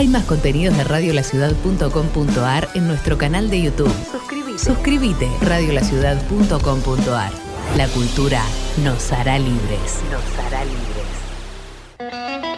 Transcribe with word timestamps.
Hay 0.00 0.08
más 0.08 0.24
contenidos 0.24 0.74
de 0.78 0.84
radiolaciudad.com.ar 0.84 2.68
en 2.74 2.88
nuestro 2.88 3.18
canal 3.18 3.50
de 3.50 3.60
YouTube. 3.60 3.92
Suscríbete. 4.10 4.58
Suscríbete. 4.58 5.28
radiolaciudad.com.ar. 5.42 7.32
La 7.76 7.86
cultura 7.88 8.42
nos 8.82 9.12
hará 9.12 9.38
libres. 9.38 10.00
Nos 10.10 10.24
hará 10.46 10.64
libres. 10.64 12.49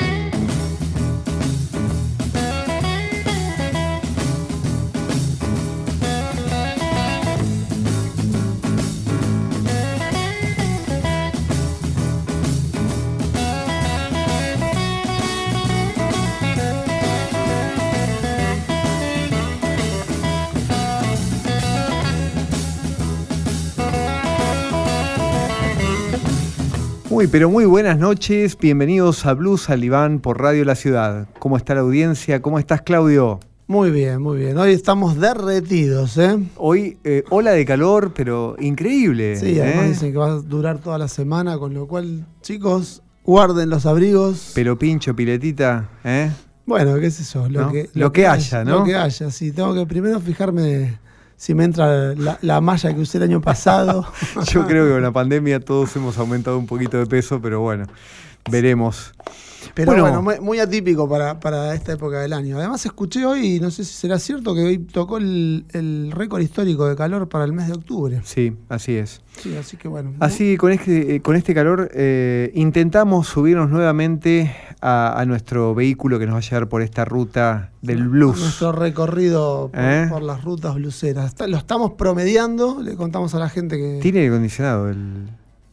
Muy, 27.22 27.28
pero 27.28 27.48
muy 27.48 27.66
buenas 27.66 27.98
noches. 28.00 28.58
Bienvenidos 28.58 29.26
a 29.26 29.34
Blues 29.34 29.70
al 29.70 29.84
Iván 29.84 30.18
por 30.18 30.40
Radio 30.40 30.64
La 30.64 30.74
Ciudad. 30.74 31.28
¿Cómo 31.38 31.56
está 31.56 31.72
la 31.72 31.82
audiencia? 31.82 32.42
¿Cómo 32.42 32.58
estás, 32.58 32.82
Claudio? 32.82 33.38
Muy 33.68 33.92
bien, 33.92 34.20
muy 34.20 34.38
bien. 34.38 34.58
Hoy 34.58 34.72
estamos 34.72 35.20
derretidos, 35.20 36.18
¿eh? 36.18 36.36
Hoy, 36.56 36.98
eh, 37.04 37.22
ola 37.30 37.52
de 37.52 37.64
calor, 37.64 38.12
pero 38.12 38.56
increíble. 38.58 39.36
Sí, 39.36 39.60
además 39.60 39.84
¿eh? 39.84 39.88
dicen 39.90 40.10
que 40.10 40.18
va 40.18 40.32
a 40.32 40.34
durar 40.40 40.80
toda 40.80 40.98
la 40.98 41.06
semana, 41.06 41.58
con 41.58 41.74
lo 41.74 41.86
cual, 41.86 42.26
chicos, 42.40 43.04
guarden 43.22 43.70
los 43.70 43.86
abrigos. 43.86 44.50
Pero 44.56 44.76
pincho, 44.76 45.14
piletita, 45.14 45.90
¿eh? 46.02 46.28
Bueno, 46.66 46.98
qué 46.98 47.06
es 47.06 47.20
eso, 47.20 47.48
lo, 47.48 47.60
¿No? 47.60 47.70
que, 47.70 47.88
Lo 47.94 48.10
que 48.10 48.26
haya, 48.26 48.64
¿no? 48.64 48.80
Lo 48.80 48.84
que 48.84 48.96
haya, 48.96 49.30
sí. 49.30 49.52
Tengo 49.52 49.74
que 49.74 49.86
primero 49.86 50.18
fijarme 50.18 50.98
si 51.42 51.54
me 51.54 51.64
entra 51.64 52.14
la, 52.14 52.38
la 52.40 52.60
malla 52.60 52.94
que 52.94 53.00
usé 53.00 53.18
el 53.18 53.24
año 53.24 53.40
pasado. 53.40 54.06
Yo 54.52 54.64
creo 54.64 54.86
que 54.86 54.92
con 54.92 55.02
la 55.02 55.10
pandemia 55.10 55.58
todos 55.58 55.96
hemos 55.96 56.16
aumentado 56.16 56.56
un 56.56 56.68
poquito 56.68 56.98
de 56.98 57.06
peso, 57.06 57.40
pero 57.42 57.58
bueno, 57.58 57.86
veremos. 58.48 59.12
Pero 59.74 59.92
Bueno. 59.92 60.22
bueno, 60.22 60.42
muy, 60.42 60.58
atípico 60.58 61.08
para, 61.08 61.40
para 61.40 61.74
esta 61.74 61.92
época 61.92 62.20
del 62.20 62.32
año. 62.34 62.58
Además, 62.58 62.84
escuché 62.84 63.24
hoy, 63.24 63.58
no 63.58 63.70
sé 63.70 63.84
si 63.84 63.94
será 63.94 64.18
cierto, 64.18 64.54
que 64.54 64.60
hoy 64.62 64.78
tocó 64.78 65.16
el, 65.16 65.64
el 65.72 66.12
récord 66.12 66.42
histórico 66.42 66.86
de 66.86 66.94
calor 66.94 67.28
para 67.28 67.44
el 67.46 67.52
mes 67.52 67.68
de 67.68 67.72
octubre. 67.74 68.20
Sí, 68.24 68.54
así 68.68 68.96
es. 68.96 69.22
Sí, 69.40 69.56
así 69.56 69.78
que 69.78 69.88
bueno. 69.88 70.12
Así, 70.20 70.56
con 70.58 70.72
este, 70.72 71.14
eh, 71.16 71.22
con 71.22 71.36
este 71.36 71.54
calor, 71.54 71.90
eh, 71.94 72.50
intentamos 72.54 73.28
subirnos 73.28 73.70
nuevamente 73.70 74.54
a, 74.82 75.18
a 75.18 75.24
nuestro 75.24 75.74
vehículo 75.74 76.18
que 76.18 76.26
nos 76.26 76.34
va 76.34 76.38
a 76.38 76.42
llevar 76.42 76.68
por 76.68 76.82
esta 76.82 77.06
ruta 77.06 77.70
del 77.80 78.08
blues. 78.08 78.38
Nuestro 78.40 78.72
recorrido 78.72 79.70
por, 79.72 79.80
¿Eh? 79.82 80.06
por 80.10 80.22
las 80.22 80.44
rutas 80.44 80.74
bluseras. 80.74 81.34
Lo 81.48 81.56
estamos 81.56 81.92
promediando, 81.92 82.82
le 82.82 82.94
contamos 82.94 83.34
a 83.34 83.38
la 83.38 83.48
gente 83.48 83.78
que. 83.78 84.00
Tiene 84.02 84.18
aire 84.20 84.30
acondicionado 84.34 84.90
el- 84.90 85.28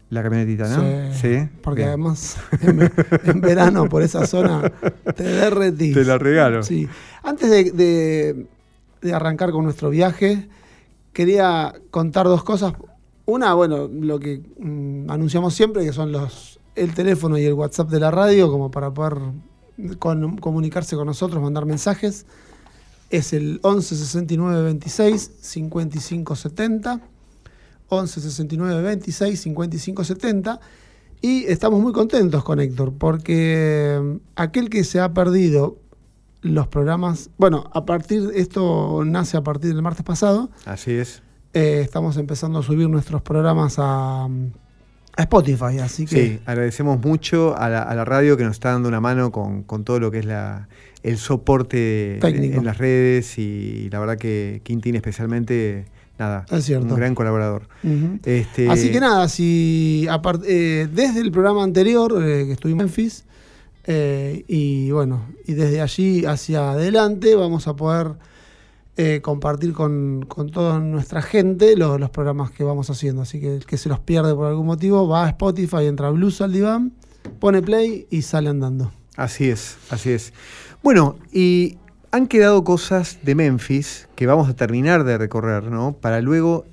la 0.09 0.23
camionetita, 0.23 0.67
¿no? 0.69 1.13
Sí, 1.13 1.47
Porque 1.61 1.81
Bien. 1.81 1.89
además 1.89 2.37
en, 2.61 2.91
en 3.25 3.41
verano 3.41 3.87
por 3.87 4.01
esa 4.01 4.25
zona 4.25 4.71
te 5.15 5.23
derretís. 5.23 5.93
Te 5.93 6.03
la 6.03 6.17
regalo. 6.17 6.63
Sí. 6.63 6.87
Antes 7.23 7.49
de, 7.49 7.71
de- 7.71 8.47
de 9.01 9.13
arrancar 9.13 9.51
con 9.51 9.63
nuestro 9.63 9.89
viaje, 9.89 10.49
quería 11.13 11.73
contar 11.91 12.25
dos 12.25 12.43
cosas. 12.43 12.73
Una, 13.25 13.53
bueno, 13.53 13.87
lo 13.87 14.19
que 14.19 14.41
mm, 14.59 15.09
anunciamos 15.11 15.53
siempre, 15.53 15.85
que 15.85 15.93
son 15.93 16.11
los 16.11 16.59
el 16.75 16.93
teléfono 16.93 17.37
y 17.37 17.45
el 17.45 17.53
WhatsApp 17.53 17.89
de 17.89 17.99
la 17.99 18.09
radio, 18.11 18.49
como 18.51 18.71
para 18.71 18.91
poder 18.91 19.17
con- 19.99 20.37
comunicarse 20.37 20.95
con 20.95 21.05
nosotros, 21.05 21.41
mandar 21.41 21.65
mensajes. 21.65 22.25
Es 23.09 23.33
el 23.33 23.59
11 23.63 23.95
69 23.95 24.63
26 24.63 25.31
55 25.41 26.35
70. 26.35 27.01
11 27.89 28.21
69 28.21 28.81
26 28.81 29.39
55 29.41 30.03
70. 30.03 30.59
Y 31.21 31.45
estamos 31.45 31.81
muy 31.81 31.91
contentos 31.91 32.43
con 32.45 32.59
Héctor, 32.61 32.93
porque 32.97 33.99
mm, 34.01 34.15
aquel 34.37 34.69
que 34.69 34.83
se 34.85 34.99
ha 35.01 35.13
perdido 35.13 35.77
los 36.41 36.67
programas, 36.67 37.29
bueno, 37.37 37.69
a 37.73 37.83
partir, 37.85 38.31
esto 38.35 39.03
nace 39.05 39.35
a 39.35 39.41
partir 39.41 39.73
del 39.73 39.81
martes 39.81 40.03
pasado, 40.05 40.49
Así 40.65 40.93
es. 40.93 41.21
eh, 41.53 41.81
estamos 41.83 42.15
empezando 42.15 42.59
a 42.59 42.63
subir 42.63 42.87
nuestros 42.89 43.21
programas 43.21 43.75
a, 43.77 44.23
a 44.23 45.21
Spotify, 45.23 45.79
así 45.83 46.05
que 46.05 46.15
Sí, 46.25 46.39
agradecemos 46.45 47.03
mucho 47.03 47.57
a 47.57 47.67
la, 47.67 47.81
a 47.81 47.93
la 47.93 48.05
radio 48.05 48.37
que 48.37 48.45
nos 48.45 48.53
está 48.53 48.71
dando 48.71 48.87
una 48.87 49.01
mano 49.01 49.33
con, 49.33 49.63
con 49.63 49.83
todo 49.83 49.99
lo 49.99 50.11
que 50.11 50.19
es 50.19 50.25
la, 50.25 50.69
el 51.03 51.17
soporte 51.17 52.19
Técnico. 52.21 52.59
en 52.59 52.63
las 52.65 52.77
redes 52.77 53.37
y 53.37 53.89
la 53.89 53.99
verdad 53.99 54.17
que 54.17 54.61
Quintín 54.63 54.95
especialmente, 54.95 55.87
nada, 56.19 56.45
Es 56.51 56.65
cierto. 56.65 56.87
un 56.93 56.95
gran 56.95 57.15
colaborador. 57.15 57.67
Este, 58.23 58.69
Así 58.69 58.91
que 58.91 58.99
nada, 58.99 59.27
si 59.29 60.07
eh, 60.45 60.87
desde 60.93 61.21
el 61.21 61.31
programa 61.31 61.63
anterior 61.63 62.13
eh, 62.21 62.45
que 62.45 62.51
estuvimos 62.51 62.81
en 62.81 62.85
Memphis, 62.87 63.25
eh, 63.85 64.43
y 64.47 64.91
bueno, 64.91 65.25
y 65.47 65.53
desde 65.53 65.81
allí 65.81 66.25
hacia 66.25 66.71
adelante 66.71 67.35
vamos 67.35 67.67
a 67.67 67.75
poder 67.75 68.17
eh, 68.97 69.21
compartir 69.21 69.73
con, 69.73 70.25
con 70.27 70.49
toda 70.51 70.79
nuestra 70.79 71.21
gente 71.21 71.77
los, 71.77 71.99
los 71.99 72.09
programas 72.09 72.51
que 72.51 72.63
vamos 72.63 72.89
haciendo. 72.89 73.21
Así 73.21 73.39
que 73.39 73.55
el 73.55 73.65
que 73.65 73.77
se 73.77 73.87
los 73.89 73.99
pierde 73.99 74.35
por 74.35 74.47
algún 74.47 74.65
motivo 74.65 75.07
va 75.07 75.25
a 75.25 75.29
Spotify, 75.29 75.85
entra 75.85 76.09
Blues 76.09 76.41
al 76.41 76.51
diván, 76.51 76.91
pone 77.39 77.61
play 77.61 78.07
y 78.09 78.21
sale 78.21 78.49
andando. 78.49 78.91
Así 79.15 79.49
es, 79.49 79.77
así 79.89 80.11
es. 80.11 80.33
Bueno, 80.83 81.17
y 81.31 81.77
han 82.11 82.27
quedado 82.27 82.63
cosas 82.63 83.19
de 83.23 83.35
Memphis 83.35 84.07
que 84.15 84.25
vamos 84.25 84.49
a 84.49 84.55
terminar 84.55 85.03
de 85.03 85.17
recorrer, 85.17 85.63
¿no? 85.63 85.93
Para 85.93 86.21
luego 86.21 86.65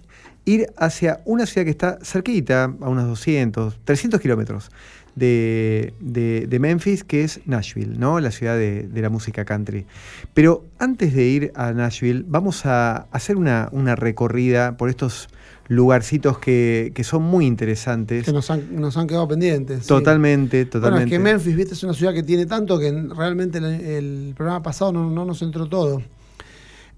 ir 0.44 0.72
hacia 0.76 1.20
una 1.24 1.47
ciudad 1.47 1.64
que 1.64 1.70
está 1.70 1.98
cerquita, 2.02 2.64
a 2.64 2.88
unos 2.88 3.06
200, 3.08 3.78
300 3.84 4.20
kilómetros 4.20 4.70
de, 5.14 6.58
Memphis, 6.60 7.04
que 7.04 7.24
es 7.24 7.41
Nashville, 7.47 7.98
¿no? 7.98 8.20
La 8.20 8.30
ciudad 8.30 8.56
de, 8.56 8.88
la 8.94 9.10
música 9.10 9.44
country. 9.44 9.86
Pero 10.34 10.64
antes 10.78 11.14
de 11.14 11.24
ir 11.24 11.53
a 11.54 11.72
Nashville, 11.72 12.24
vamos 12.26 12.64
a 12.66 13.06
hacer 13.10 13.36
una 13.36 13.97
recorrida 13.97 14.76
por 14.76 14.88
estos 14.88 15.28
lugarcitos 15.69 16.38
que, 16.38 16.93
que 16.94 17.03
son 17.04 17.22
muy 17.22 17.47
interesantes. 17.47 18.25
Que 18.25 18.32
nos 18.32 18.50
han, 18.50 18.81
nos 18.81 18.97
han 18.97 19.06
quedado 19.06 19.27
pendientes. 19.28 19.82
sí. 19.82 19.88
Totalmente, 19.88 20.59
Bueno, 20.65 20.71
totalmente. 20.71 21.04
es 21.06 21.10
que 21.10 21.19
Memphis, 21.19 21.56
viste, 21.56 21.75
es 21.75 21.82
una 21.82 21.94
ciudad 21.94 22.15
que 22.15 22.22
tiene 22.22 22.47
tanto 22.47 22.78
que 22.78 22.93
realmente 23.16 23.59
el, 23.59 23.65
el 23.65 24.34
programa 24.37 24.62
pasado 24.62 24.93
no, 24.93 25.10
no 25.10 25.25
nos 25.25 25.43
entró 25.43 25.66
todo. 25.69 26.03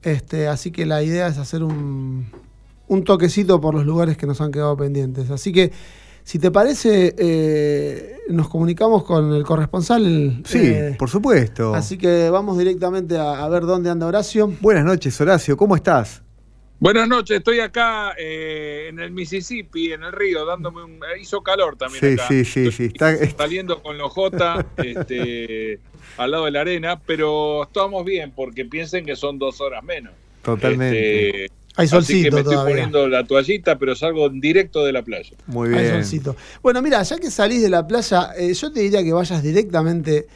Este, 0.03 0.49
así 0.49 0.71
que 0.71 0.87
la 0.87 1.03
idea 1.03 1.27
es 1.29 1.39
hacer 1.39 1.63
un, 1.63 2.27
un 2.87 3.05
toquecito 3.05 3.61
por 3.61 3.75
los 3.75 3.85
lugares 3.85 4.17
que 4.17 4.27
nos 4.27 4.41
han 4.41 4.53
quedado 4.53 4.77
pendientes. 4.77 5.31
Así 5.31 5.51
que, 5.53 5.73
si 6.23 6.39
te 6.39 6.51
parece, 6.51 7.15
eh, 7.19 8.19
nos 8.29 8.49
comunicamos 8.49 9.03
con 9.03 9.33
el 9.33 9.45
corresponsal. 9.45 10.43
Sí, 10.45 10.59
eh, 10.63 10.95
por 10.99 11.09
supuesto. 11.09 11.75
Así 11.75 11.97
que 11.99 12.29
vamos 12.31 12.59
directamente 12.59 13.17
a, 13.19 13.43
a 13.45 13.49
ver 13.49 13.63
dónde 13.65 13.89
anda 13.91 14.07
Horacio. 14.07 14.53
Buenas 14.61 14.85
noches, 14.85 15.19
Horacio, 15.21 15.57
¿cómo 15.57 15.75
estás? 15.75 16.23
Buenas 16.81 17.09
noches, 17.09 17.39
estoy 17.39 17.59
acá 17.59 18.13
eh, 18.17 18.87
en 18.89 19.01
el 19.01 19.11
Mississippi, 19.11 19.93
en 19.93 20.05
el 20.05 20.13
río, 20.13 20.47
dándome 20.47 20.85
un... 20.85 21.01
Hizo 21.21 21.43
calor 21.43 21.77
también 21.77 22.01
Sí, 22.01 22.13
acá. 22.15 22.29
sí, 22.29 22.45
sí, 22.45 22.71
sí, 22.71 22.85
está- 22.85 23.13
Estoy 23.13 23.31
Saliendo 23.37 23.83
con 23.83 23.99
los 23.99 24.13
J 24.13 24.65
este, 24.77 25.81
al 26.19 26.31
lado 26.31 26.45
de 26.45 26.53
la 26.53 26.61
arena, 26.61 27.01
pero 27.05 27.65
estamos 27.65 28.05
bien 28.05 28.33
porque 28.35 28.65
piensen 28.65 29.05
que 29.05 29.17
son 29.17 29.41
dos 29.41 29.61
horas 29.61 29.83
menos. 29.83 30.13
Totalmente. 30.43 31.47
Este, 31.47 31.55
Hay 31.75 31.87
así 31.87 31.89
que 31.89 31.89
solcito 31.89 32.37
me 32.37 32.41
estoy 32.43 32.55
todavía. 32.55 32.75
poniendo 32.75 33.09
la 33.09 33.25
toallita, 33.25 33.77
pero 33.77 33.97
salgo 33.97 34.27
en 34.27 34.41
directo 34.41 34.85
de 34.85 34.93
la 34.93 35.03
playa. 35.03 35.37
Muy 35.47 35.71
Hay 35.75 35.83
bien. 35.83 35.95
solcito. 35.95 36.37
Bueno, 36.63 36.81
mira, 36.81 37.03
ya 37.03 37.17
que 37.19 37.29
salís 37.33 37.61
de 37.61 37.71
la 37.71 37.85
playa, 37.89 38.31
eh, 38.39 38.55
yo 38.55 38.71
te 38.71 38.79
diría 38.81 39.03
que 39.03 39.13
vayas 39.13 39.43
directamente 39.43 40.29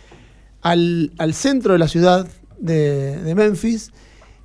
al, 0.62 1.12
al 1.18 1.34
centro 1.34 1.74
de 1.74 1.78
la 1.78 1.86
ciudad 1.86 2.26
de, 2.58 3.16
de 3.22 3.34
Memphis 3.36 3.92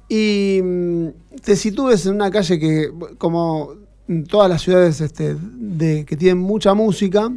y 0.09 0.61
mm, 0.63 1.07
te 1.43 1.55
sitúes 1.55 2.05
en 2.05 2.15
una 2.15 2.31
calle 2.31 2.59
que, 2.59 2.91
como 3.17 3.75
en 4.07 4.25
todas 4.25 4.49
las 4.49 4.61
ciudades 4.61 5.01
este, 5.01 5.35
de, 5.39 6.05
que 6.05 6.15
tienen 6.15 6.37
mucha 6.37 6.73
música, 6.73 7.31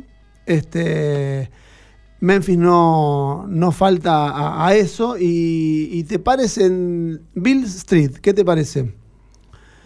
este, 0.46 1.50
Memphis 2.20 2.58
no, 2.58 3.46
no 3.48 3.72
falta 3.72 4.28
a, 4.30 4.66
a 4.66 4.74
eso 4.74 5.16
y, 5.18 5.88
y 5.92 6.04
te 6.04 6.18
pares 6.18 6.58
en 6.58 7.20
Bill 7.34 7.64
Street. 7.64 8.12
¿Qué 8.20 8.34
te 8.34 8.44
parece? 8.44 8.92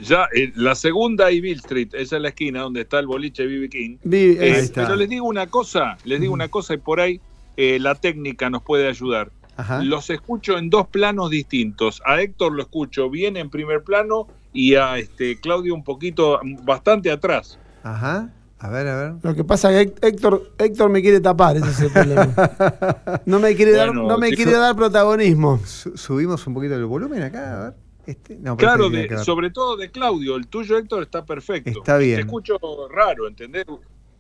Ya, 0.00 0.28
eh, 0.34 0.52
la 0.56 0.75
segunda 0.75 1.30
y 1.30 1.40
Bill 1.40 1.58
Street, 1.58 1.88
esa 1.92 2.16
es 2.16 2.22
la 2.22 2.28
esquina 2.28 2.62
donde 2.62 2.82
está 2.82 2.98
el 2.98 3.06
boliche 3.06 3.46
BB 3.46 3.69
King. 3.69 3.96
Eh, 4.10 4.70
pero 4.75 4.96
les 4.96 5.08
digo 5.08 5.26
una 5.26 5.46
cosa, 5.46 5.96
les 6.04 6.20
digo 6.20 6.32
una 6.32 6.48
cosa 6.48 6.75
y 6.75 6.78
por 6.78 7.00
ahí 7.00 7.20
eh, 7.56 7.78
la 7.78 7.94
técnica 7.94 8.50
nos 8.50 8.62
puede 8.62 8.88
ayudar. 8.88 9.30
Ajá. 9.56 9.82
Los 9.82 10.10
escucho 10.10 10.58
en 10.58 10.68
dos 10.70 10.86
planos 10.88 11.30
distintos. 11.30 12.02
A 12.04 12.20
Héctor 12.20 12.52
lo 12.52 12.62
escucho 12.62 13.08
bien 13.10 13.36
en 13.36 13.50
primer 13.50 13.82
plano 13.82 14.26
y 14.52 14.74
a 14.74 14.98
este 14.98 15.38
Claudio 15.40 15.74
un 15.74 15.84
poquito, 15.84 16.40
bastante 16.62 17.10
atrás. 17.10 17.58
Ajá. 17.82 18.30
A 18.58 18.68
ver, 18.70 18.86
a 18.88 18.96
ver. 18.96 19.12
Lo 19.22 19.34
que 19.34 19.44
pasa 19.44 19.78
es 19.78 19.92
que 19.92 20.06
Héctor, 20.08 20.50
Héctor 20.58 20.88
me 20.88 21.02
quiere 21.02 21.20
tapar, 21.20 21.56
ese 21.56 21.68
es 21.70 21.80
el 21.80 21.90
problema. 21.92 22.32
No 23.26 23.38
me 23.38 23.54
quiere, 23.54 23.72
dar, 23.72 23.94
no 23.94 24.16
me 24.18 24.32
quiere 24.32 24.52
dar 24.52 24.74
protagonismo. 24.74 25.60
Su- 25.66 25.96
subimos 25.96 26.46
un 26.46 26.54
poquito 26.54 26.74
el 26.74 26.86
volumen 26.86 27.22
acá, 27.22 27.54
a 27.60 27.64
ver. 27.64 27.74
Este, 28.06 28.36
no, 28.36 28.56
Claro, 28.56 28.86
este 28.86 29.14
de- 29.16 29.24
sobre 29.24 29.50
todo 29.50 29.76
de 29.76 29.90
Claudio. 29.90 30.36
El 30.36 30.46
tuyo, 30.46 30.78
Héctor, 30.78 31.02
está 31.02 31.24
perfecto. 31.24 31.70
Está 31.80 31.96
bien. 31.98 32.16
Te 32.16 32.20
escucho 32.22 32.58
raro, 32.90 33.28
¿entendés? 33.28 33.64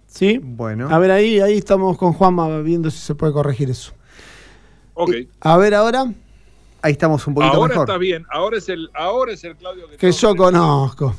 ¿Sí? 0.06 0.38
Bueno. 0.42 0.88
A 0.90 0.98
ver, 0.98 1.10
ahí, 1.10 1.40
ahí 1.40 1.56
estamos 1.58 1.96
con 1.98 2.12
Juanma 2.12 2.60
viendo 2.60 2.90
si 2.90 2.98
se 2.98 3.14
puede 3.14 3.32
corregir 3.32 3.70
eso. 3.70 3.92
Ok. 4.94 5.10
A 5.40 5.56
ver 5.56 5.74
ahora, 5.74 6.06
Ahí 6.82 6.92
estamos 6.92 7.26
un 7.26 7.32
poquito 7.32 7.54
Ahora 7.54 7.68
mejor. 7.68 7.88
está 7.88 7.96
bien. 7.98 8.26
Ahora 8.30 8.58
es 8.58 8.68
el, 8.68 8.90
ahora 8.92 9.32
es 9.32 9.42
el 9.42 9.56
Claudio 9.56 9.88
que, 9.88 9.96
que 9.96 10.12
yo 10.12 10.36
conozco. 10.36 11.16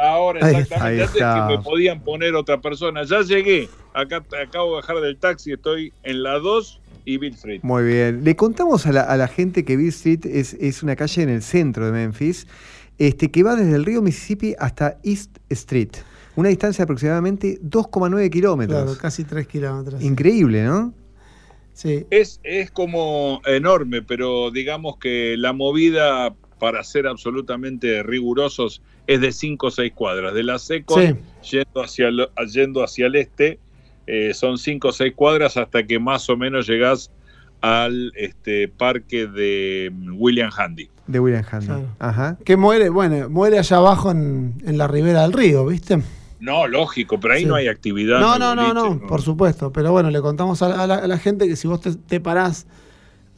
Ahora 0.00 0.46
Ahí 0.46 0.54
exactamente. 0.56 1.04
está. 1.04 1.34
Antes 1.44 1.50
que 1.50 1.58
me 1.58 1.62
podían 1.62 2.00
poner 2.00 2.34
otra 2.34 2.62
persona. 2.62 3.04
Ya 3.04 3.20
llegué. 3.20 3.68
Acá 3.92 4.22
te 4.22 4.40
acabo 4.40 4.70
de 4.70 4.76
bajar 4.76 5.00
del 5.02 5.18
taxi. 5.18 5.52
Estoy 5.52 5.92
en 6.02 6.22
la 6.22 6.38
2 6.38 6.80
y 7.04 7.18
Bill 7.18 7.34
Street. 7.34 7.60
Muy 7.62 7.84
bien. 7.84 8.24
Le 8.24 8.34
contamos 8.36 8.86
a 8.86 8.92
la, 8.92 9.02
a 9.02 9.16
la 9.18 9.28
gente 9.28 9.66
que 9.66 9.76
Bill 9.76 9.90
Street 9.90 10.20
es, 10.24 10.54
es 10.54 10.82
una 10.82 10.96
calle 10.96 11.22
en 11.22 11.28
el 11.28 11.42
centro 11.42 11.84
de 11.84 11.92
Memphis, 11.92 12.46
este, 12.96 13.30
que 13.30 13.42
va 13.42 13.54
desde 13.54 13.76
el 13.76 13.84
río 13.84 14.00
Mississippi 14.00 14.54
hasta 14.58 14.96
East 15.04 15.36
Street. 15.50 15.90
Una 16.36 16.48
distancia 16.48 16.78
de 16.78 16.84
aproximadamente 16.84 17.60
2,9 17.62 18.30
kilómetros. 18.30 18.82
Claro, 18.82 18.98
casi 18.98 19.24
tres 19.24 19.46
kilómetros. 19.46 20.00
Increíble, 20.02 20.64
¿no? 20.64 20.94
Sí. 21.72 22.06
Es, 22.10 22.40
es 22.44 22.70
como 22.70 23.40
enorme, 23.46 24.02
pero 24.02 24.50
digamos 24.50 24.98
que 24.98 25.36
la 25.38 25.52
movida, 25.52 26.34
para 26.58 26.84
ser 26.84 27.06
absolutamente 27.06 28.02
rigurosos, 28.02 28.82
es 29.06 29.20
de 29.20 29.32
5 29.32 29.66
o 29.66 29.70
6 29.70 29.92
cuadras. 29.94 30.34
De 30.34 30.42
la 30.44 30.58
Secon, 30.58 31.18
Sí. 31.40 31.56
yendo, 31.58 31.82
hacia 31.82 32.08
el, 32.08 32.28
yendo 32.52 32.84
hacia 32.84 33.06
el 33.06 33.16
este, 33.16 33.58
eh, 34.06 34.32
son 34.34 34.58
5 34.58 34.88
o 34.88 34.92
6 34.92 35.12
cuadras 35.16 35.56
hasta 35.56 35.84
que 35.86 35.98
más 35.98 36.28
o 36.28 36.36
menos 36.36 36.68
llegás 36.68 37.10
al 37.62 38.12
este, 38.16 38.68
parque 38.68 39.26
de 39.26 39.90
mm, 39.92 40.20
William 40.20 40.50
Handy. 40.56 40.88
De 41.06 41.20
William 41.20 41.44
Handy. 41.50 41.66
Claro. 41.66 41.88
Ajá. 41.98 42.38
Que 42.44 42.56
muere, 42.56 42.88
bueno, 42.90 43.28
muere 43.30 43.58
allá 43.58 43.76
abajo 43.78 44.10
en, 44.10 44.54
en 44.66 44.78
la 44.78 44.88
ribera 44.88 45.22
del 45.22 45.32
río, 45.32 45.66
¿viste? 45.66 46.00
No, 46.42 46.66
lógico, 46.66 47.20
pero 47.20 47.34
ahí 47.34 47.42
Sí. 47.42 47.46
no 47.46 47.54
hay 47.54 47.68
actividad. 47.68 48.18
No, 48.20 48.36
no, 48.38 48.54
no, 48.56 48.72
boliche, 48.74 49.00
no, 49.02 49.06
por 49.06 49.22
supuesto. 49.22 49.72
Pero 49.72 49.92
bueno, 49.92 50.10
le 50.10 50.20
contamos 50.20 50.60
a 50.62 50.86
la, 50.86 50.94
a 50.96 51.18
gente 51.18 51.46
que 51.46 51.54
si 51.56 51.68
vos 51.68 51.80
te, 51.80 51.94
te 51.94 52.18
parás 52.20 52.66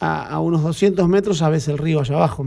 a, 0.00 0.26
a 0.26 0.40
unos 0.40 0.62
200 0.62 1.06
metros 1.08 1.38
ya 1.38 1.48
ves 1.50 1.68
el 1.68 1.76
río 1.78 2.00
allá 2.00 2.14
abajo. 2.16 2.46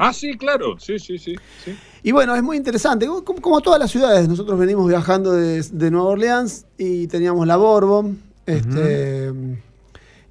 Ah, 0.00 0.12
sí, 0.12 0.36
claro, 0.36 0.76
sí, 0.80 0.98
sí, 0.98 1.18
sí. 1.18 1.36
sí. 1.64 1.72
Y 2.02 2.10
bueno, 2.12 2.34
es 2.34 2.42
muy 2.42 2.56
interesante. 2.56 3.06
Como, 3.06 3.40
como 3.40 3.60
todas 3.60 3.78
las 3.78 3.90
ciudades, 3.92 4.28
nosotros 4.28 4.58
venimos 4.58 4.88
viajando 4.88 5.32
de, 5.32 5.62
de 5.62 5.90
Nueva 5.90 6.06
Orleans 6.08 6.66
y 6.78 7.06
teníamos 7.08 7.46
la 7.46 7.56
Bourbon. 7.56 8.18
Este, 8.46 9.32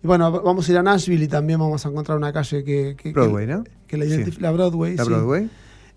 Y 0.04 0.08
bueno, 0.08 0.32
vamos 0.42 0.68
a 0.68 0.72
ir 0.72 0.78
a 0.78 0.84
Nashville 0.84 1.24
y 1.24 1.28
también 1.30 1.60
vamos 1.60 1.86
a 1.86 1.90
encontrar 1.90 2.18
una 2.18 2.34
calle 2.34 2.64
que, 2.64 2.96
que, 2.98 3.12
Broadway, 3.14 3.46
que- 3.48 3.54
¿no? 3.54 3.64
que 3.88 3.98
la 3.98 4.06
Sí. 4.06 4.12
identifica. 4.12 4.42
La 4.44 4.52
Broadway. 4.52 4.96
La 4.98 5.04
sí. 5.06 5.10
Broadway. 5.10 5.50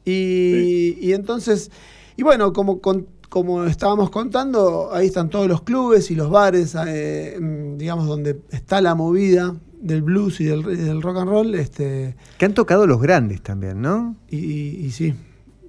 Y, 0.04 0.96
y 1.00 1.12
entonces, 1.12 1.70
y 2.16 2.22
bueno, 2.22 2.52
como, 2.52 2.80
con- 2.80 3.06
como 3.28 3.64
estábamos 3.64 4.10
contando, 4.10 4.90
ahí 4.92 5.06
están 5.06 5.30
todos 5.30 5.46
los 5.48 5.62
clubes 5.62 6.10
y 6.10 6.14
los 6.14 6.30
bares, 6.30 6.76
eh, 6.86 7.36
mm, 7.40 7.76
digamos, 7.78 8.06
donde 8.06 8.40
está 8.50 8.80
la 8.80 8.94
movida 8.94 9.54
del 9.80 10.02
blues 10.02 10.40
y 10.40 10.44
del, 10.44 10.60
y 10.60 10.76
del 10.76 11.02
rock 11.02 11.18
and 11.18 11.28
roll. 11.30 11.54
Este, 11.54 12.16
Que 12.38 12.44
han 12.46 12.54
tocado 12.54 12.86
los 12.86 13.00
grandes 13.00 13.42
también, 13.42 13.82
¿no? 13.82 14.16
y, 14.28 14.36
y- 14.38 14.86
y 14.86 14.90
sí, 14.92 15.14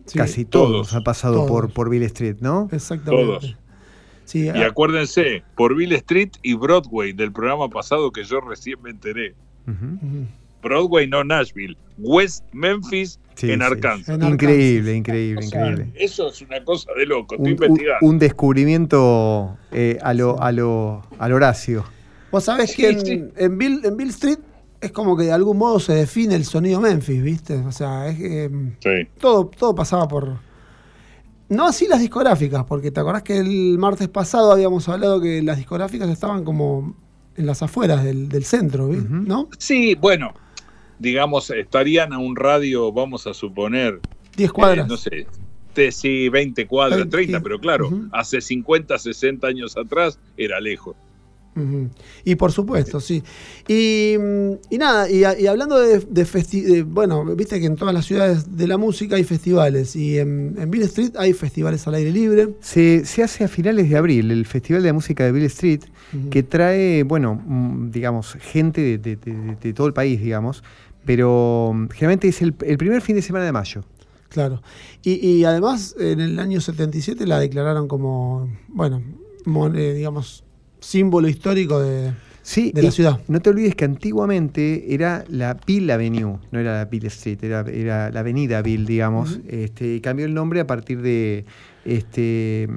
sí, 0.05 0.17
Casi 0.17 0.45
todos, 0.45 0.69
Todos. 0.71 0.93
han 0.95 1.03
pasado 1.03 1.35
Todos. 1.37 1.47
por, 1.49 1.69
por 1.71 1.89
Bill 1.89 2.03
Street, 2.03 2.37
¿no? 2.39 2.69
Exactamente. 2.71 3.25
Todos. 3.25 3.55
Sí, 4.23 4.45
Y 4.45 4.49
ah, 4.49 4.67
acuérdense, 4.67 5.43
por 5.55 5.75
Bill 5.75 5.91
Street 5.93 6.31
y 6.41 6.53
Broadway 6.55 7.13
del 7.13 7.31
programa 7.31 7.69
pasado 7.69 8.11
que 8.11 8.23
yo 8.23 8.39
recién 8.41 8.81
me 8.81 8.89
enteré. 8.89 9.35
Ujú. 9.67 10.25
Broadway, 10.65 11.07
no 11.07 11.23
Nashville. 11.23 11.77
West 11.97 12.43
Memphis 12.51 13.19
Sí, 13.35 13.51
en 13.51 13.59
sí, 13.59 13.65
Arkansas. 13.65 14.17
Increíble, 14.21 14.95
increíble, 14.95 15.39
O 15.45 15.49
sea, 15.49 15.69
increíble. 15.71 15.91
eso 16.01 16.29
es 16.29 16.41
una 16.41 16.63
cosa 16.63 16.89
de 16.97 17.05
loco. 17.05 17.35
Estoy 17.35 17.53
Un, 17.53 17.57
un- 17.59 17.63
investigando. 17.65 18.07
un 18.07 18.19
descubrimiento 18.19 19.57
eh, 19.71 19.97
a, 20.01 20.13
lo, 20.13 20.41
a, 20.41 20.51
lo, 20.51 21.03
al 21.19 21.31
Horacio. 21.33 21.83
Vos 22.31 22.43
sabés 22.45 22.71
Sí, 22.71 22.77
que 22.81 22.89
en, 22.89 23.05
sí. 23.05 23.23
en 23.37 23.57
Bill, 23.57 23.81
en 23.83 23.97
Bill 23.97 24.09
Street 24.09 24.39
es 24.81 24.91
como 24.91 25.15
que 25.17 25.23
de 25.23 25.31
algún 25.31 25.57
modo 25.57 25.79
se 25.79 25.93
define 25.93 26.35
el 26.35 26.45
sonido 26.45 26.79
Memphis, 26.81 27.21
¿viste? 27.23 27.55
O 27.55 27.71
sea, 27.71 28.07
es 28.07 28.17
que 28.17 28.49
Sí. 28.79 29.09
todo, 29.19 29.47
todo 29.47 29.73
pasaba 29.75 30.07
por. 30.07 30.37
No 31.47 31.67
así 31.67 31.87
las 31.87 31.99
discográficas, 31.99 32.63
porque 32.65 32.89
te 32.91 32.99
acordás 32.99 33.21
que 33.23 33.37
el 33.37 33.77
martes 33.77 34.07
pasado 34.09 34.51
habíamos 34.51 34.89
hablado 34.89 35.21
que 35.21 35.41
las 35.43 35.57
discográficas 35.57 36.09
estaban 36.09 36.43
como 36.43 36.95
en 37.37 37.45
las 37.45 37.61
afueras 37.61 38.03
del, 38.03 38.29
del 38.29 38.45
centro, 38.45 38.87
¿viste? 38.87 39.05
Ujú. 39.05 39.15
¿no? 39.27 39.49
Sí, 39.59 39.93
bueno, 39.95 40.33
digamos, 40.99 41.49
estarían 41.49 42.13
a 42.13 42.17
un 42.17 42.35
radio, 42.35 42.91
vamos 42.91 43.27
a 43.27 43.33
suponer, 43.33 43.99
10 44.35 44.49
eh, 44.49 44.53
cuadras. 44.53 44.87
no 44.87 44.97
sé, 44.97 45.27
sí, 45.91 46.29
20 46.29 46.67
cuadras, 46.67 46.99
20, 46.99 47.11
30, 47.11 47.41
pero 47.41 47.59
claro, 47.59 47.87
ujú. 47.87 48.07
hace 48.11 48.41
50, 48.41 48.97
60 48.97 49.47
años 49.47 49.77
atrás 49.77 50.19
era 50.37 50.59
lejos. 50.59 50.95
Ujú. 51.55 51.89
Y 52.25 52.35
por 52.35 52.51
supuesto, 52.51 52.99
sí. 52.99 53.23
Y, 53.67 54.17
mm, 54.19 54.51
y 54.69 54.77
nada, 54.77 55.09
y, 55.09 55.19
y 55.41 55.47
hablando 55.47 55.79
de, 55.79 55.99
de 55.99 56.25
festi- 56.25 56.63
de- 56.63 56.83
bueno, 56.83 57.23
viste 57.35 57.59
que 57.59 57.65
en 57.65 57.75
todas 57.77 57.93
las 57.93 58.05
ciudades 58.05 58.57
de 58.57 58.67
la 58.67 58.77
música 58.77 59.15
hay 59.15 59.23
festivales 59.23 59.95
y 59.95 60.19
en, 60.19 60.55
en 60.59 60.69
Bill 60.69 60.83
Street 60.83 61.11
hay 61.17 61.33
festivales 61.33 61.87
al 61.87 61.95
aire 61.95 62.11
libre. 62.11 62.49
Se, 62.59 63.05
se 63.05 63.23
hace 63.23 63.43
a 63.45 63.47
finales 63.47 63.89
de 63.89 63.97
abril 63.97 64.31
el 64.31 64.45
Festival 64.45 64.83
de 64.83 64.91
Música 64.93 65.23
de 65.23 65.31
Bill 65.31 65.45
Street, 65.45 65.81
que 66.29 66.43
trae, 66.43 67.03
bueno, 67.03 67.35
mm, 67.45 67.91
digamos, 67.91 68.33
gente 68.39 68.81
de, 68.81 68.97
de- 68.97 69.15
de- 69.15 69.55
de 69.61 69.73
todo 69.73 69.87
el 69.87 69.93
país, 69.93 70.19
digamos, 70.21 70.63
pero 71.05 71.71
mm, 71.73 71.87
generalmente 71.89 72.27
es 72.29 72.41
el, 72.41 72.53
el 72.65 72.77
primer 72.77 73.01
fin 73.01 73.15
de 73.15 73.21
semana 73.21 73.45
de 73.45 73.51
mayo. 73.51 73.83
Claro. 74.29 74.61
Y, 75.03 75.25
y 75.25 75.45
además, 75.45 75.95
en 75.99 76.19
el 76.19 76.39
año 76.39 76.59
77 76.59 77.25
la 77.25 77.39
declararon 77.39 77.87
como, 77.87 78.49
bueno, 78.67 79.01
mon- 79.45 79.75
eh, 79.77 79.93
digamos, 79.93 80.43
símbolo 80.85 81.27
histórico 81.27 81.79
de, 81.81 82.13
Sí, 82.43 82.71
de 82.75 82.83
la 82.83 82.91
ciudad. 82.91 83.19
No 83.27 83.39
te 83.39 83.49
olvides 83.49 83.73
que 83.73 83.85
antiguamente 83.85 84.93
era 84.93 85.25
la 85.29 85.57
Bill 85.65 85.89
Avenue, 85.89 86.37
no 86.51 86.59
era 86.59 86.77
la 86.77 86.85
Bill 86.85 87.07
Street, 87.07 87.39
era, 87.43 87.61
era 87.61 88.11
la 88.11 88.19
avenida 88.19 88.61
Bill, 88.61 88.85
digamos. 88.85 89.37
Ujú. 89.37 89.41
este, 89.49 89.95
y 89.95 89.99
cambió 90.01 90.27
el 90.27 90.35
nombre 90.35 90.59
a 90.59 90.67
partir 90.67 91.01
de, 91.01 91.45
este, 91.85 92.67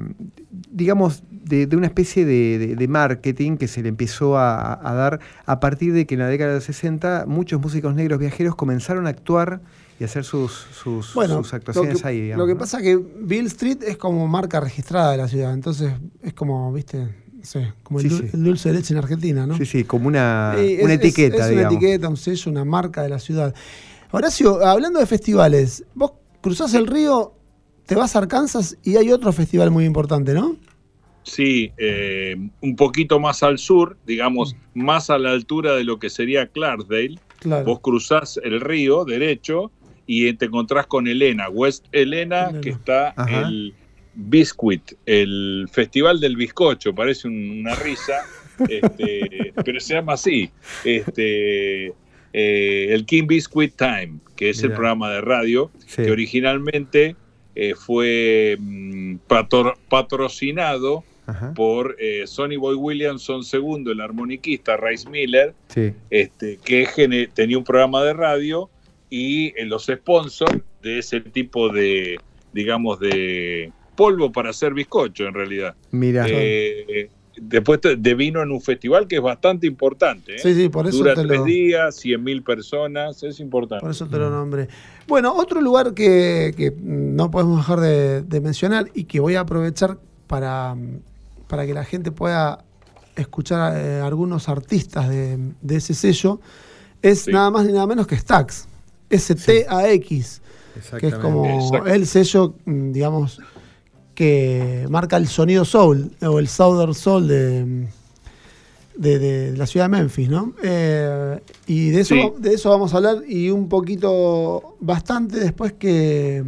digamos, 0.71 1.23
de, 1.29 1.67
de 1.67 1.75
una 1.77 1.85
especie 1.87 2.25
de, 2.25 2.57
de- 2.57 2.75
de 2.75 2.87
marketing 2.87 3.57
que 3.57 3.67
se 3.67 3.83
le 3.83 3.89
empezó 3.89 4.37
a, 4.37 4.73
a 4.87 4.93
dar 4.95 5.19
a 5.45 5.59
partir 5.59 5.93
de 5.93 6.05
que 6.07 6.15
en 6.15 6.21
la 6.21 6.27
década 6.27 6.53
de 6.55 6.61
60 6.61 7.25
muchos 7.27 7.61
músicos 7.61 7.93
negros 7.93 8.19
viajeros 8.19 8.55
comenzaron 8.55 9.05
a 9.05 9.09
actuar 9.11 9.61
y 9.99 10.03
hacer 10.03 10.23
sus, 10.23 10.65
sus, 10.73 11.13
Bueno, 11.13 11.43
sus 11.43 11.53
actuaciones 11.53 12.01
que, 12.01 12.07
ahí. 12.07 12.21
digamos, 12.21 12.39
lo 12.43 12.47
que 12.47 12.53
¿no? 12.53 12.59
pasa 12.59 12.77
es 12.77 12.83
que 12.83 12.97
Bill 13.21 13.45
Street 13.47 13.83
es 13.85 13.97
como 13.97 14.27
marca 14.27 14.59
registrada 14.59 15.11
de 15.11 15.17
la 15.17 15.27
ciudad, 15.27 15.53
entonces 15.53 15.91
es 16.23 16.33
como, 16.33 16.71
viste, 16.71 17.07
sé, 17.43 17.73
como 17.83 17.99
el, 17.99 18.09
Sí, 18.09 18.15
dul- 18.15 18.21
sí. 18.21 18.29
el 18.33 18.43
dulce 18.43 18.69
de 18.69 18.75
leche 18.75 18.93
en 18.93 18.97
Argentina, 18.99 19.45
¿no? 19.47 19.57
Sí, 19.57 19.65
sí, 19.65 19.83
como 19.83 20.07
una, 20.07 20.53
Sí, 20.57 20.73
es- 20.73 20.83
una 20.83 20.93
es- 20.93 20.99
etiqueta, 20.99 21.35
es, 21.37 21.41
una 21.43 21.49
digamos. 21.49 21.73
etiqueta, 21.73 22.09
un 22.09 22.17
sello, 22.17 22.51
una 22.51 22.65
marca 22.65 23.03
de 23.03 23.09
la 23.09 23.19
ciudad. 23.19 23.53
Horacio, 24.11 24.65
hablando 24.65 24.99
de 24.99 25.05
festivales, 25.05 25.83
vos 25.93 26.13
cruzás 26.41 26.73
el 26.73 26.87
río, 26.87 27.33
te 27.85 27.95
vas 27.95 28.15
a 28.15 28.19
Arkansas 28.19 28.77
y 28.83 28.97
hay 28.97 29.11
otro 29.11 29.31
festival 29.33 29.71
muy 29.71 29.85
importante, 29.85 30.33
¿no? 30.33 30.55
Sí, 31.23 31.71
eh, 31.77 32.35
un 32.61 32.75
poquito 32.75 33.19
más 33.19 33.43
al 33.43 33.59
sur, 33.59 33.97
digamos, 34.07 34.55
más 34.73 35.09
a 35.09 35.17
la 35.19 35.31
altura 35.31 35.75
de 35.75 35.83
lo 35.83 35.99
que 35.99 36.09
sería 36.09 36.47
Clarksdale. 36.47 37.19
Claro. 37.39 37.65
Vos 37.65 37.79
cruzás 37.81 38.39
el 38.43 38.59
río 38.61 39.05
derecho 39.05 39.71
y 40.07 40.33
te 40.33 40.45
encontrás 40.45 40.87
con 40.87 41.07
Elena, 41.07 41.49
West 41.49 41.85
Elena, 41.91 42.45
Elena. 42.45 42.61
que 42.61 42.69
está 42.69 43.13
Ajá. 43.15 43.41
el 43.47 43.75
Biscuit, 44.19 44.93
el 45.05 45.67
Festival 45.71 46.19
del 46.19 46.35
Bizcocho, 46.35 46.93
parece 46.93 47.27
un- 47.27 47.59
una 47.61 47.75
risa, 47.75 48.21
este, 48.69 49.53
pero 49.65 49.79
se 49.79 49.93
llama 49.93 50.13
así, 50.13 50.49
este, 50.83 51.87
eh, 52.33 52.87
el 52.93 53.05
King 53.05 53.27
Biscuit 53.27 53.73
Time, 53.75 54.19
que 54.35 54.49
es 54.51 54.61
el 54.63 54.71
programa 54.73 55.11
de 55.11 55.21
radio, 55.21 55.71
Sí. 55.87 56.03
que 56.03 56.11
originalmente 56.11 57.15
eh, 57.55 57.73
fue 57.75 58.55
mm, 58.59 59.15
patro- 59.27 59.77
patrocinado 59.89 61.03
Ajá, 61.25 61.53
por 61.53 61.95
eh, 61.99 62.23
Sonny 62.25 62.55
Boy 62.57 62.75
Williamson 62.75 63.41
II, 63.51 63.91
el 63.91 64.01
armoniquista 64.01 64.77
Rice 64.77 65.09
Miller, 65.09 65.53
sí. 65.67 65.91
este, 66.09 66.57
que 66.63 67.29
tenía 67.33 67.57
un 67.57 67.63
programa 67.63 68.03
de 68.03 68.13
radio 68.13 68.69
y 69.09 69.51
los 69.65 69.85
sponsors 69.87 70.61
de 70.81 70.99
ese 70.99 71.19
tipo 71.21 71.69
de, 71.69 72.17
digamos, 72.53 72.99
de 72.99 73.71
polvo 73.99 74.31
para 74.31 74.51
hacer 74.51 74.73
bizcocho 74.73 75.25
en 75.25 75.33
realidad. 75.33 75.75
Mira. 75.91 76.25
Eh, 76.29 77.09
después 77.35 77.81
de 77.97 78.13
vino 78.15 78.41
en 78.41 78.49
un 78.49 78.61
festival 78.61 79.07
que 79.09 79.17
es 79.17 79.21
bastante 79.21 79.67
importante. 79.67 80.35
¿eh? 80.35 80.39
Sí, 80.39 80.53
sí, 80.55 80.69
por 80.69 80.87
eso 80.87 80.99
Dura 80.99 81.15
te 81.15 81.23
tres 81.25 81.39
lo, 81.39 81.43
días, 81.43 81.95
100 81.97 82.23
mil 82.23 82.41
personas, 82.41 83.21
es 83.23 83.41
importante. 83.41 83.81
por 83.81 83.91
eso 83.91 84.07
te 84.07 84.17
lo 84.17 84.29
nombré. 84.29 84.69
Bueno, 85.05 85.33
otro 85.35 85.59
lugar 85.59 85.93
que, 85.93 86.53
que 86.55 86.73
no 86.81 87.29
podemos 87.29 87.57
dejar 87.57 87.81
de, 87.81 88.21
de 88.21 88.39
mencionar 88.39 88.89
y 88.93 89.03
que 89.03 89.19
voy 89.19 89.35
a 89.35 89.41
aprovechar 89.41 89.97
para, 90.27 90.77
para 91.49 91.65
que 91.65 91.73
la 91.73 91.83
gente 91.83 92.11
pueda 92.11 92.63
escuchar 93.17 93.75
eh, 93.75 93.99
algunos 93.99 94.47
artistas 94.47 95.09
de, 95.09 95.37
de 95.61 95.75
ese 95.75 95.93
sello, 95.93 96.39
es 97.01 97.23
Sí. 97.23 97.31
nada 97.31 97.51
más 97.51 97.65
ni 97.65 97.73
nada 97.73 97.85
menos 97.85 98.07
que 98.07 98.15
Stax. 98.15 98.65
S-T-A-X. 99.09 100.41
Que 100.99 101.07
es 101.07 101.15
como 101.15 101.85
el 101.87 102.05
sello, 102.05 102.53
mm, 102.65 102.91
digamos, 102.91 103.41
que 104.19 104.85
marca 104.89 105.15
el 105.15 105.29
sonido 105.29 105.63
soul, 105.63 106.11
o 106.21 106.39
el 106.39 106.49
Southern 106.49 106.93
Soul 106.93 107.25
de, 107.29 107.87
de, 108.97 109.17
de 109.17 109.55
la 109.55 109.65
ciudad 109.65 109.85
de 109.85 109.97
Memphis, 109.97 110.27
¿no? 110.29 110.53
Eh, 110.61 111.39
y 111.67 111.91
de 111.91 112.01
eso, 112.01 112.15
Sí. 112.15 112.33
de 112.39 112.53
eso 112.53 112.69
vamos 112.69 112.93
a 112.93 112.97
hablar 112.97 113.19
y 113.25 113.49
un 113.49 113.69
poquito, 113.69 114.75
bastante 114.81 115.39
después 115.39 115.71
que, 115.71 116.43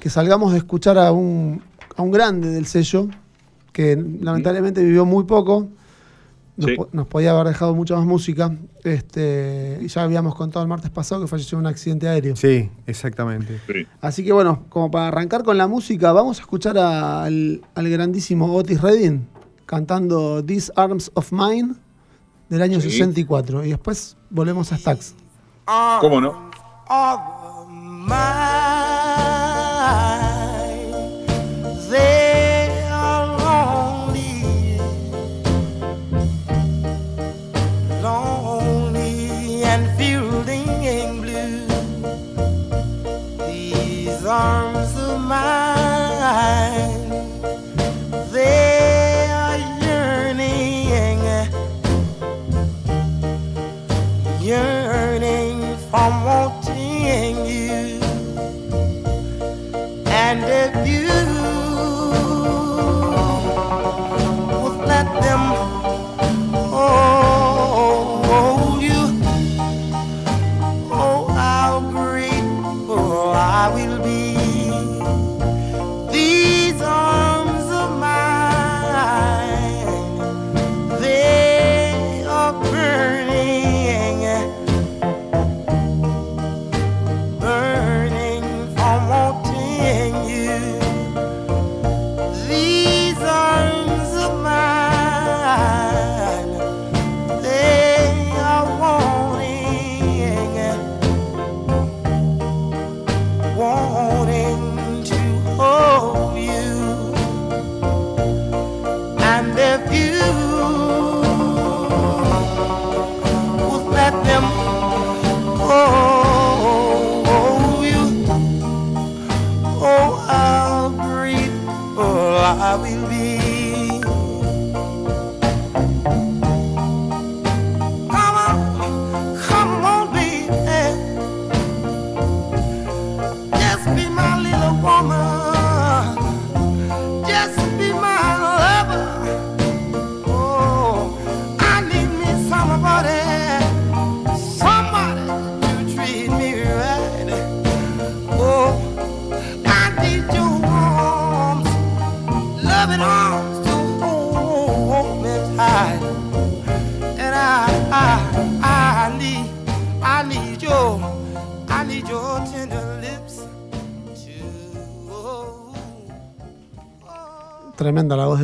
que 0.00 0.08
salgamos 0.08 0.52
de 0.52 0.58
escuchar 0.58 0.96
a 0.96 1.12
un, 1.12 1.60
a 1.94 2.00
un 2.00 2.10
grande 2.10 2.48
del 2.48 2.64
sello, 2.64 3.08
que 3.70 3.94
lamentablemente 4.22 4.82
vivió 4.82 5.04
muy 5.04 5.24
poco. 5.24 5.68
Nos, 6.58 6.70
Sí. 6.70 6.76
po- 6.76 6.88
nos 6.92 7.06
podía 7.06 7.30
haber 7.30 7.46
dejado 7.46 7.74
mucha 7.74 7.94
más 7.96 8.04
música. 8.04 8.54
Este, 8.84 9.78
y 9.80 9.88
ya 9.88 10.02
habíamos 10.02 10.34
contado 10.34 10.62
el 10.62 10.68
martes 10.68 10.90
pasado 10.90 11.20
que 11.22 11.28
falleció 11.28 11.56
en 11.56 11.60
un 11.60 11.66
accidente 11.68 12.08
aéreo. 12.08 12.36
Sí, 12.36 12.68
exactamente. 12.86 13.60
Sí. 13.66 13.86
Así 14.00 14.24
que 14.24 14.32
bueno, 14.32 14.64
como 14.68 14.90
para 14.90 15.08
arrancar 15.08 15.44
con 15.44 15.56
la 15.56 15.68
música, 15.68 16.12
vamos 16.12 16.38
a 16.38 16.40
escuchar 16.42 16.76
a- 16.76 17.22
al, 17.24 17.62
al 17.74 17.88
grandísimo 17.88 18.52
Otis 18.54 18.82
Redding 18.82 19.26
cantando 19.66 20.44
These 20.44 20.72
Arms 20.76 21.10
of 21.14 21.30
Mine 21.32 21.74
del 22.48 22.62
año 22.62 22.80
Sí. 22.80 22.90
64. 22.90 23.64
Y 23.64 23.70
después 23.70 24.16
volvemos 24.30 24.72
a 24.72 24.76
Stax. 24.78 25.14
¿Cómo 26.00 26.20
no? 26.20 26.48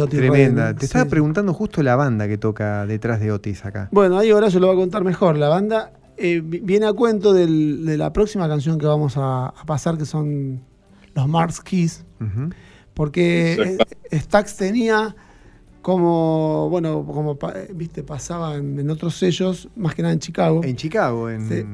Otis 0.05 0.19
Tremenda. 0.19 0.65
Redding. 0.67 0.79
Te 0.79 0.85
estaba 0.87 1.05
Sí. 1.05 1.11
preguntando 1.11 1.53
justo 1.53 1.83
la 1.83 1.97
banda 1.97 2.27
que 2.29 2.39
toca 2.39 2.87
detrás 2.87 3.21
de 3.21 3.33
Otis 3.33 3.65
acá. 3.65 3.89
Bueno, 3.93 4.19
ahí 4.19 4.31
Horacio 4.33 4.61
lo 4.61 4.69
va 4.69 4.73
a 4.73 4.77
contar 4.77 5.05
mejor. 5.05 5.37
La 5.37 5.49
banda 5.49 5.93
eh, 6.17 6.41
vi- 6.45 6.61
viene 6.61 6.87
a 6.87 6.93
cuento 6.93 7.33
del- 7.33 7.85
de 7.85 7.97
la 7.97 8.13
próxima 8.13 8.47
canción 8.49 8.79
que 8.79 8.87
vamos 8.87 9.17
a, 9.17 9.47
a 9.47 9.65
pasar, 9.67 9.99
que 9.99 10.05
son 10.05 10.61
los 11.15 11.29
Mars 11.29 11.61
Keys. 11.61 12.05
Porque 12.95 13.77
Stax 14.13 14.57
tenía 14.57 15.15
como, 15.83 16.69
bueno, 16.71 17.05
como 17.05 17.37
eh, 17.55 17.71
viste, 17.75 18.03
pasaba 18.03 18.55
en, 18.57 18.79
en 18.79 18.89
otros 18.91 19.17
sellos, 19.17 19.69
más 19.77 19.95
que 19.95 20.03
nada 20.03 20.15
en 20.15 20.21
Chicago. 20.21 20.63
En 20.65 20.77
Chicago, 20.77 21.29
en, 21.29 21.49
Sí, 21.49 21.65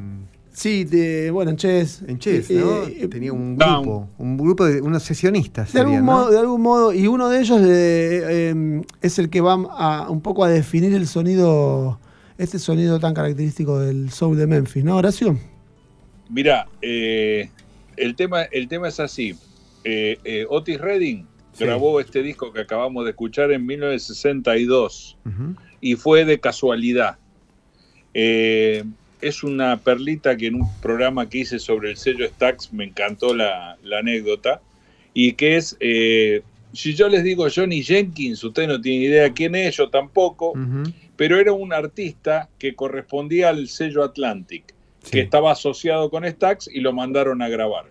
de, 0.55 1.31
bueno, 1.31 1.53
en 1.53 1.57
Chess. 1.57 2.03
en 2.07 2.19
Chess, 2.19 2.51
Eh, 2.51 2.55
¿no? 2.55 2.85
eh, 2.87 3.09
Tenía 3.09 3.33
un 3.33 3.57
Down. 3.57 3.83
grupo, 3.83 4.09
un 4.19 4.37
grupo 4.37 4.65
de 4.67 4.81
unos 4.81 5.03
sesionistas. 5.03 5.73
de 5.73 5.81
algún, 5.81 6.03
modo, 6.03 6.31
de 6.31 6.39
algún 6.39 6.61
modo, 6.61 6.93
y 6.93 7.07
uno 7.07 7.29
de 7.29 7.41
ellos 7.41 7.61
eh, 7.63 8.23
eh, 8.53 8.83
es 9.01 9.19
el 9.19 9.31
que 9.31 9.41
va 9.41 9.53
a, 9.55 10.11
un 10.11 10.21
poco 10.21 10.45
a 10.45 10.49
definir 10.51 10.93
el 10.95 11.07
sonido, 11.07 11.99
este 12.37 12.59
sonido 12.59 12.99
tan 13.01 13.15
característico 13.15 13.79
del 13.79 14.11
soul 14.11 14.37
de 14.37 14.47
Memphis, 14.47 14.85
¿no, 14.85 14.97
Horacio? 14.97 15.39
Mira, 16.29 16.69
eh, 16.83 17.49
el, 17.97 18.15
tema, 18.15 18.43
el 18.43 18.69
tema 18.69 18.89
es 18.89 19.01
así. 19.01 19.35
Eh, 19.85 20.19
eh, 20.25 20.47
Otis 20.49 20.81
Redding 20.81 21.27
Sí. 21.53 21.65
grabó 21.65 21.99
este 22.01 22.23
disco 22.23 22.53
que 22.53 22.61
acabamos 22.61 23.05
de 23.05 23.11
escuchar 23.11 23.51
en 23.51 23.67
1962 23.67 25.17
Ujú. 25.27 25.57
y 25.81 25.97
fue 25.97 26.25
de 26.25 26.39
casualidad. 26.39 27.19
Eh, 28.15 28.85
es 29.21 29.43
una 29.43 29.77
perlita 29.79 30.37
que 30.37 30.47
en 30.49 30.57
un 30.57 30.69
programa 30.81 31.29
que 31.29 31.39
hice 31.39 31.59
sobre 31.59 31.91
el 31.91 31.97
sello 31.97 32.27
Stax 32.27 32.73
me 32.73 32.85
encantó 32.85 33.35
la, 33.35 33.77
la 33.83 33.99
anécdota 33.99 34.61
y 35.15 35.33
que 35.33 35.57
es, 35.57 35.77
eh, 35.81 36.43
si 36.73 36.95
yo 36.95 37.09
les 37.09 37.25
digo 37.25 37.47
Johnny 37.55 37.83
Jenkins, 37.83 38.43
usted 38.45 38.67
no 38.69 38.81
tiene 38.81 39.05
idea 39.05 39.33
quién 39.33 39.55
es, 39.55 39.77
yo 39.77 39.89
tampoco, 39.91 40.53
pero 41.17 41.39
era 41.39 41.53
un 41.53 41.73
artista 41.73 42.49
que 42.59 42.75
correspondía 42.75 43.49
al 43.51 43.69
sello 43.69 44.05
Atlantic, 44.05 44.75
Sí. 45.03 45.13
que 45.13 45.21
estaba 45.21 45.53
asociado 45.53 46.11
con 46.11 46.25
Stax 46.27 46.69
y 46.73 46.81
lo 46.81 46.93
mandaron 46.93 47.41
a 47.43 47.49
grabar. 47.49 47.87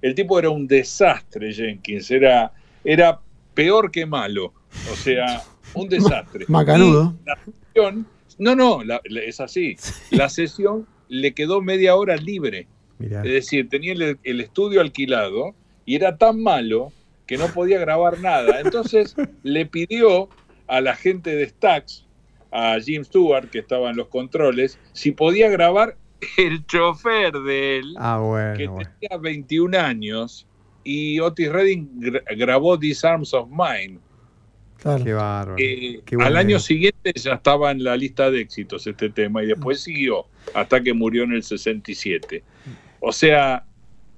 El 0.00 0.14
tipo 0.14 0.38
era 0.38 0.48
un 0.50 0.66
desastre, 0.66 1.52
Jenkins, 1.52 2.10
era, 2.10 2.52
era 2.84 3.20
peor 3.54 3.90
que 3.90 4.06
malo, 4.06 4.52
o 4.90 4.96
sea, 4.96 5.42
un 5.74 5.88
desastre. 5.90 6.46
Macanudo. 6.48 7.14
Y 7.22 7.26
la 7.28 7.38
sesión- 7.44 8.06
no, 8.38 8.54
no, 8.54 8.82
la- 8.84 9.00
la- 9.04 9.20
es 9.22 9.40
así. 9.40 9.76
La 10.10 10.28
sesión 10.28 10.86
le 11.08 11.32
quedó 11.34 11.60
media 11.60 11.96
hora 11.96 12.16
libre. 12.16 12.66
Mirá. 12.98 13.22
Es 13.24 13.32
decir, 13.32 13.68
tenía 13.68 13.92
el, 13.92 14.18
el 14.22 14.40
estudio 14.40 14.80
alquilado 14.80 15.54
y 15.84 15.94
era 15.94 16.16
tan 16.18 16.40
malo 16.42 16.92
que 17.26 17.36
no 17.36 17.46
podía 17.48 17.78
grabar 17.78 18.20
nada. 18.20 18.60
Entonces 18.60 19.14
le 19.42 19.66
pidió 19.66 20.28
a 20.66 20.80
la 20.80 20.94
gente 20.96 21.34
de 21.34 21.48
Stax, 21.48 22.04
a 22.50 22.78
Jim 22.80 23.04
Stewart, 23.04 23.50
que 23.50 23.58
estaba 23.60 23.90
en 23.90 23.96
los 23.96 24.08
controles, 24.08 24.78
si 24.92 25.12
podía 25.12 25.48
grabar 25.48 25.96
el 26.36 26.64
chofer 26.66 27.32
de 27.32 27.78
él, 27.78 27.94
Ah, 27.98 28.16
que 28.56 28.66
bueno. 28.66 28.90
tenía 29.00 29.16
21 29.18 29.78
años, 29.78 30.46
y 30.84 31.20
Otis 31.20 31.50
Redding 31.52 32.00
gra- 32.00 32.22
grabó 32.36 32.78
These 32.78 33.06
Arms 33.06 33.32
of 33.34 33.48
Mine. 33.50 33.98
Claro. 34.80 35.04
Qué 35.04 35.12
bárbaro. 35.12 35.54
Eh, 35.58 36.00
Qué 36.04 36.16
al 36.20 36.36
año 36.36 36.50
idea. 36.50 36.60
siguiente 36.60 37.12
ya 37.14 37.34
estaba 37.34 37.70
en 37.72 37.82
la 37.82 37.96
lista 37.96 38.30
de 38.30 38.40
éxitos 38.40 38.86
este 38.86 39.10
tema 39.10 39.42
y 39.42 39.46
después 39.46 39.80
siguió 39.80 40.26
hasta 40.54 40.80
que 40.82 40.92
murió 40.94 41.24
en 41.24 41.32
el 41.32 41.42
67. 41.42 42.42
O 43.00 43.12
sea, 43.12 43.64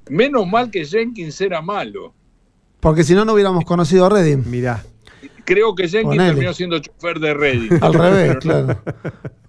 menos 0.08 0.46
mal 0.46 0.70
que 0.70 0.84
Jenkins 0.84 1.40
era 1.40 1.60
malo. 1.62 2.12
Porque 2.80 3.04
si 3.04 3.14
no, 3.14 3.24
no 3.24 3.32
hubiéramos 3.34 3.64
conocido 3.64 4.06
a 4.06 4.10
Redding. 4.10 4.44
Mirá. 4.50 4.84
Creo 5.44 5.74
que 5.74 5.84
Jenkins 5.88 6.16
Ponele. 6.16 6.30
terminó 6.30 6.52
siendo 6.54 6.78
chofer 6.78 7.18
de 7.18 7.34
Redding. 7.34 7.78
Al 7.82 7.94
revés, 7.94 8.36
claro. 8.40 8.78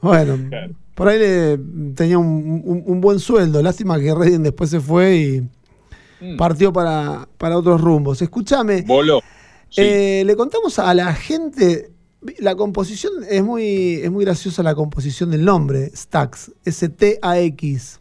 Bueno, 0.01 0.37
Claro. 0.49 0.73
por 0.95 1.07
ahí 1.09 1.19
le, 1.19 1.59
tenía 1.95 2.17
un, 2.17 2.61
un- 2.65 2.83
un 2.85 3.01
buen 3.01 3.19
sueldo. 3.19 3.61
Lástima 3.61 3.99
que 3.99 4.13
Redding 4.15 4.43
después 4.43 4.69
se 4.69 4.79
fue 4.79 5.15
y 5.15 5.41
Mm, 6.23 6.37
partió 6.37 6.71
para, 6.71 7.27
para 7.39 7.57
otros 7.57 7.81
rumbos. 7.81 8.21
Escúchame, 8.21 8.83
Voló. 8.83 9.21
Sí. 9.71 9.81
eh, 9.83 10.23
le 10.25 10.35
contamos 10.35 10.77
a 10.79 10.93
la 10.93 11.13
gente. 11.15 11.89
La 12.37 12.55
composición 12.55 13.13
es 13.27 13.41
muy, 13.43 13.93
es 14.03 14.11
muy 14.11 14.23
graciosa 14.25 14.61
la 14.61 14.75
composición 14.75 15.31
del 15.31 15.43
nombre, 15.43 15.89
Stax, 15.95 16.51
S-T-A-X. 16.65 17.99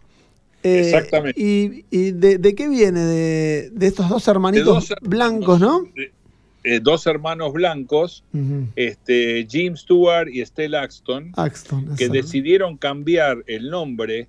Eh, 0.62 0.80
Exactamente. 0.80 1.40
¿Y, 1.40 1.86
y 1.90 2.10
de, 2.10 2.36
de 2.36 2.54
qué 2.54 2.68
viene? 2.68 3.00
De, 3.00 3.70
de 3.72 3.86
estos 3.86 4.10
dos 4.10 4.26
De 4.26 4.30
hermanitos 4.30 4.66
dos 4.66 4.90
hermanos, 4.90 5.08
blancos, 5.08 5.60
¿no? 5.60 5.84
eh, 5.96 6.12
eh, 6.64 6.80
dos 6.82 7.06
hermanos 7.06 7.54
blancos, 7.54 8.22
Ujú. 8.34 8.66
este, 8.76 9.46
Jim 9.48 9.74
Stewart 9.74 10.28
y 10.28 10.42
Estelle 10.42 10.76
Axton, 10.76 11.32
Axton. 11.36 11.96
que 11.96 12.10
decidieron 12.10 12.76
cambiar 12.76 13.42
el 13.46 13.70
nombre 13.70 14.28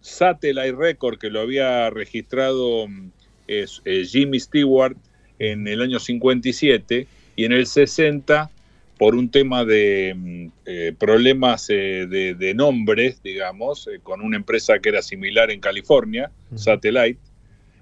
Satellite 0.00 0.72
Record, 0.76 1.18
que 1.18 1.28
lo 1.30 1.40
había 1.40 1.90
registrado 1.90 2.86
mm, 2.86 3.08
eh, 3.48 3.66
Jimmy 4.06 4.38
Stewart 4.38 4.96
en 5.38 5.66
el 5.68 5.82
año 5.82 5.98
57, 5.98 7.06
y 7.36 7.44
en 7.44 7.52
el 7.52 7.66
60, 7.66 8.50
por 8.98 9.14
un 9.16 9.28
tema 9.28 9.64
de 9.64 10.14
mm, 10.16 10.46
eh, 10.66 10.92
problemas 10.98 11.68
eh, 11.70 12.06
de, 12.08 12.34
de 12.34 12.54
nombres, 12.54 13.22
digamos, 13.22 13.88
eh, 13.88 13.98
con 14.02 14.20
una 14.22 14.36
empresa 14.36 14.78
que 14.78 14.88
era 14.90 15.02
similar 15.02 15.50
en 15.50 15.60
California. 15.60 16.30
Satellite, 16.54 17.18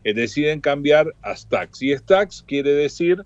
eh, 0.04 0.14
deciden 0.14 0.61
cambiar 0.61 1.12
a 1.23 1.37
Stax. 1.37 1.82
Y 1.82 1.94
Stax 1.97 2.42
quiere 2.42 2.73
decir 2.73 3.25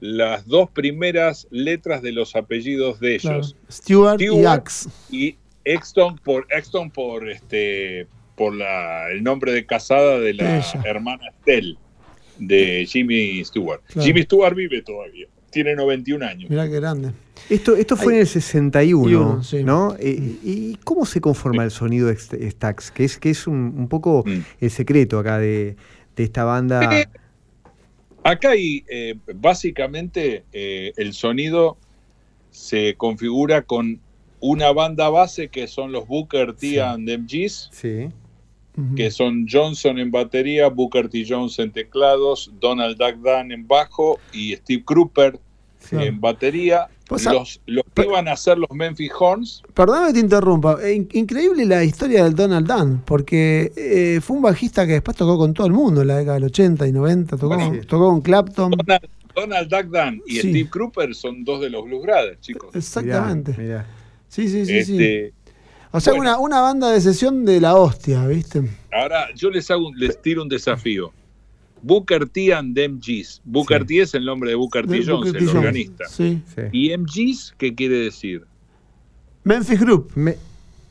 las 0.00 0.46
dos 0.46 0.68
primeras 0.70 1.46
letras 1.50 2.02
de 2.02 2.12
los 2.12 2.34
apellidos 2.36 3.00
de 3.00 3.18
Claro. 3.18 3.38
ellos 3.38 3.56
Stewart, 3.70 4.20
y 4.20 4.24
Stewart. 4.26 4.46
Ax. 4.46 4.88
y 5.10 5.36
Exton 5.64 6.16
por 6.18 6.46
Exton 6.50 6.90
por 6.90 7.28
este 7.28 8.06
por 8.36 8.54
la, 8.54 9.10
el 9.10 9.24
nombre 9.24 9.50
de 9.52 9.66
casada 9.66 10.20
de 10.20 10.34
la 10.34 10.58
Ella. 10.58 10.82
hermana 10.84 11.28
Estelle 11.30 11.76
de 12.38 12.86
Jimmy 12.88 13.44
Stewart. 13.44 13.80
Claro. 13.86 14.06
Jimmy 14.06 14.22
Stewart 14.22 14.54
vive 14.54 14.82
todavía, 14.82 15.26
tiene 15.50 15.74
91 15.74 16.24
años. 16.26 16.50
Mirá 16.50 16.66
qué 16.68 16.76
grande. 16.76 17.12
Esto, 17.50 17.76
esto 17.76 17.96
fue 17.96 18.12
Ay. 18.14 18.16
en 18.16 18.20
el 18.22 18.26
61, 18.28 19.10
Y 19.10 19.14
uno, 19.14 19.42
sí. 19.42 19.64
¿no? 19.64 19.96
Eh, 19.98 20.36
¿Y 20.42 20.74
cómo 20.84 21.06
se 21.06 21.20
conforma 21.20 21.64
el 21.64 21.70
sonido 21.70 22.08
de 22.08 22.14
St- 22.14 22.50
Stax? 22.50 22.90
Que 22.90 23.04
es, 23.04 23.18
que 23.18 23.30
es 23.30 23.46
un, 23.46 23.74
un 23.76 23.88
poco 23.88 24.24
Mm. 24.26 24.40
el 24.60 24.70
secreto 24.70 25.18
acá 25.18 25.38
de, 25.38 25.76
de 26.16 26.24
esta 26.24 26.44
banda. 26.44 27.00
Eh, 27.00 27.06
Acá 28.24 28.50
hay 28.50 28.84
eh, 28.88 29.14
básicamente 29.36 30.44
eh, 30.52 30.92
el 30.96 31.12
sonido 31.14 31.78
se 32.50 32.94
configura 32.96 33.62
con 33.62 34.00
una 34.40 34.70
banda 34.72 35.08
base 35.08 35.48
que 35.48 35.66
son 35.66 35.92
los 35.92 36.06
Booker 36.06 36.52
T 36.52 36.70
Sí. 36.70 36.78
and 36.78 37.06
the 37.06 37.16
MGs, 37.16 37.70
Sí. 37.72 38.08
Que 38.96 39.10
son 39.10 39.46
Johnson 39.50 39.98
en 39.98 40.10
batería, 40.10 40.68
Booker 40.68 41.08
T. 41.08 41.24
Jones 41.28 41.58
en 41.58 41.72
teclados, 41.72 42.50
Donald 42.60 42.96
Duck 42.96 43.16
Dunn 43.16 43.50
en 43.52 43.66
bajo 43.66 44.18
y 44.32 44.54
Steve 44.56 44.82
Cropper 44.84 45.38
Claro. 45.88 46.04
en 46.04 46.20
batería. 46.20 46.86
Pues 47.08 47.26
a- 47.26 47.32
los, 47.32 47.60
los 47.66 47.84
que 47.94 48.02
iban 48.02 48.28
a 48.28 48.36
ser 48.36 48.58
los 48.58 48.68
Memphis 48.70 49.10
Horns, 49.18 49.62
Perdóname 49.72 50.08
que 50.08 50.12
te 50.14 50.20
interrumpa. 50.20 50.76
Eh, 50.82 50.92
in- 50.94 51.08
increíble 51.12 51.64
la 51.64 51.82
historia 51.82 52.24
del 52.24 52.34
Donald 52.34 52.66
Dunn, 52.66 53.02
porque 53.06 53.72
eh, 53.76 54.20
fue 54.20 54.36
un 54.36 54.42
bajista 54.42 54.86
que 54.86 54.92
después 54.94 55.16
tocó 55.16 55.38
con 55.38 55.54
todo 55.54 55.66
el 55.66 55.72
mundo 55.72 56.02
en 56.02 56.08
la 56.08 56.18
década 56.18 56.34
del 56.34 56.44
80 56.44 56.86
y 56.86 56.92
90. 56.92 57.36
Tocó, 57.36 57.48
Bueno, 57.54 57.70
con, 57.70 57.80
sí. 57.80 57.86
tocó 57.86 58.08
con 58.10 58.20
Clapton. 58.20 58.70
Donald, 58.72 59.08
Donald 59.34 59.68
Duck 59.70 59.84
Dunn 59.86 60.22
y 60.26 60.32
Sí. 60.32 60.50
Steve 60.50 60.68
Cropper 60.68 61.14
son 61.14 61.42
dos 61.44 61.60
de 61.62 61.70
los 61.70 61.84
Blues 61.84 62.02
Brothers, 62.02 62.40
chicos. 62.40 62.74
Exactamente. 62.76 63.52
Mirá, 63.52 63.62
mirá. 63.62 63.86
Sí, 64.28 64.46
sí, 64.48 64.66
sí. 64.66 64.84
sí. 64.84 65.30
O 65.98 66.00
sea, 66.00 66.12
bueno. 66.14 66.30
una, 66.32 66.38
una 66.38 66.60
banda 66.60 66.90
de 66.90 67.00
sesión 67.00 67.44
de 67.44 67.60
la 67.60 67.74
hostia, 67.76 68.26
¿viste? 68.26 68.62
Ahora 68.92 69.26
yo 69.34 69.50
les 69.50 69.70
hago, 69.70 69.88
un- 69.88 69.98
les 69.98 70.20
tiro 70.22 70.42
un 70.42 70.48
desafío. 70.48 71.12
Booker 71.82 72.28
T 72.28 72.52
and 72.52 72.76
MGs. 72.76 73.40
Booker 73.44 73.82
Sí. 73.82 73.86
T 73.86 74.00
es 74.02 74.14
el 74.14 74.24
nombre 74.24 74.50
de 74.50 74.56
Booker 74.56 74.86
T. 74.86 74.96
Jones, 75.04 75.32
Booker 75.32 75.32
T. 75.32 75.38
el 75.50 75.56
organista. 75.56 76.04
Sí. 76.08 76.42
Sí. 76.54 76.62
¿Y 76.72 76.90
MGs 76.96 77.54
qué 77.56 77.74
quiere 77.74 77.96
decir? 77.98 78.44
Memphis 79.44 79.78
Group. 79.80 80.10
Me- 80.16 80.36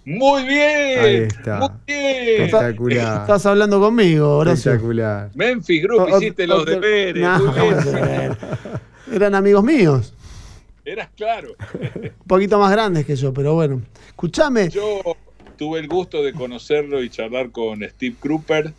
Muy 0.06 0.44
bien. 0.46 1.00
Ahí 1.00 1.16
está. 1.28 1.60
Muy 1.60 1.70
bien. 1.86 2.42
espectacular. 2.44 3.22
Estás 3.22 3.46
hablando 3.46 3.80
conmigo, 3.82 4.38
Horacio. 4.38 4.72
espectacular. 4.72 5.30
Memphis 5.36 5.84
Group, 5.84 6.00
O- 6.00 6.04
o- 6.06 6.18
hiciste 6.18 6.48
los 6.48 6.62
o- 6.62 6.66
deberes. 6.66 7.22
No, 7.22 7.40
muy 7.40 7.74
bien. 7.84 8.38
Eran 9.12 9.36
amigos 9.36 9.64
míos. 9.66 10.14
Eras 10.88 11.10
claro. 11.18 11.50
Un 11.94 12.28
poquito 12.28 12.58
más 12.58 12.72
grandes 12.72 13.06
que 13.06 13.18
yo, 13.18 13.34
pero 13.34 13.56
bueno. 13.56 13.82
Escuchame. 14.08 14.70
Yo 14.70 15.02
tuve 15.58 15.80
el 15.80 15.90
gusto 15.90 16.24
de 16.24 16.32
conocerlo 16.32 17.04
y 17.04 17.10
charlar 17.10 17.52
con 17.52 17.84
Steve 17.84 18.16
Cropper 18.18 18.72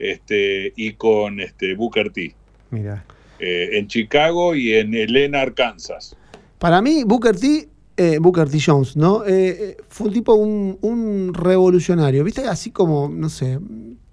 este, 0.00 0.72
y 0.74 0.94
con 0.94 1.38
este, 1.38 1.76
Booker 1.76 2.10
T. 2.10 2.34
Mira. 2.70 3.04
eh, 3.38 3.68
en 3.78 3.86
Chicago 3.86 4.56
y 4.56 4.74
en 4.74 4.92
Helena, 4.94 5.42
Arkansas. 5.42 6.16
Para 6.58 6.82
mí, 6.82 7.04
Booker 7.04 7.38
T, 7.38 7.68
eh, 7.96 8.18
Booker 8.18 8.50
T. 8.50 8.58
Jones, 8.60 8.96
¿no? 8.96 9.24
Eh, 9.24 9.30
eh, 9.30 9.76
fue 9.88 10.08
un 10.08 10.14
tipo, 10.14 10.34
un, 10.34 10.76
un 10.80 11.32
revolucionario. 11.34 12.24
¿Viste? 12.24 12.48
Así 12.48 12.72
como, 12.72 13.08
no 13.08 13.28
sé, 13.28 13.60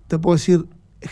te 0.07 0.19
puedo 0.19 0.35
decir, 0.35 0.63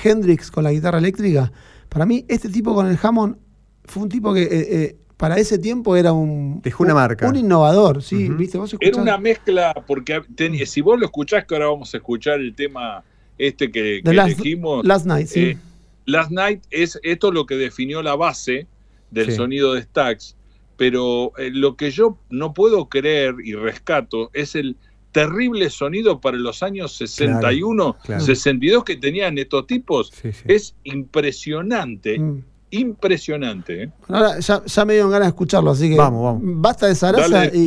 Hendrix 0.04 0.52
con 0.52 0.64
la 0.64 0.72
guitarra 0.74 1.00
eléctrica. 1.00 1.52
Para 1.90 2.06
mí, 2.06 2.24
este 2.28 2.50
tipo 2.50 2.76
con 2.76 2.88
el 2.88 3.00
Hammond 3.02 3.38
fue 3.86 4.04
un 4.04 4.10
tipo 4.10 4.32
que 4.32 5.02
para 5.30 5.40
ese 5.40 5.58
tiempo 5.58 5.96
era 5.96 6.12
un. 6.12 6.62
Dejó 6.62 6.84
una 6.84 6.94
un- 6.94 7.00
marca. 7.00 7.30
Un 7.30 7.36
innovador, 7.38 8.04
sí. 8.04 8.28
¿Viste? 8.30 8.58
Vos 8.58 8.76
Era 8.80 9.02
una 9.02 9.18
mezcla, 9.18 9.74
porque 9.88 10.22
ten- 10.36 10.54
si 10.68 10.82
vos 10.82 11.00
lo 11.00 11.06
escuchás, 11.06 11.46
que 11.46 11.56
ahora 11.56 11.68
vamos 11.68 11.94
a 11.94 11.98
escuchar 11.98 12.40
el 12.42 12.54
tema 12.56 13.04
este 13.38 13.72
que, 13.72 14.02
The 14.04 14.10
que 14.12 14.16
Last, 14.16 14.34
elegimos, 14.40 14.86
Last 14.86 15.06
Night, 15.06 15.28
sí. 15.28 15.40
eh, 15.42 15.58
Last 16.06 16.32
Night, 16.32 16.62
es 16.70 17.00
esto 17.04 17.32
lo 17.32 17.46
que 17.46 17.56
definió 17.56 18.02
la 18.04 18.16
base 18.16 18.68
del 19.12 19.28
Sí. 19.32 19.36
sonido 19.38 19.74
de 19.74 19.82
Stax, 19.84 20.36
pero 20.76 21.32
eh, 21.38 21.50
lo 21.54 21.76
que 21.78 21.90
yo 21.92 22.18
no 22.30 22.54
puedo 22.54 22.90
creer 22.90 23.36
y 23.44 23.54
rescato 23.54 24.30
es 24.34 24.56
el 24.56 24.76
terrible 25.14 25.70
sonido 25.70 26.20
para 26.20 26.38
los 26.38 26.64
años 26.64 26.96
61, 26.98 27.96
claro. 28.04 28.22
62 28.22 28.84
que 28.84 28.98
tenían 28.98 29.38
estos 29.38 29.68
tipos. 29.68 30.12
Sí, 30.22 30.32
sí. 30.34 30.44
Es 30.48 30.76
impresionante, 30.84 32.20
Mm. 32.20 32.44
Impresionante. 32.80 33.84
¿eh? 33.84 33.92
Ahora 34.08 34.40
ya, 34.40 34.64
ya 34.66 34.86
me 34.86 34.94
dieron 34.94 35.12
ganas 35.12 35.28
de 35.28 35.30
escucharlo, 35.30 35.72
así 35.72 35.90
que 35.90 35.96
Vamos, 35.98 36.24
vamos. 36.24 36.42
basta 36.62 36.88
de 36.88 36.96
Sarasa 36.96 37.28
Dale, 37.30 37.52
y, 37.54 37.64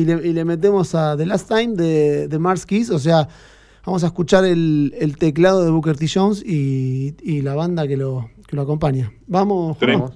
y- 0.00 0.04
le, 0.04 0.26
y 0.28 0.32
le 0.32 0.44
metemos 0.44 0.94
a 0.94 1.16
The 1.16 1.26
Last 1.26 1.48
Time 1.48 1.74
de, 1.74 2.28
de 2.28 2.38
Mars 2.38 2.64
Keys, 2.66 2.90
o 2.90 2.98
sea, 2.98 3.28
vamos 3.86 4.02
a 4.04 4.06
escuchar 4.08 4.44
el, 4.44 4.94
el 4.98 5.16
teclado 5.16 5.64
de 5.64 5.70
Booker 5.70 5.96
T. 5.96 6.06
Jones 6.12 6.42
y, 6.44 7.14
y 7.22 7.42
la 7.42 7.54
banda 7.54 7.86
que 7.86 7.96
lo, 7.96 8.30
que 8.46 8.56
lo 8.56 8.62
acompaña. 8.62 9.12
Vamos, 9.26 9.76
Juan. 9.78 10.12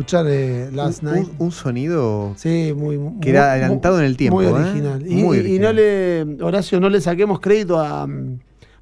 Escuchar 0.00 0.26
eh, 0.28 0.70
Last 0.72 1.02
Un- 1.02 1.10
Night. 1.12 1.28
Un, 1.38 1.46
un 1.46 1.52
sonido 1.52 2.32
Sí, 2.36 2.72
muy, 2.76 2.98
muy- 2.98 3.20
que 3.20 3.30
era 3.30 3.42
muy- 3.42 3.50
adelantado 3.50 3.98
en 3.98 4.04
el 4.06 4.16
tiempo. 4.16 4.36
Muy 4.36 4.46
¿eh? 4.46 4.50
original. 4.52 5.06
Y, 5.06 5.14
Muy 5.16 5.38
y- 5.38 5.56
y 5.56 5.58
no 5.58 5.72
le, 5.72 6.22
Horacio, 6.40 6.80
no 6.80 6.88
le 6.88 7.00
saquemos 7.00 7.40
crédito 7.40 7.78
a, 7.78 8.08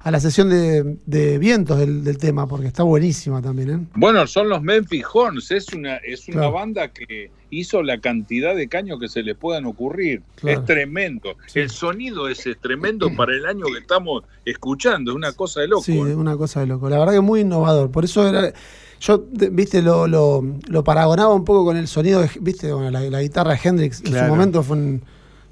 a 0.01 0.11
la 0.11 0.19
sesión 0.21 0.49
de, 0.49 0.97
de 1.05 1.37
vientos 1.37 1.77
del, 1.77 2.03
del 2.03 2.17
tema, 2.17 2.47
porque 2.47 2.67
está 2.67 2.83
buenísima 2.83 3.41
también, 3.41 3.69
¿eh? 3.69 3.79
Bueno, 3.95 4.25
son 4.27 4.47
los 4.49 4.61
Memphis 4.61 5.03
Horns, 5.13 5.51
es 5.51 5.73
una, 5.73 5.97
es 5.97 6.27
una 6.29 6.37
Claro. 6.37 6.51
banda 6.53 6.87
que 6.87 7.31
hizo 7.51 7.81
la 7.83 7.99
cantidad 7.99 8.55
de 8.55 8.67
caños 8.69 8.99
que 8.99 9.09
se 9.09 9.23
le 9.23 9.33
puedan 9.35 9.65
ocurrir. 9.65 10.21
Claro. 10.35 10.59
Es 10.59 10.65
tremendo. 10.65 11.35
Sí. 11.47 11.59
El 11.59 11.69
sonido 11.71 12.29
ese 12.29 12.51
es 12.51 12.59
tremendo 12.59 13.09
para 13.17 13.33
el 13.33 13.45
año 13.45 13.65
que 13.73 13.79
estamos 13.79 14.23
escuchando, 14.45 15.11
es 15.11 15.17
una 15.17 15.33
cosa 15.33 15.61
de 15.61 15.67
loco. 15.67 15.81
Sí, 15.83 15.97
¿eh? 15.97 16.15
una 16.15 16.37
cosa 16.37 16.59
de 16.61 16.67
loco. 16.67 16.89
La 16.89 16.99
verdad 16.99 17.13
que 17.13 17.21
muy 17.21 17.41
innovador. 17.41 17.91
Por 17.91 18.05
eso 18.05 18.27
era. 18.27 18.53
Yo, 19.01 19.23
viste, 19.51 19.81
lo, 19.81 20.07
lo, 20.07 20.43
lo 20.67 20.83
paragonaba 20.83 21.33
un 21.33 21.45
poco 21.45 21.63
con 21.65 21.77
el 21.77 21.87
sonido, 21.87 22.21
de, 22.21 22.29
viste, 22.41 22.71
bueno, 22.73 22.91
la, 22.91 23.01
la 23.01 23.21
guitarra 23.21 23.51
de 23.53 23.59
Hendrix. 23.63 24.01
En 24.01 24.07
su 24.13 24.23
momento 24.25 24.61
fue, 24.61 24.75
un, 24.77 25.01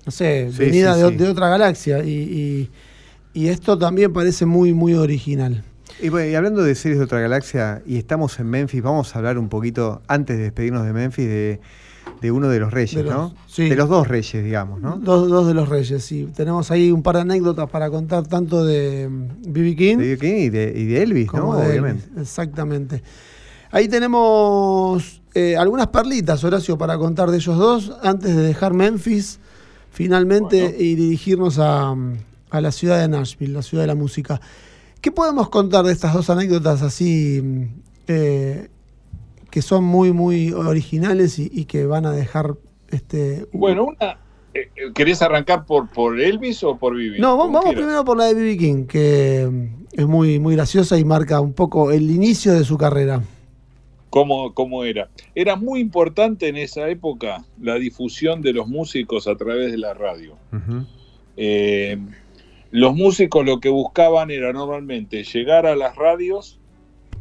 no 0.05 0.11
sé, 0.11 0.49
Sí, 0.51 0.57
venida 0.59 0.95
sí, 0.95 1.01
de, 1.01 1.09
sí. 1.09 1.15
de 1.15 1.29
otra 1.29 1.47
galaxia. 1.49 2.03
Y, 2.03 2.09
y- 2.11 2.69
y 3.33 3.49
esto 3.49 3.77
también 3.77 4.11
parece 4.11 4.45
muy, 4.47 4.73
muy 4.73 4.95
original. 4.95 5.63
Y, 6.01 6.09
bueno, 6.09 6.29
y 6.29 6.35
hablando 6.35 6.63
de 6.63 6.73
series 6.75 6.97
de 6.97 7.05
otra 7.05 7.19
galaxia, 7.21 7.81
y 7.85 7.97
estamos 7.97 8.39
en 8.39 8.47
Memphis, 8.49 8.81
vamos 8.81 9.15
a 9.15 9.19
hablar 9.19 9.37
un 9.37 9.47
poquito, 9.47 10.01
antes 10.07 10.37
de 10.37 10.43
despedirnos 10.43 10.85
de 10.85 10.93
Memphis, 10.93 11.25
de, 11.27 11.59
de 12.21 12.31
uno 12.31 12.49
de 12.49 12.59
los 12.59 12.71
reyes, 12.73 12.95
De 12.95 13.03
los- 13.03 13.13
¿no? 13.13 13.35
sí. 13.47 13.69
De 13.69 13.75
los 13.75 13.89
dos 13.89 14.07
reyes, 14.07 14.43
digamos, 14.43 14.81
¿no? 14.81 14.97
Dos, 14.97 15.29
dos 15.29 15.47
de 15.47 15.53
los 15.53 15.69
reyes, 15.69 16.03
sí. 16.03 16.27
Tenemos 16.35 16.69
ahí 16.71 16.91
un 16.91 17.03
par 17.03 17.15
de 17.15 17.21
anécdotas 17.21 17.69
para 17.69 17.89
contar, 17.89 18.27
tanto 18.27 18.65
de 18.65 19.07
B.B. 19.47 19.75
King 19.75 19.97
De 19.97 20.17
King 20.17 20.35
y 20.37 20.49
de, 20.49 20.73
y 20.75 20.85
de 20.85 21.03
Elvis, 21.03 21.31
¿no? 21.33 21.49
Obviamente. 21.51 22.05
Elvis. 22.07 22.21
Exactamente. 22.21 23.03
Ahí 23.71 23.87
tenemos 23.87 25.21
eh, 25.33 25.55
algunas 25.57 25.87
perlitas, 25.87 26.43
Horacio, 26.43 26.77
para 26.77 26.97
contar 26.97 27.29
de 27.31 27.37
ellos 27.37 27.57
dos, 27.57 27.91
antes 28.01 28.35
de 28.35 28.41
dejar 28.43 28.73
Memphis 28.73 29.39
finalmente 29.91 30.61
Bueno. 30.63 30.75
y 30.79 30.95
dirigirnos 30.95 31.59
a, 31.59 31.95
a 32.49 32.61
la 32.61 32.71
ciudad 32.71 32.99
de 33.01 33.07
Nashville, 33.07 33.53
la 33.53 33.61
ciudad 33.61 33.83
de 33.83 33.87
la 33.87 33.95
música. 33.95 34.39
¿Qué 35.01 35.11
podemos 35.11 35.49
contar 35.49 35.85
de 35.85 35.91
estas 35.93 36.13
dos 36.13 36.29
anécdotas 36.29 36.81
así 36.81 37.41
mm, 37.43 37.63
eh, 38.07 38.69
que 39.49 39.61
son 39.61 39.83
muy, 39.83 40.11
muy 40.13 40.51
originales 40.53 41.39
y, 41.39 41.49
y 41.51 41.65
que 41.65 41.85
van 41.85 42.05
a 42.05 42.11
dejar 42.11 42.55
este. 42.89 43.47
Bueno, 43.53 43.85
una. 43.85 44.11
eh, 44.53 44.69
eh, 44.75 44.91
¿Querés 44.93 45.21
arrancar 45.21 45.65
por, 45.65 45.89
por 45.89 46.19
Elvis 46.19 46.63
o 46.63 46.77
por 46.77 46.95
Vivi? 46.95 47.19
No, 47.19 47.37
vamos, 47.37 47.61
quieras. 47.63 47.79
primero 47.81 48.05
por 48.05 48.17
la 48.17 48.25
de 48.25 48.33
B.B. 48.33 48.57
King, 48.57 48.85
que 48.85 49.47
mm, 49.51 49.85
es 49.93 50.07
muy, 50.07 50.39
muy 50.39 50.55
graciosa 50.55 50.97
y 50.97 51.05
marca 51.05 51.41
un 51.41 51.53
poco 51.53 51.91
el 51.91 52.09
inicio 52.11 52.53
de 52.53 52.63
su 52.63 52.77
carrera. 52.77 53.21
¿Cómo, 54.17 54.51
cómo 54.55 54.83
era? 54.83 55.11
Era 55.35 55.55
muy 55.55 55.79
importante 55.79 56.47
en 56.47 56.57
esa 56.57 56.89
época 56.89 57.45
la 57.61 57.75
difusión 57.75 58.41
de 58.41 58.51
los 58.51 58.67
músicos 58.67 59.27
a 59.27 59.35
través 59.35 59.71
de 59.71 59.77
la 59.77 59.93
radio. 59.93 60.35
Eh, 61.35 61.99
los 62.71 62.95
músicos 62.95 63.45
lo 63.45 63.59
que 63.59 63.69
buscaban 63.69 64.31
era 64.31 64.51
normalmente 64.53 65.23
llegar 65.23 65.67
a 65.67 65.75
las 65.75 65.95
radios 65.95 66.59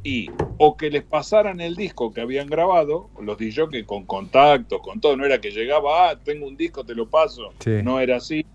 y 0.04 0.30
o 0.56 0.78
que 0.78 0.88
les 0.88 1.02
pasaran 1.02 1.60
el 1.60 1.76
disco 1.76 2.14
que 2.14 2.22
habían 2.22 2.46
grabado, 2.46 3.10
los 3.20 3.36
que 3.36 3.84
con 3.84 4.06
contactos, 4.06 4.80
con 4.80 4.98
todo, 4.98 5.18
no 5.18 5.26
era 5.26 5.38
que 5.38 5.50
llegaba, 5.50 6.08
ah, 6.08 6.18
tengo 6.24 6.46
un 6.46 6.56
disco, 6.56 6.82
te 6.82 6.94
lo 6.94 7.10
paso, 7.10 7.52
Sí. 7.58 7.72
no 7.84 8.00
era 8.00 8.16
así, 8.16 8.46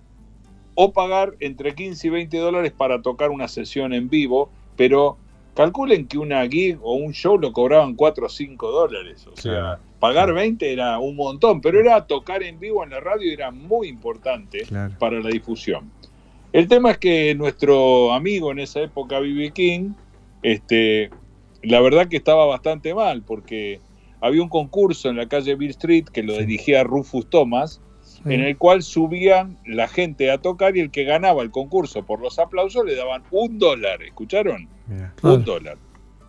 o 0.74 0.94
pagar 0.94 1.36
entre 1.42 1.76
15 1.76 2.08
y 2.08 2.10
20 2.10 2.38
dólares 2.40 2.72
para 2.76 3.04
tocar 3.04 3.30
una 3.30 3.48
sesión 3.48 3.94
en 3.94 4.10
vivo, 4.10 4.50
pero 4.78 5.20
calculen 5.54 6.08
que 6.08 6.18
una 6.18 6.48
gig 6.48 6.78
o 6.82 6.94
un 6.96 7.14
show 7.14 7.38
lo 7.38 7.52
cobraban 7.52 7.96
4 7.96 8.26
o 8.26 8.30
5 8.30 8.72
dólares, 8.72 9.28
o 9.28 9.36
sea, 9.36 9.52
Claro. 9.52 9.82
pagar 10.00 10.34
20 10.34 10.72
era 10.72 10.98
un 11.00 11.16
montón, 11.16 11.62
pero 11.62 11.80
era 11.80 12.06
tocar 12.08 12.42
en 12.44 12.60
vivo 12.60 12.84
en 12.84 12.92
la 12.92 13.00
radio 13.00 13.32
era 13.32 13.52
muy 13.52 13.88
importante 13.88 14.60
Claro. 14.64 14.96
para 15.00 15.20
la 15.20 15.30
difusión. 15.30 15.92
El 16.54 16.68
tema 16.68 16.92
es 16.92 16.98
que 16.98 17.34
nuestro 17.36 18.12
amigo 18.14 18.52
en 18.52 18.60
esa 18.60 18.82
época, 18.82 19.20
B.B. 19.20 19.52
King, 19.52 19.92
este, 20.44 21.10
la 21.64 21.80
verdad 21.82 22.08
que 22.08 22.18
estaba 22.18 22.46
bastante 22.46 22.94
mal, 22.94 23.22
porque 23.22 23.80
había 24.20 24.42
un 24.42 24.50
concurso 24.50 25.10
en 25.10 25.18
la 25.18 25.28
calle 25.28 25.56
Bill 25.56 25.70
Street 25.72 26.06
que 26.06 26.24
lo 26.24 26.38
dirigía 26.38 26.84
Rufus 26.84 27.30
Thomas, 27.30 27.82
en 28.26 28.42
el 28.42 28.58
cual 28.58 28.84
subían 28.84 29.58
la 29.66 29.88
gente 29.88 30.30
a 30.32 30.38
tocar 30.38 30.78
y 30.78 30.82
el 30.82 30.92
que 30.92 31.04
ganaba 31.04 31.42
el 31.44 31.52
concurso 31.52 32.06
por 32.06 32.20
los 32.22 32.38
aplausos 32.40 32.86
le 32.86 32.96
daban 32.96 33.24
un 33.32 33.58
dólar, 33.58 34.02
¿escucharon? 34.04 34.68
Claro. 35.16 35.36
Un 35.36 35.46
dólar 35.46 35.78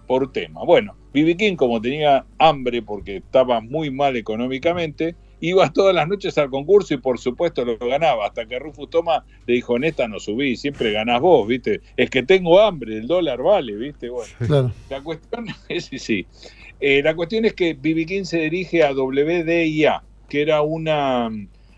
por 0.06 0.32
tema. 0.32 0.64
Bueno, 0.64 0.96
B.B. 1.12 1.36
King, 1.36 1.56
como 1.56 1.80
tenía 1.80 2.24
hambre 2.38 2.82
porque 2.82 3.16
estaba 3.16 3.60
muy 3.60 3.90
mal 3.90 4.16
económicamente, 4.16 5.14
iba 5.40 5.70
todas 5.72 5.94
las 5.94 6.08
noches 6.08 6.36
al 6.38 6.50
concurso 6.50 6.94
y 6.94 6.98
por 6.98 7.18
supuesto 7.18 7.64
lo 7.64 7.76
ganaba, 7.78 8.26
hasta 8.26 8.46
que 8.46 8.58
Rufus 8.58 8.90
Thomas 8.90 9.22
le 9.46 9.54
dijo, 9.54 9.76
en 9.76 9.84
esta 9.84 10.08
no 10.08 10.18
subí, 10.20 10.56
siempre 10.56 10.92
ganás 10.92 11.20
vos, 11.20 11.46
¿viste? 11.46 11.80
Es 11.96 12.10
que 12.10 12.22
tengo 12.22 12.60
hambre, 12.60 12.98
el 12.98 13.06
dólar 13.06 13.42
vale, 13.42 13.74
¿viste? 13.74 14.08
Bueno, 14.08 14.32
Claro. 14.46 14.72
la 14.88 15.00
cuestión 15.02 15.46
es, 15.68 15.84
sí, 15.86 15.98
sí. 15.98 16.26
Eh, 16.80 17.02
la 17.02 17.14
cuestión 17.14 17.44
es 17.44 17.52
que 17.54 17.74
B.B. 17.74 18.06
King 18.06 18.24
se 18.24 18.38
dirige 18.40 18.82
a 18.82 18.92
WDIA, 18.92 20.02
que 20.28 20.42
era 20.42 20.62
una 20.62 21.30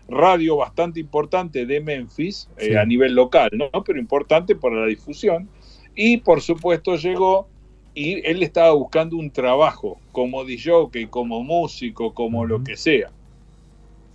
radio 0.07 0.57
bastante 0.57 0.99
importante 0.99 1.65
de 1.65 1.81
Memphis, 1.81 2.47
eh, 2.57 2.77
a 2.77 2.85
nivel 2.85 3.13
local, 3.15 3.49
¿no? 3.53 3.69
Pero 3.83 3.99
importante 3.99 4.55
para 4.55 4.75
la 4.81 4.85
difusión. 4.87 5.49
Y 5.95 6.17
por 6.17 6.41
supuesto 6.41 6.95
llegó 6.95 7.47
y 7.93 8.25
él 8.27 8.43
estaba 8.43 8.71
buscando 8.73 9.15
un 9.17 9.31
trabajo 9.31 9.97
como 10.11 10.43
DJ, 10.43 11.07
como 11.09 11.43
músico, 11.43 12.13
como 12.13 12.45
lo 12.45 12.63
que 12.63 12.75
sea. 12.77 13.09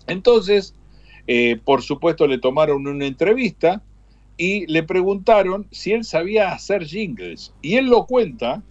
Entonces, 0.07 0.75
eh, 1.27 1.59
por 1.65 1.83
supuesto, 1.83 2.27
le 2.27 2.39
tomaron 2.39 2.87
una 2.87 3.07
entrevista 3.07 3.83
y 4.37 4.67
le 4.67 4.83
preguntaron 4.83 5.67
si 5.71 5.93
él 5.93 6.05
sabía 6.05 6.53
hacer 6.53 6.85
jingles. 6.85 7.53
Y 7.63 7.77
él 7.77 7.87
lo 7.87 8.07
cuenta 8.07 8.63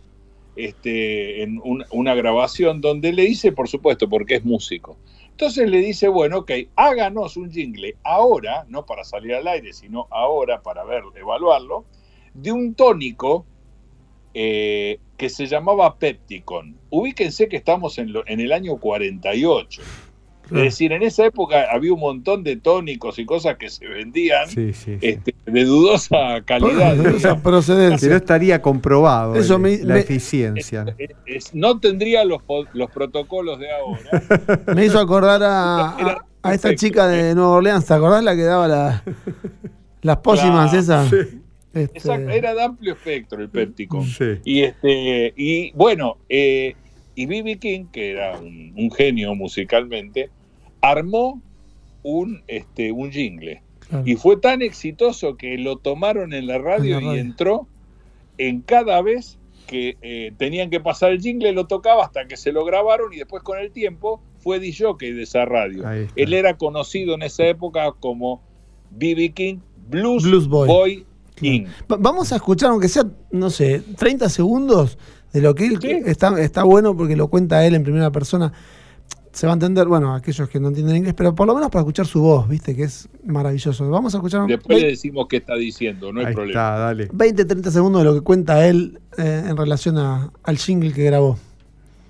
este, 0.55 1.41
en 1.43 1.61
un- 1.63 1.85
una 1.91 2.15
grabación 2.15 2.81
donde 2.81 3.13
le 3.13 3.23
dice, 3.23 3.53
por 3.53 3.69
supuesto, 3.69 4.09
porque 4.09 4.35
es 4.35 4.43
músico. 4.43 4.97
Entonces 5.39 5.69
le 5.69 5.77
dice, 5.77 6.09
bueno, 6.09 6.39
ok, 6.39 6.51
háganos 6.75 7.37
un 7.37 7.49
jingle 7.49 7.95
ahora, 8.03 8.65
no 8.67 8.85
para 8.85 9.05
salir 9.05 9.33
al 9.35 9.47
aire, 9.47 9.71
sino 9.71 10.05
ahora 10.11 10.61
para 10.61 10.83
ver, 10.83 11.01
evaluarlo, 11.15 11.85
de 12.33 12.51
un 12.51 12.75
tónico 12.75 13.45
eh, 14.33 14.99
que 15.15 15.29
se 15.29 15.45
llamaba 15.45 15.97
Pepticon. 15.97 16.81
Ubíquense 16.89 17.47
que 17.47 17.55
estamos 17.55 17.97
en, 17.99 18.11
lo- 18.11 18.27
en 18.27 18.41
el 18.41 18.51
año 18.51 18.77
48. 18.81 19.81
Es 20.51 20.61
decir, 20.63 20.91
en 20.91 21.03
esa 21.03 21.25
época 21.25 21.65
había 21.71 21.93
un 21.93 21.99
montón 21.99 22.43
de 22.43 22.55
tónicos 22.57 23.19
y 23.19 23.25
cosas 23.25 23.57
que 23.57 23.69
se 23.69 23.87
vendían 23.87 24.47
Sí, 24.47 24.73
sí. 24.73 24.97
sí. 24.99 25.07
este, 25.07 25.35
de 25.45 25.63
dudosa 25.65 26.41
calidad. 26.45 26.95
Que 27.01 27.19
no 27.27 27.41
procedencia. 27.41 28.15
estaría 28.15 28.61
comprobado 28.61 29.35
Eso 29.35 29.55
el- 29.55 29.61
me- 29.61 29.77
la 29.77 29.95
me- 29.95 29.99
eficiencia. 30.01 30.85
Es- 30.97 31.11
es- 31.25 31.55
no 31.55 31.79
tendría 31.79 32.23
los, 32.25 32.41
protocolos 32.93 33.59
de 33.59 33.67
ahora. 33.71 34.23
Me 34.75 34.85
hizo 34.85 34.99
acordar 34.99 35.41
a, 35.43 35.89
a- 35.89 36.25
a 36.41 36.53
esta 36.53 36.73
chica 36.75 37.07
de 37.07 37.35
Nueva 37.35 37.51
Orleans, 37.51 37.85
¿te 37.85 37.93
acordás 37.93 38.23
la 38.23 38.35
que 38.35 38.43
daba 38.43 38.67
la- 38.67 39.03
las 40.01 40.17
pócimas 40.17 40.73
esas? 40.73 41.11
Este, 41.11 41.39
Exacto, 41.99 42.29
era 42.31 42.55
de 42.55 42.63
amplio 42.63 42.93
espectro 42.93 43.39
el 43.41 43.49
Pepticon. 43.49 44.03
Sí. 44.05 44.39
Y 44.43 44.61
este, 44.61 45.33
y 45.37 45.71
bueno, 45.73 46.17
eh, 46.27 46.75
y 47.13 47.25
B.B. 47.25 47.57
King, 47.59 47.85
que 47.91 48.11
era 48.11 48.37
un, 48.39 48.73
un 48.75 48.89
genio 48.91 49.35
musicalmente, 49.35 50.29
armó 50.81 51.41
un, 52.03 52.41
este, 52.47 52.91
un 52.91 53.11
jingle. 53.11 53.61
claro. 53.87 54.03
Y 54.07 54.15
fue 54.15 54.37
tan 54.37 54.61
exitoso 54.61 55.35
que 55.35 55.57
lo 55.57 55.77
tomaron 55.77 56.33
en 56.33 56.47
la 56.47 56.57
radio, 56.57 56.97
En 56.97 57.03
la 57.05 57.09
radio. 57.11 57.15
y 57.17 57.19
entró 57.19 57.67
en 58.37 58.61
cada 58.61 59.01
vez 59.01 59.37
que 59.67 59.97
eh, 60.01 60.31
tenían 60.37 60.69
que 60.69 60.79
pasar 60.79 61.11
el 61.11 61.21
jingle, 61.21 61.51
lo 61.51 61.67
tocaba 61.67 62.03
hasta 62.03 62.25
que 62.25 62.37
se 62.37 62.51
lo 62.51 62.65
grabaron 62.65 63.13
y 63.13 63.17
después 63.17 63.43
con 63.43 63.59
el 63.59 63.71
tiempo 63.71 64.21
fue 64.39 64.59
DJ 64.59 64.95
de 65.13 65.21
esa 65.23 65.45
radio. 65.45 65.83
Él 66.15 66.33
era 66.33 66.57
conocido 66.57 67.13
en 67.13 67.21
esa 67.21 67.45
época 67.45 67.91
como 67.99 68.41
B.B. 68.91 69.31
King 69.33 69.57
Blues, 69.89 70.23
Blues 70.23 70.47
Boy. 70.47 70.67
Boy 70.67 71.05
King. 71.35 71.65
Va- 71.91 71.97
Vamos 71.99 72.31
a 72.31 72.37
escuchar, 72.37 72.71
aunque 72.71 72.87
sea, 72.87 73.03
no 73.31 73.49
sé, 73.49 73.81
30 73.97 74.29
segundos 74.29 74.97
de 75.33 75.41
lo 75.41 75.53
que 75.53 75.67
él 75.67 75.77
Sí. 75.81 75.89
está, 76.05 76.41
está 76.41 76.63
bueno 76.63 76.95
porque 76.97 77.15
lo 77.15 77.27
cuenta 77.27 77.63
él 77.67 77.75
en 77.75 77.83
primera 77.83 78.09
persona. 78.11 78.51
Se 79.31 79.45
va 79.45 79.53
a 79.53 79.55
entender, 79.55 79.87
bueno, 79.87 80.15
aquellos 80.15 80.49
que 80.49 80.59
no 80.59 80.69
entienden 80.69 80.97
inglés, 80.97 81.13
pero 81.15 81.35
por 81.35 81.45
lo 81.47 81.53
menos 81.53 81.69
para 81.69 81.81
escuchar 81.81 82.07
su 82.07 82.21
voz, 82.21 82.47
viste, 82.47 82.75
que 82.75 82.83
es 82.83 83.07
maravilloso. 83.23 83.87
Vamos 83.89 84.13
a 84.15 84.17
escuchar 84.17 84.47
Después 84.47 84.81
le 84.81 84.87
decimos 84.89 85.27
qué 85.29 85.37
está 85.37 85.55
diciendo, 85.55 86.11
no 86.11 86.19
hay 86.21 86.27
Ahí 86.27 86.33
problema. 86.33 86.59
está, 86.59 86.77
dale. 86.79 87.09
20, 87.13 87.45
30 87.45 87.71
segundos 87.71 88.01
de 88.01 88.05
lo 88.09 88.13
que 88.15 88.21
cuenta 88.21 88.65
él 88.67 88.99
eh, 89.17 89.43
en 89.47 89.55
relación 89.55 89.97
a- 89.99 90.31
al 90.43 90.57
jingle 90.57 90.91
que 90.93 91.03
grabó. 91.03 91.37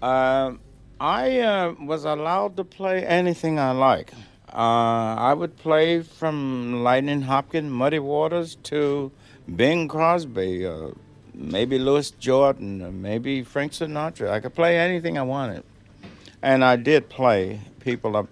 Uh, 0.02 0.56
I 1.02 1.42
uh, 1.42 1.76
was 1.86 2.06
allowed 2.06 2.56
to 2.56 2.64
play 2.64 3.04
anything 3.08 3.58
I 3.58 3.74
like. 3.74 4.14
Uh, 4.52 5.16
I 5.20 5.34
would 5.36 5.52
play 5.62 6.02
from 6.02 6.84
Lightning 6.84 7.22
Hopkins, 7.22 7.70
Muddy 7.70 8.00
Waters 8.00 8.58
to 8.64 9.12
Bing 9.56 9.88
Crosby, 9.88 10.66
uh, 10.66 10.92
maybe 11.36 11.78
Louis 11.78 12.12
Jordan, 12.20 12.82
or 12.82 12.92
maybe 12.92 13.44
Frank 13.44 13.74
Sinatra. 13.74 14.32
I 14.32 14.40
could 14.40 14.56
play 14.56 14.78
anything 14.80 15.18
I 15.18 15.22
wanted. 15.24 15.64
And 16.42 16.64
I 16.64 16.76
did 16.76 17.10
play 17.10 17.60
people 17.80 18.16
up 18.16 18.28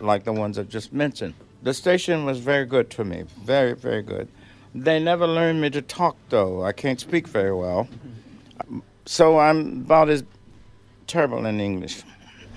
like 0.00 0.24
the 0.24 0.32
ones 0.32 0.58
I 0.58 0.64
just 0.64 0.92
mentioned. 0.92 1.34
The 1.62 1.74
station 1.74 2.24
was 2.24 2.38
very 2.38 2.64
good 2.66 2.90
to 2.90 3.04
me, 3.04 3.24
very, 3.42 3.74
very 3.74 4.02
good. 4.02 4.28
They 4.74 5.00
never 5.00 5.26
learned 5.26 5.60
me 5.60 5.70
to 5.70 5.82
talk, 5.82 6.16
though. 6.28 6.64
I 6.64 6.72
can't 6.72 7.00
speak 7.00 7.26
very 7.26 7.54
well. 7.54 7.88
So 9.06 9.38
I'm 9.38 9.82
about 9.82 10.08
as 10.08 10.24
terrible 11.06 11.46
in 11.46 11.60
English. 11.60 12.02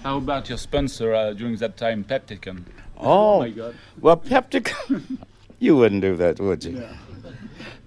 How 0.04 0.18
about 0.18 0.50
your 0.50 0.58
sponsor 0.58 1.14
uh, 1.14 1.34
during 1.34 1.56
that 1.58 1.78
time, 1.78 2.04
Pepticon? 2.04 2.66
Oh, 2.98 3.40
my 3.40 3.50
God. 3.50 3.76
Well, 4.00 4.18
Pepticon, 4.18 5.18
you 5.60 5.78
wouldn't 5.78 6.02
do 6.02 6.16
that, 6.18 6.40
would 6.40 6.64
you? 6.64 6.84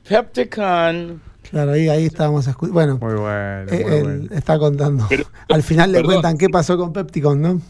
Pepticon, 0.04 1.20
Claro, 1.54 1.70
ahí, 1.70 1.88
ahí 1.88 2.04
estábamos 2.06 2.46
escuchando. 2.48 2.74
Bueno, 2.74 2.98
Muy 3.00 3.14
bueno, 3.14 3.72
eh, 3.72 3.84
muy 3.84 3.94
él 3.94 4.02
bueno. 4.02 4.34
está 4.34 4.58
contando. 4.58 5.06
Pero- 5.08 5.24
Al 5.48 5.62
final 5.62 5.92
le 5.92 5.98
perdón. 5.98 6.12
cuentan 6.14 6.36
qué 6.38 6.48
pasó 6.48 6.76
con 6.76 6.92
Pepticon, 6.92 7.40
¿no? 7.40 7.60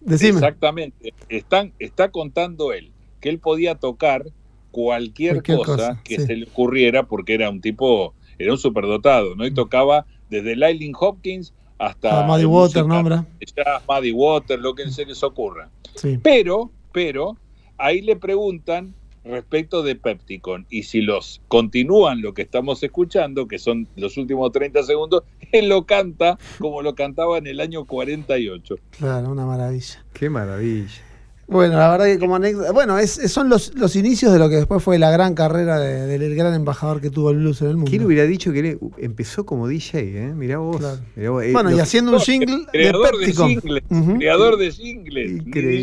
Decime. 0.00 0.38
Exactamente. 0.38 1.12
Están, 1.28 1.72
está 1.80 2.10
contando 2.12 2.72
él 2.72 2.92
que 3.20 3.28
él 3.28 3.40
podía 3.40 3.74
tocar 3.74 4.24
cualquier, 4.70 5.34
Cualquier 5.42 5.58
cosa, 5.58 5.72
cosa, 5.72 6.00
que 6.04 6.16
sí. 6.20 6.26
se 6.26 6.36
le 6.36 6.46
ocurriera 6.46 7.02
porque 7.08 7.34
era 7.34 7.50
un 7.50 7.60
tipo, 7.60 8.14
era 8.38 8.52
un 8.52 8.58
superdotado, 8.58 9.34
¿no? 9.34 9.44
Y 9.44 9.50
tocaba 9.52 10.06
desde 10.30 10.54
Lylin 10.54 10.92
Hopkins 10.96 11.52
hasta 11.78 12.20
Ah, 12.22 12.26
Muddy 12.28 12.42
el 12.42 12.46
Water, 12.46 12.86
nombra. 12.86 13.26
jazz, 13.40 13.82
Muddy 13.88 14.12
Water, 14.12 14.60
lo 14.60 14.74
que 14.76 14.88
se 14.92 15.04
les 15.04 15.22
ocurra. 15.24 15.68
Sí. 15.96 16.18
Pero, 16.22 16.70
pero, 16.92 17.36
ahí 17.76 18.02
le 18.02 18.14
preguntan 18.14 18.94
respecto 19.28 19.82
de 19.82 19.96
Pepticon 19.96 20.66
y 20.70 20.84
si 20.84 21.00
los 21.00 21.40
continúan 21.48 22.22
lo 22.22 22.34
que 22.34 22.42
estamos 22.42 22.82
escuchando, 22.82 23.46
que 23.48 23.58
son 23.58 23.88
los 23.96 24.16
últimos 24.16 24.52
30 24.52 24.82
segundos, 24.82 25.24
él 25.52 25.68
lo 25.68 25.84
canta 25.84 26.38
como 26.58 26.82
lo 26.82 26.94
cantaba 26.94 27.38
en 27.38 27.46
el 27.46 27.60
año 27.60 27.84
48. 27.84 28.76
Claro, 28.90 29.30
una 29.30 29.46
maravilla. 29.46 30.04
Qué 30.12 30.30
maravilla. 30.30 31.02
Bueno, 31.48 31.76
la 31.78 31.88
verdad 31.90 32.06
que 32.06 32.18
como 32.18 32.34
anécdota, 32.34 32.72
bueno, 32.72 32.98
es, 32.98 33.12
son 33.30 33.48
los, 33.48 33.72
los 33.76 33.94
inicios 33.94 34.32
de 34.32 34.38
lo 34.40 34.48
que 34.48 34.56
después 34.56 34.82
fue 34.82 34.98
la 34.98 35.12
gran 35.12 35.34
carrera 35.34 35.78
de- 35.78 36.06
del 36.18 36.34
gran 36.34 36.52
embajador 36.54 37.00
que 37.00 37.08
tuvo 37.08 37.30
el 37.30 37.36
blues 37.36 37.60
en 37.62 37.68
el 37.68 37.76
mundo. 37.76 37.88
¿Quién 37.88 38.04
hubiera 38.04 38.24
dicho 38.24 38.52
que 38.52 38.58
él 38.58 38.78
empezó 38.98 39.46
como 39.46 39.68
DJ? 39.68 40.00
Eh? 40.00 40.32
Mirá 40.34 40.58
vos. 40.58 40.78
Claro. 40.78 40.98
Mirá 41.14 41.30
vos, 41.30 41.44
eh, 41.44 41.52
Bueno, 41.52 41.70
y 41.70 41.78
haciendo 41.78 42.12
un 42.14 42.20
single 42.20 42.58
de 42.58 42.66
creador 42.72 43.12
de, 43.18 43.26
Pepticon. 43.26 43.48
singles, 43.48 43.82
creador 44.18 44.56
de 44.58 44.72
singles, 44.72 45.30
Increíble, 45.30 45.78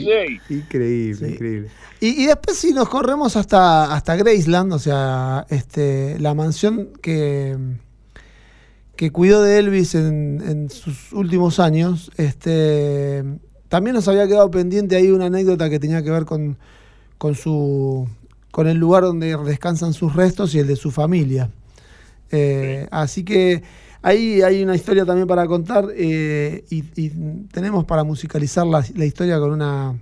DJ. 0.49 0.55
increíble, 0.57 1.27
Sí. 1.27 1.33
increíble. 1.33 1.69
Y, 2.01 2.23
y 2.23 2.25
después 2.25 2.57
si 2.57 2.73
nos 2.73 2.89
corremos 2.89 3.37
hasta, 3.37 3.93
hasta 3.93 4.17
Graceland, 4.17 4.73
o 4.73 4.79
sea, 4.79 5.45
este, 5.49 6.19
la 6.19 6.33
mansión 6.33 6.89
que, 7.01 7.55
que 8.97 9.11
cuidó 9.11 9.41
de 9.41 9.59
Elvis 9.59 9.95
en, 9.95 10.43
en 10.45 10.69
sus 10.69 11.13
últimos 11.13 11.61
años, 11.61 12.11
este, 12.17 13.23
también 13.73 13.95
nos 13.95 14.07
había 14.07 14.27
quedado 14.27 14.51
pendiente 14.51 14.95
ahí 14.95 15.09
una 15.09 15.25
anécdota 15.25 15.67
que 15.67 15.79
tenía 15.79 16.03
que 16.03 16.11
ver 16.11 16.25
con, 16.25 16.59
con, 17.17 17.33
su, 17.33 18.07
con 18.51 18.67
el 18.67 18.77
lugar 18.77 19.01
donde 19.01 19.35
descansan 19.35 19.93
sus 19.93 20.15
restos 20.15 20.53
y 20.53 20.59
el 20.59 20.67
de 20.67 20.75
su 20.75 20.91
familia. 20.91 21.49
Eh, 22.29 22.87
Así 22.91 23.23
que 23.23 23.63
ahí 24.03 24.43
hay 24.43 24.61
una 24.61 24.75
historia 24.75 25.05
también 25.05 25.27
para 25.27 25.47
contar 25.47 25.87
eh, 25.95 26.63
y, 26.69 26.83
y 26.95 27.09
tenemos 27.51 27.83
para 27.85 28.03
musicalizar 28.03 28.67
la, 28.67 28.85
la 28.93 29.05
historia 29.05 29.39
con 29.39 29.49
una, 29.51 29.95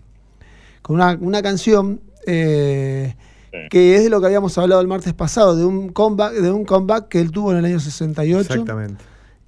con 0.82 0.98
una, 0.98 1.18
una 1.22 1.42
canción 1.42 2.02
eh, 2.28 3.16
Sí. 3.54 3.58
que 3.70 3.96
es 3.96 4.04
de 4.04 4.10
lo 4.10 4.20
que 4.20 4.28
habíamos 4.28 4.58
hablado 4.58 4.80
el 4.82 4.88
martes 4.88 5.14
pasado, 5.14 5.56
de 5.58 5.64
un 5.64 5.90
comeback, 5.94 6.34
de 6.34 6.52
un 6.52 6.66
comeback 6.66 7.08
que 7.08 7.20
él 7.22 7.32
tuvo 7.32 7.52
en 7.54 7.58
el 7.60 7.66
año 7.66 7.80
68 7.82 8.40
Exactamente. 8.42 9.04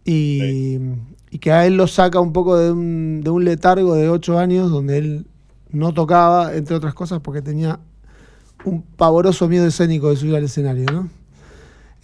y, 0.05 0.77
y 1.33 1.39
que 1.39 1.51
a 1.51 1.65
él 1.65 1.77
lo 1.77 1.87
saca 1.87 2.19
un 2.19 2.31
poco 2.31 2.55
de 2.59 2.71
un, 2.71 3.21
de 3.21 3.31
un 3.31 3.43
letargo 3.43 3.95
de 3.95 4.07
ocho 4.07 4.37
años 4.37 4.69
donde 4.69 4.99
él 4.99 5.25
no 5.71 5.91
tocaba, 5.91 6.53
entre 6.53 6.75
otras 6.75 6.93
cosas, 6.93 7.21
porque 7.21 7.41
tenía 7.41 7.79
un 8.65 8.83
pavoroso 8.83 9.49
miedo 9.49 9.65
escénico 9.65 10.11
de 10.11 10.15
subir 10.15 10.35
al 10.35 10.43
escenario, 10.43 10.85
¿no? 10.91 11.09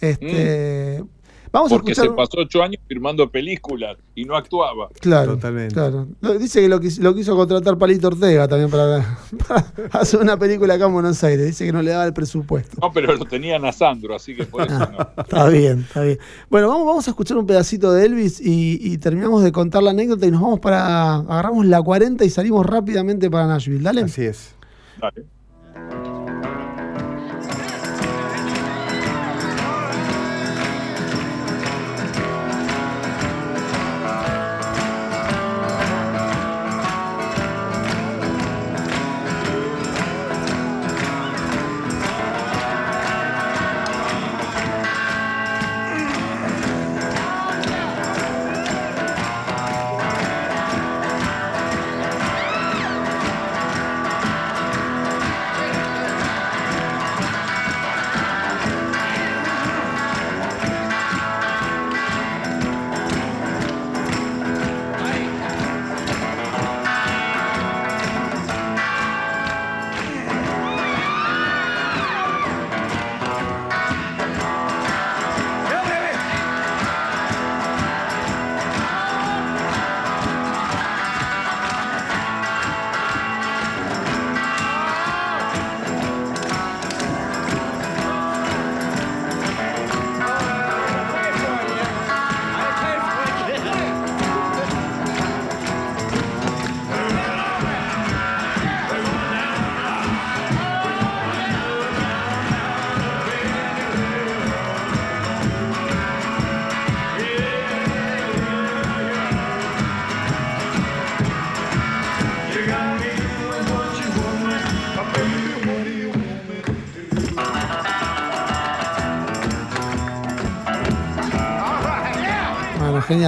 Este, 0.00 1.04
Vamos 1.52 1.72
a. 1.72 1.74
Porque 1.74 1.92
escuchar. 1.92 2.10
se 2.12 2.16
pasó 2.16 2.38
ocho 2.38 2.62
años 2.62 2.80
firmando 2.86 3.28
películas 3.28 3.96
y 4.14 4.24
no 4.24 4.36
actuaba. 4.36 4.88
Claro, 5.00 5.34
Totalmente. 5.34 5.74
claro. 5.74 6.06
Dice 6.38 6.60
que 6.60 6.68
lo, 6.68 6.80
quis- 6.80 6.98
lo 7.00 7.14
quiso 7.14 7.34
contratar 7.34 7.76
Palito 7.76 8.08
Ortega 8.08 8.46
también 8.46 8.70
para, 8.70 9.18
para 9.48 9.66
hacer 9.92 10.20
una 10.20 10.36
película 10.38 10.74
acá 10.74 10.86
en 10.86 10.92
Buenos 10.92 11.22
Aires. 11.24 11.46
Dice 11.46 11.66
que 11.66 11.72
no 11.72 11.82
le 11.82 11.90
daba 11.90 12.04
el 12.06 12.12
presupuesto. 12.12 12.76
No, 12.80 12.92
pero 12.92 13.14
lo 13.16 13.24
tenían 13.24 13.64
a 13.64 13.72
Sandro, 13.72 14.14
así 14.14 14.34
que 14.36 14.44
por 14.44 14.62
eso 14.62 14.78
no. 14.78 14.98
Está 15.22 15.48
bien, 15.48 15.80
está 15.80 16.02
bien. 16.02 16.18
Bueno, 16.48 16.68
vamos, 16.68 16.86
vamos 16.86 17.06
a 17.08 17.10
escuchar 17.10 17.36
un 17.36 17.46
pedacito 17.46 17.92
de 17.92 18.06
Elvis 18.06 18.40
y, 18.40 18.78
y 18.80 18.98
terminamos 18.98 19.42
de 19.42 19.50
contar 19.52 19.82
la 19.82 19.90
anécdota 19.90 20.26
y 20.26 20.30
nos 20.30 20.40
vamos 20.40 20.60
para. 20.60 21.16
Agarramos 21.16 21.66
la 21.66 21.82
40 21.82 22.24
y 22.24 22.30
salimos 22.30 22.64
rápidamente 22.66 23.28
para 23.30 23.46
Nashville. 23.46 23.82
Dale. 23.82 24.02
Así 24.02 24.24
es. 24.24 24.54
Dale. 25.00 25.24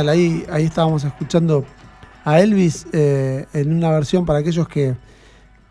Genial. 0.03 0.09
Ahí, 0.09 0.45
ahí 0.51 0.65
estábamos 0.65 1.05
escuchando 1.05 1.65
a 2.25 2.41
Elvis 2.41 2.87
eh, 2.93 3.47
en 3.53 3.73
una 3.73 3.91
versión 3.91 4.27
para 4.27 4.41
aquellos 4.41 4.69
que, 4.69 4.95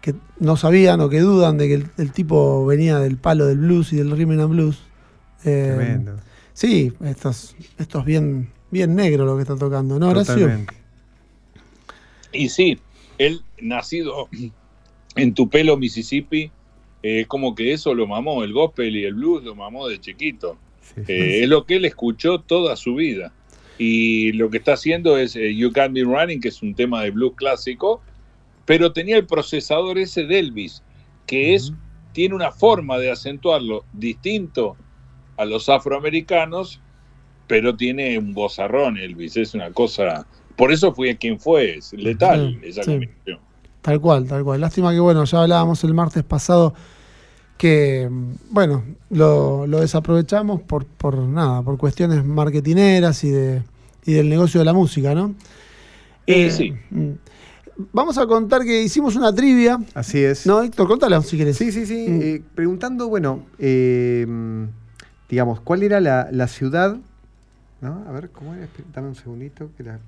que 0.02 0.16
no 0.40 0.58
sabían 0.58 1.00
o 1.02 1.10
que 1.10 1.20
dudan 1.20 1.58
de 1.58 1.68
que 1.68 1.74
el, 1.76 1.88
el 1.98 2.12
tipo 2.12 2.66
venía 2.66 3.00
del 3.00 3.18
palo 3.18 3.46
del 3.46 3.60
blues 3.60 3.94
y 3.94 3.98
del 3.98 4.12
rhythm 4.12 4.40
and 4.40 4.50
blues. 4.50 4.80
Eh, 5.46 5.74
Tremendo. 5.76 6.18
Sí, 6.54 6.94
esto 7.06 7.30
es, 7.30 7.56
esto 7.78 8.00
es 8.00 8.06
bien, 8.06 8.50
bien 8.70 8.96
negro 8.96 9.26
lo 9.26 9.36
que 9.36 9.44
está 9.44 9.56
tocando, 9.56 9.98
¿no, 9.98 10.10
Horacio? 10.10 10.36
Totalmente. 10.36 10.76
Y 12.34 12.50
sí, 12.50 12.80
él 13.18 13.42
nacido 13.62 14.30
en 15.16 15.34
Tupelo, 15.34 15.78
Mississippi, 15.78 16.52
eh, 17.04 17.26
como 17.28 17.56
que 17.56 17.74
eso 17.74 17.94
lo 17.94 18.08
mamó, 18.08 18.44
el 18.44 18.54
gospel 18.54 18.96
y 18.96 19.06
el 19.06 19.16
blues 19.16 19.44
lo 19.44 19.56
mamó 19.56 19.88
de 19.88 20.00
chiquito. 20.00 20.58
Sí, 20.82 21.02
sí. 21.06 21.12
Eh, 21.14 21.44
es 21.44 21.50
lo 21.50 21.66
que 21.66 21.78
él 21.78 21.86
escuchó 21.86 22.42
toda 22.42 22.76
su 22.76 22.96
vida. 22.96 23.34
Y 23.84 24.34
lo 24.34 24.52
que 24.52 24.58
está 24.58 24.74
haciendo 24.74 25.18
es 25.18 25.36
eh, 25.36 25.56
You 25.56 25.72
Can't 25.72 25.96
Be 25.96 26.04
Running, 26.04 26.40
que 26.40 26.50
es 26.50 26.62
un 26.62 26.76
tema 26.76 27.02
de 27.02 27.10
blues 27.10 27.34
clásico, 27.36 28.00
pero 28.66 28.94
tenía 28.94 29.18
el 29.18 29.26
procesador 29.26 29.98
ese 29.98 30.26
de 30.26 30.38
Elvis, 30.38 30.84
que 31.26 31.56
es, 31.56 31.74
tiene 32.14 32.36
una 32.36 32.52
forma 32.52 33.00
de 33.00 33.10
acentuarlo 33.10 33.84
distinto 33.94 34.78
a 35.36 35.46
los 35.46 35.68
afroamericanos 35.68 36.80
pero 37.48 37.76
tiene 37.76 38.18
un 38.18 38.34
bozarrón 38.34 38.98
Elvis, 38.98 39.36
es 39.36 39.54
una 39.56 39.72
cosa... 39.72 40.28
Por 40.56 40.72
eso 40.72 40.94
fue 40.94 41.18
quien 41.18 41.38
fue, 41.40 41.80
es 41.80 41.92
letal 41.92 42.60
esa 42.64 42.84
sí. 42.84 42.92
combinación. 42.92 43.40
Tal 43.82 44.00
cual, 44.00 44.28
tal 44.28 44.44
cual. 44.44 44.62
Lástima 44.62 44.94
que, 44.94 45.00
bueno, 45.00 45.26
ya 45.26 45.42
hablábamos 45.42 45.84
el 45.84 45.96
martes 45.96 46.24
pasado 46.24 46.76
que, 47.58 48.08
bueno, 48.52 48.86
lo, 49.10 49.68
lo 49.68 49.82
desaprovechamos 49.82 50.62
por, 50.62 50.86
por 50.86 51.18
nada, 51.18 51.62
por 51.62 51.78
cuestiones 51.78 52.24
marketineras 52.24 53.22
y, 53.24 53.32
de, 53.32 53.64
y 54.06 54.14
del 54.14 54.30
negocio 54.30 54.60
de 54.60 54.66
la 54.66 54.74
música, 54.74 55.14
¿no? 55.16 55.36
Eh, 56.28 56.52
sí. 56.52 56.74
mm. 56.90 57.12
Vamos 57.94 58.18
a 58.18 58.28
contar 58.28 58.64
que 58.64 58.84
hicimos 58.84 59.16
una 59.16 59.34
trivia. 59.34 59.80
Así 59.96 60.20
es. 60.20 60.46
No, 60.46 60.62
Héctor, 60.62 60.88
contala 60.88 61.22
si 61.22 61.38
querés. 61.38 61.58
Sí, 61.58 61.72
sí, 61.72 61.86
sí. 61.86 62.06
Mm. 62.08 62.22
eh, 62.22 62.44
preguntando, 62.54 63.08
bueno, 63.08 63.46
eh, 63.58 64.28
digamos, 65.30 65.62
¿cuál 65.62 65.84
era 65.84 66.00
la, 66.00 66.30
la 66.32 66.48
ciudad? 66.48 66.98
¿No? 67.82 68.06
A 68.08 68.12
ver, 68.12 68.30
¿cómo 68.30 68.54
era? 68.54 68.68
Dame 68.94 69.08
un 69.08 69.16
segundito. 69.16 69.72
Que 69.76 69.84
la... 69.84 70.00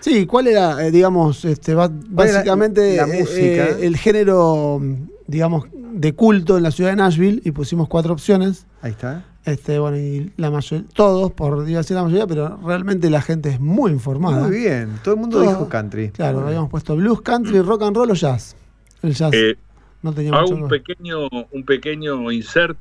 Sí, 0.00 0.26
¿cuál 0.26 0.48
era, 0.48 0.86
eh, 0.86 0.90
digamos, 0.90 1.44
este, 1.44 1.74
básicamente 1.74 2.96
la 2.96 3.04
eh, 3.04 3.20
música? 3.20 3.68
eh, 3.68 3.86
el 3.86 3.96
género, 3.96 4.80
digamos, 5.26 5.64
de 5.72 6.14
culto 6.14 6.58
en 6.58 6.62
la 6.64 6.70
ciudad 6.70 6.90
de 6.90 6.96
Nashville? 6.96 7.40
Y 7.44 7.52
pusimos 7.52 7.88
cuatro 7.88 8.12
opciones. 8.12 8.66
Ahí 8.82 8.90
está. 8.90 9.24
Este, 9.44 9.78
bueno, 9.78 9.96
y 9.96 10.30
la 10.36 10.50
mayoría, 10.50 10.86
todos, 10.92 11.32
por 11.32 11.64
decir 11.64 11.96
la 11.96 12.02
mayoría, 12.02 12.26
pero 12.26 12.58
realmente 12.62 13.08
la 13.08 13.22
gente 13.22 13.48
es 13.50 13.60
muy 13.60 13.92
informada. 13.92 14.46
Muy 14.46 14.58
bien. 14.58 14.98
Todo 15.02 15.14
el 15.14 15.20
mundo 15.20 15.38
Todo- 15.38 15.48
dijo 15.48 15.68
country. 15.68 16.10
Claro, 16.10 16.40
habíamos 16.46 16.68
puesto 16.70 16.94
blues, 16.96 17.22
country, 17.22 17.60
rock 17.60 17.82
and 17.82 17.96
roll 17.96 18.10
o 18.10 18.14
jazz. 18.14 18.56
El 19.02 19.14
jazz 19.14 19.32
Eh, 19.32 19.56
no 20.02 20.12
tenía 20.12 20.32
hago 20.34 20.50
mucho 20.50 20.64
un 20.64 20.68
pequeño, 20.68 21.28
un 21.52 21.64
pequeño 21.64 22.30
insert 22.30 22.76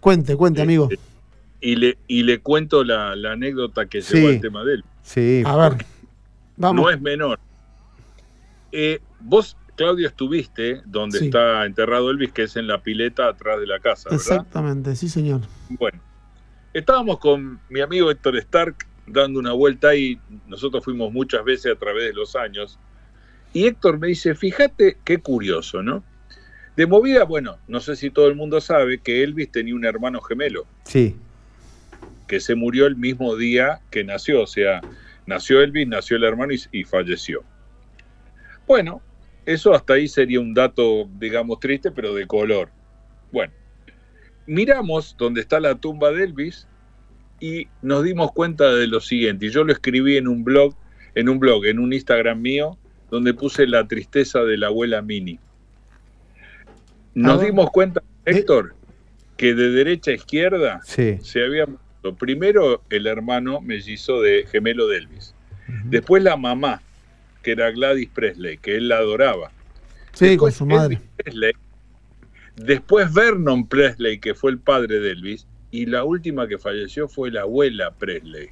Cuente, 0.00 0.34
cuente, 0.34 0.60
eh, 0.60 0.64
amigo. 0.64 0.88
eh, 0.90 0.98
y, 1.60 1.76
le, 1.76 1.98
y 2.08 2.22
le 2.24 2.40
cuento 2.40 2.82
la, 2.82 3.14
la 3.14 3.32
anécdota 3.32 3.86
que 3.86 4.02
Sí. 4.02 4.16
llevó 4.16 4.28
al 4.28 4.40
tema 4.40 4.64
de 4.64 4.74
él. 4.74 4.84
Sí. 5.02 5.42
A 5.46 5.56
ver, 5.56 5.84
vamos. 6.56 6.84
No 6.84 6.90
es 6.90 7.00
menor. 7.00 7.38
Eh, 8.72 9.00
vos, 9.20 9.56
Claudio, 9.76 10.08
estuviste 10.08 10.80
donde 10.86 11.18
Sí. 11.18 11.24
está 11.26 11.64
enterrado 11.66 12.10
Elvis, 12.10 12.32
que 12.32 12.42
es 12.44 12.56
en 12.56 12.66
la 12.66 12.82
pileta 12.82 13.28
atrás 13.28 13.60
de 13.60 13.66
la 13.66 13.78
casa, 13.78 14.08
¿verdad? 14.10 14.16
Exactamente, 14.20 14.96
sí, 14.96 15.08
señor. 15.08 15.42
Bueno, 15.68 16.00
estábamos 16.72 17.18
con 17.18 17.60
mi 17.68 17.80
amigo 17.80 18.10
Héctor 18.10 18.36
Stark 18.38 18.76
dando 19.06 19.38
una 19.38 19.52
vuelta 19.52 19.88
ahí. 19.90 20.18
Nosotros 20.48 20.84
fuimos 20.84 21.12
muchas 21.12 21.44
veces 21.44 21.72
a 21.72 21.78
través 21.78 22.04
de 22.04 22.12
los 22.14 22.34
años. 22.34 22.78
Y 23.52 23.66
Héctor 23.66 23.98
me 23.98 24.08
dice, 24.08 24.34
fíjate 24.34 24.98
qué 25.04 25.18
curioso, 25.18 25.82
¿no? 25.82 26.02
De 26.76 26.86
movida, 26.86 27.24
bueno, 27.24 27.56
no 27.68 27.80
sé 27.80 27.96
si 27.96 28.10
todo 28.10 28.26
el 28.28 28.34
mundo 28.34 28.60
sabe 28.60 28.98
que 28.98 29.22
Elvis 29.22 29.50
tenía 29.50 29.74
un 29.74 29.84
hermano 29.86 30.20
gemelo 30.20 30.66
Sí. 30.84 31.16
que 32.26 32.40
se 32.40 32.54
murió 32.54 32.86
el 32.86 32.96
mismo 32.96 33.36
día 33.36 33.80
que 33.90 34.04
nació. 34.04 34.42
O 34.42 34.46
sea, 34.46 34.82
nació 35.26 35.60
Elvis, 35.62 35.86
nació 35.88 36.16
el 36.18 36.24
hermano 36.24 36.52
y, 36.52 36.60
y 36.72 36.84
falleció. 36.84 37.44
Bueno, 38.66 39.00
eso 39.46 39.72
hasta 39.74 39.94
ahí 39.94 40.08
sería 40.08 40.40
un 40.40 40.52
dato, 40.54 41.08
digamos, 41.18 41.60
triste, 41.60 41.90
pero 41.90 42.14
de 42.14 42.26
color. 42.26 42.68
Bueno, 43.32 43.52
miramos 44.46 45.16
donde 45.18 45.40
está 45.40 45.60
la 45.60 45.74
tumba 45.76 46.10
de 46.10 46.24
Elvis 46.24 46.66
y 47.40 47.68
nos 47.82 48.02
dimos 48.04 48.32
cuenta 48.32 48.72
de 48.74 48.86
lo 48.86 49.00
siguiente. 49.00 49.46
Y 49.46 49.50
yo 49.50 49.64
lo 49.64 49.72
escribí 49.72 50.16
en 50.16 50.28
un 50.28 50.44
blog, 50.44 50.74
en 51.14 51.28
un 51.28 51.38
blog, 51.38 51.64
en 51.66 51.78
un 51.78 51.92
Instagram 51.92 52.40
mío, 52.40 52.76
donde 53.10 53.34
puse 53.34 53.66
la 53.66 53.86
tristeza 53.86 54.40
de 54.42 54.56
la 54.58 54.66
abuela 54.66 55.00
Mini. 55.02 55.38
Nos 57.14 57.38
ver. 57.38 57.46
dimos 57.46 57.70
cuenta, 57.70 58.02
Héctor, 58.24 58.74
que 59.36 59.54
de 59.54 59.70
derecha 59.70 60.10
a 60.10 60.14
izquierda 60.14 60.80
Sí. 60.84 61.18
se 61.22 61.42
había 61.44 61.66
muerto 61.66 62.14
primero 62.18 62.82
el 62.90 63.06
hermano 63.06 63.60
mellizo 63.60 64.20
de 64.20 64.46
gemelo 64.50 64.86
de 64.86 64.98
Elvis, 64.98 65.34
después 65.86 66.22
la 66.22 66.36
mamá, 66.36 66.80
que 67.46 67.52
era 67.52 67.70
Gladys 67.70 68.08
Presley, 68.12 68.58
que 68.58 68.76
él 68.76 68.88
la 68.88 68.96
adoraba. 68.96 69.52
Sí, 70.14 70.30
Después 70.30 70.58
con 70.58 70.58
su 70.58 70.66
madre. 70.66 71.00
Presley, 71.16 71.52
después 72.56 73.14
Vernon 73.14 73.68
Presley, 73.68 74.18
que 74.18 74.34
fue 74.34 74.50
el 74.50 74.58
padre 74.58 74.98
de 74.98 75.12
Elvis, 75.12 75.46
y 75.70 75.86
la 75.86 76.02
última 76.02 76.48
que 76.48 76.58
falleció 76.58 77.06
fue 77.06 77.30
la 77.30 77.42
abuela 77.42 77.92
Presley. 77.92 78.48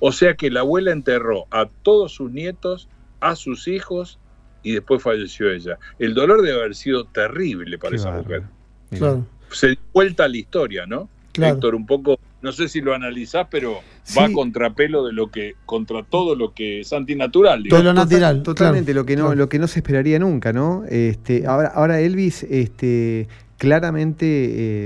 O 0.00 0.12
sea 0.12 0.34
que 0.34 0.50
la 0.50 0.60
abuela 0.60 0.92
enterró 0.92 1.46
a 1.50 1.70
todos 1.82 2.12
sus 2.12 2.30
nietos, 2.30 2.90
a 3.20 3.36
sus 3.36 3.66
hijos, 3.68 4.18
y 4.62 4.72
después 4.72 5.02
falleció 5.02 5.50
ella. 5.50 5.78
El 5.98 6.12
dolor 6.12 6.42
debe 6.42 6.58
haber 6.60 6.74
sido 6.74 7.06
terrible 7.06 7.78
para 7.78 7.92
Qué 7.92 7.96
esa 7.96 8.10
mujer. 8.10 8.42
Claro, 8.90 9.26
Se 9.50 9.68
dio 9.68 9.78
vuelta 9.94 10.28
la 10.28 10.36
historia, 10.36 10.84
¿no? 10.84 11.08
claro. 11.32 11.54
Héctor, 11.54 11.74
un 11.74 11.86
poco, 11.86 12.20
no 12.42 12.52
sé 12.52 12.68
si 12.68 12.80
lo 12.80 12.94
analizás, 12.94 13.46
pero 13.50 13.74
va 13.74 13.80
Sí. 14.04 14.18
a 14.20 14.32
contrapelo 14.32 15.04
de 15.04 15.12
lo 15.12 15.30
que, 15.30 15.54
contra 15.64 16.02
todo 16.02 16.34
lo 16.34 16.52
que 16.54 16.80
es 16.80 16.92
antinatural. 16.92 17.62
Todo 17.68 17.78
digamos. 17.80 17.84
lo 17.84 17.92
natural. 17.94 18.36
Total- 18.42 18.54
totalmente, 18.54 18.92
claro, 18.92 19.00
lo 19.02 19.06
que 19.06 19.16
no, 19.16 19.22
claro. 19.26 19.36
lo 19.38 19.48
que 19.48 19.58
no 19.58 19.66
se 19.68 19.78
esperaría 19.78 20.18
nunca, 20.18 20.52
¿no? 20.52 20.84
Este, 20.88 21.46
ahora, 21.46 21.68
ahora 21.68 22.00
Elvis, 22.00 22.42
este, 22.44 23.28
claramente, 23.58 24.26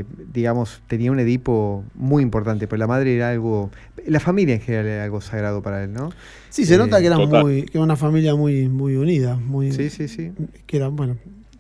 eh, 0.01 0.05
digamos, 0.33 0.83
tenía 0.87 1.11
un 1.11 1.19
Edipo 1.19 1.83
muy 1.95 2.23
importante, 2.23 2.67
pero 2.69 2.79
la 2.79 2.87
madre 2.87 3.17
era 3.17 3.31
algo, 3.31 3.71
la 4.07 4.21
familia 4.21 4.55
en 4.57 4.61
general 4.61 4.87
era 4.87 5.05
algo 5.05 5.21
sagrado 5.23 5.63
para 5.63 5.83
él, 5.85 5.93
¿no? 5.93 6.11
Sí, 6.51 6.67
se 6.67 6.75
Eh, 6.75 6.79
nota 6.79 7.01
que 7.01 7.07
era 7.07 7.17
total. 7.17 7.43
muy, 7.43 7.63
que 7.63 7.79
era 7.79 7.83
una 7.85 7.97
familia 7.97 8.35
muy, 8.35 8.69
muy 8.69 8.97
unida, 8.97 9.37
muy, 9.37 9.73
Sí, 9.73 9.89
sí, 9.91 10.09
sí. 10.09 10.31
que 10.67 10.77
era, 10.77 10.89
bueno, 10.89 11.17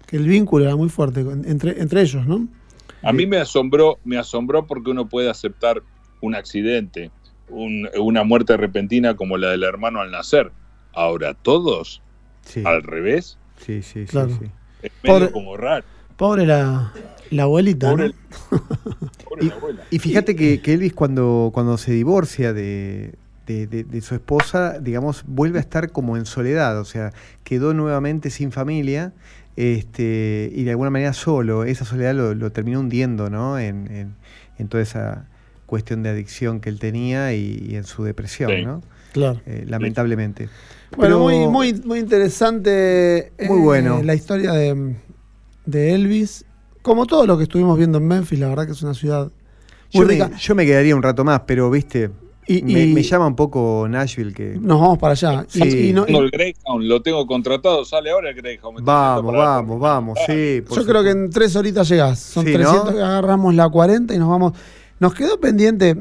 que 0.07 0.17
el 0.19 0.29
vínculo 0.29 0.67
era 0.67 0.77
muy 0.77 0.89
fuerte 0.89 1.25
entre, 1.47 1.81
entre 1.81 2.03
ellos, 2.03 2.27
¿no? 2.27 2.47
A 3.09 3.13
mí 3.13 3.27
me 3.27 3.39
asombró, 3.39 3.99
me 4.05 4.19
asombró 4.19 4.67
porque 4.67 4.91
uno 4.91 5.09
puede 5.09 5.31
aceptar 5.31 5.83
un 6.21 6.35
accidente, 6.35 7.11
un- 7.49 7.89
una 7.99 8.25
muerte 8.25 8.57
repentina 8.57 9.15
como 9.15 9.37
la 9.39 9.51
del 9.51 9.63
hermano 9.65 10.01
al 10.01 10.11
nacer. 10.11 10.51
Ahora, 10.93 11.35
todos 11.35 12.03
Sí, 12.43 12.63
al 12.65 12.83
revés, 12.83 13.39
sí, 13.59 13.83
sí, 13.83 14.07
sí, 14.07 14.13
Claro. 14.13 14.31
sí. 14.31 14.47
es 14.83 14.93
medio 15.03 15.19
Pobre- 15.19 15.31
como 15.33 15.57
raro. 15.57 15.85
Pobre 16.17 16.47
la, 16.47 16.93
la 17.31 17.43
abuelita, 17.43 17.91
Pobre, 17.91 18.09
¿no? 18.09 18.15
pobre 19.29 19.45
Y- 19.45 19.49
la 19.49 19.55
abuela. 19.55 19.83
Y 19.91 19.99
fíjate 19.99 20.35
que, 20.37 20.61
que 20.63 20.73
Elvis 20.75 20.95
cuando, 20.95 21.51
cuando 21.53 21.77
se 21.77 21.93
divorcia 21.93 22.53
de, 22.53 23.15
de- 23.47 23.67
de- 23.67 23.85
de 23.85 24.01
su 24.01 24.15
esposa, 24.15 24.79
digamos, 24.81 25.25
vuelve 25.27 25.59
a 25.59 25.61
estar 25.61 25.93
como 25.93 26.17
en 26.17 26.25
soledad, 26.27 26.81
o 26.81 26.85
sea, 26.85 27.13
quedó 27.45 27.75
nuevamente 27.75 28.31
sin 28.31 28.51
familia 28.53 29.13
este, 29.57 30.51
y 30.55 30.65
de 30.65 30.71
alguna 30.71 30.91
manera 30.91 31.13
solo. 31.13 31.65
Esa 31.65 31.85
soledad 31.85 32.15
lo, 32.15 32.35
lo 32.35 32.53
terminó 32.53 32.81
hundiendo, 32.81 33.31
¿no? 33.31 33.59
En, 33.59 33.91
en- 33.91 34.15
en 34.59 34.69
toda 34.69 34.83
esa 34.83 35.27
cuestión 35.67 36.03
de 36.03 36.09
adicción 36.11 36.61
que 36.61 36.69
él 36.71 36.79
tenía 36.79 37.35
y, 37.35 37.67
y 37.71 37.77
en 37.77 37.85
su 37.85 38.05
depresión, 38.05 38.51
Sí. 38.51 38.65
¿no? 38.65 38.83
Claro. 39.13 39.41
Eh, 39.47 39.65
lamentablemente. 39.67 40.49
Bueno, 40.97 41.17
Pero- 41.17 41.19
muy, 41.21 41.47
muy, 41.73 41.83
muy 41.85 41.99
interesante 41.99 43.33
eh, 43.39 43.49
Muy 43.49 43.61
bueno. 43.61 44.03
la 44.03 44.15
historia 44.15 44.53
de, 44.53 44.95
de 45.65 45.95
Elvis. 45.95 46.45
Como 46.83 47.07
todo 47.07 47.27
lo 47.27 47.37
que 47.37 47.43
estuvimos 47.45 47.77
viendo 47.77 47.99
en 47.99 48.07
Memphis, 48.07 48.39
la 48.39 48.49
verdad 48.49 48.67
que 48.67 48.73
es 48.73 48.83
una 48.83 48.95
ciudad 48.95 49.31
Yo 49.91 50.07
me, 50.07 50.19
yo 50.39 50.55
me 50.55 50.65
quedaría 50.67 50.95
un 50.95 51.03
rato 51.03 51.25
más, 51.25 51.41
pero, 51.47 51.69
viste, 51.71 52.11
Y, 52.49 52.63
me, 52.63 52.85
y 52.85 52.95
me 52.95 53.03
llama 53.03 53.27
un 53.27 53.35
poco 53.35 53.87
Nashville 53.89 54.33
que... 54.33 54.57
nos 54.61 54.81
vamos 54.81 54.99
para 54.99 55.13
allá. 55.13 55.45
Y- 55.53 55.61
Sí. 55.71 55.89
y 55.89 55.93
no- 55.93 56.03
y- 56.05 56.07
Tengo 56.07 56.21
el 56.21 56.31
Greyhound, 56.31 56.85
lo 56.85 57.03
tengo 57.03 57.27
contratado, 57.27 57.85
sale 57.85 58.11
ahora 58.11 58.31
el 58.31 58.37
Greyhound. 58.37 58.81
Vamos, 58.85 59.33
vamos, 59.35 59.81
vamos, 59.81 60.19
sí. 60.27 60.63
yo 60.75 60.87
creo 60.87 61.03
que 61.03 61.11
en 61.11 61.31
tres 61.31 61.57
horitas 61.57 61.89
llegás. 61.89 62.19
Son 62.21 62.45
Sí, 62.47 62.53
300 62.53 62.85
¿no? 62.87 62.93
que 62.97 63.03
agarramos 63.03 63.55
la 63.55 63.69
40 63.69 64.15
y 64.15 64.19
nos 64.19 64.29
vamos. 64.29 64.53
Nos 65.01 65.13
quedó 65.15 65.41
pendiente. 65.41 65.97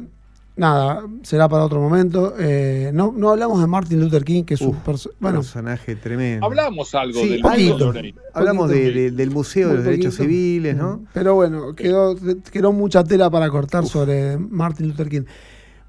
Nada, 0.57 1.03
será 1.23 1.49
para 1.49 1.65
otro 1.65 1.81
momento. 1.81 2.33
Eh, 2.39 2.89
no, 2.93 3.11
no 3.13 3.31
hablamos 3.31 3.59
de 3.59 3.67
Martin 3.67 3.99
Luther 3.99 4.23
King, 4.23 4.43
que 4.43 4.53
es 4.53 4.61
un 4.61 4.69
Uf, 4.69 4.77
perso- 4.87 5.11
bueno, 5.19 5.39
personaje 5.39 5.97
tremendo. 5.97 6.45
Hablamos 6.45 6.95
algo 6.95 7.19
Sí, 7.19 7.27
del 7.27 7.41
poquito. 7.41 7.91
Hablamos 8.33 8.69
de- 8.69 8.75
poquito. 8.77 8.93
de- 8.99 9.11
del 9.11 9.31
Museo 9.31 9.67
de 9.69 9.75
los 9.75 9.83
Derechos. 9.83 10.15
Civiles, 10.15 10.77
¿no? 10.77 11.03
Pero 11.13 11.35
bueno, 11.35 11.75
quedó, 11.75 12.15
quedó 12.53 12.71
mucha 12.71 13.03
tela 13.03 13.29
para 13.29 13.49
cortar 13.49 13.85
sobre 13.85 14.37
Martin 14.37 14.87
Luther 14.87 15.09
King. 15.09 15.23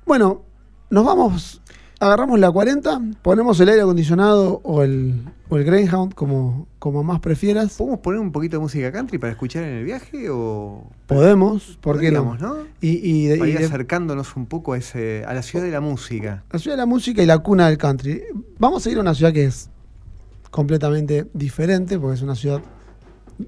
Bueno, 0.05 0.46
nos 0.91 1.05
vamos, 1.05 1.61
agarramos 2.01 2.39
la 2.39 2.51
40, 2.51 3.01
ponemos 3.23 3.59
el 3.61 3.69
aire 3.69 3.83
acondicionado 3.83 4.61
o 4.63 4.83
el, 4.83 5.15
o 5.49 5.57
el 5.57 5.65
Greyhound, 5.65 6.15
como, 6.15 6.67
como 6.79 7.03
más 7.03 7.21
prefieras. 7.21 7.75
¿Podemos 7.77 8.01
poner 8.01 8.21
un 8.21 8.33
poquito 8.33 8.57
de 8.57 8.61
música 8.61 8.93
country 8.93 9.19
para 9.19 9.33
escuchar 9.33 9.65
en 9.65 9.71
el 9.79 9.85
viaje 9.85 10.29
o 10.31 10.91
Podemos, 11.07 11.79
¿por 11.81 11.99
qué 12.01 12.11
no? 12.13 12.37
Y, 12.81 12.89
y 13.03 13.27
de- 13.27 13.37
Para 13.39 13.49
y 13.51 13.53
ir 13.55 13.59
de- 13.61 13.65
acercándonos 13.67 14.37
un 14.37 14.47
poco 14.47 14.73
a, 14.75 14.79
ese, 14.79 15.25
a 15.27 15.35
la 15.35 15.43
ciudad 15.43 15.65
de 15.65 15.71
la 15.71 15.81
música. 15.81 16.45
la 16.51 16.59
ciudad 16.59 16.77
de 16.77 16.83
la 16.83 16.87
música 16.87 17.23
y 17.23 17.27
la 17.27 17.39
cuna 17.39 17.69
del 17.69 17.79
country. 17.79 18.23
Vamos 18.59 18.87
a 18.87 18.91
ir 18.91 18.99
a 18.99 19.01
una 19.01 19.15
ciudad 19.15 19.33
que 19.33 19.45
es 19.47 19.71
completamente 20.51 21.27
diferente, 21.35 21.99
porque 21.99 22.15
es 22.17 22.23
una 22.23 22.35
ciudad 22.35 22.61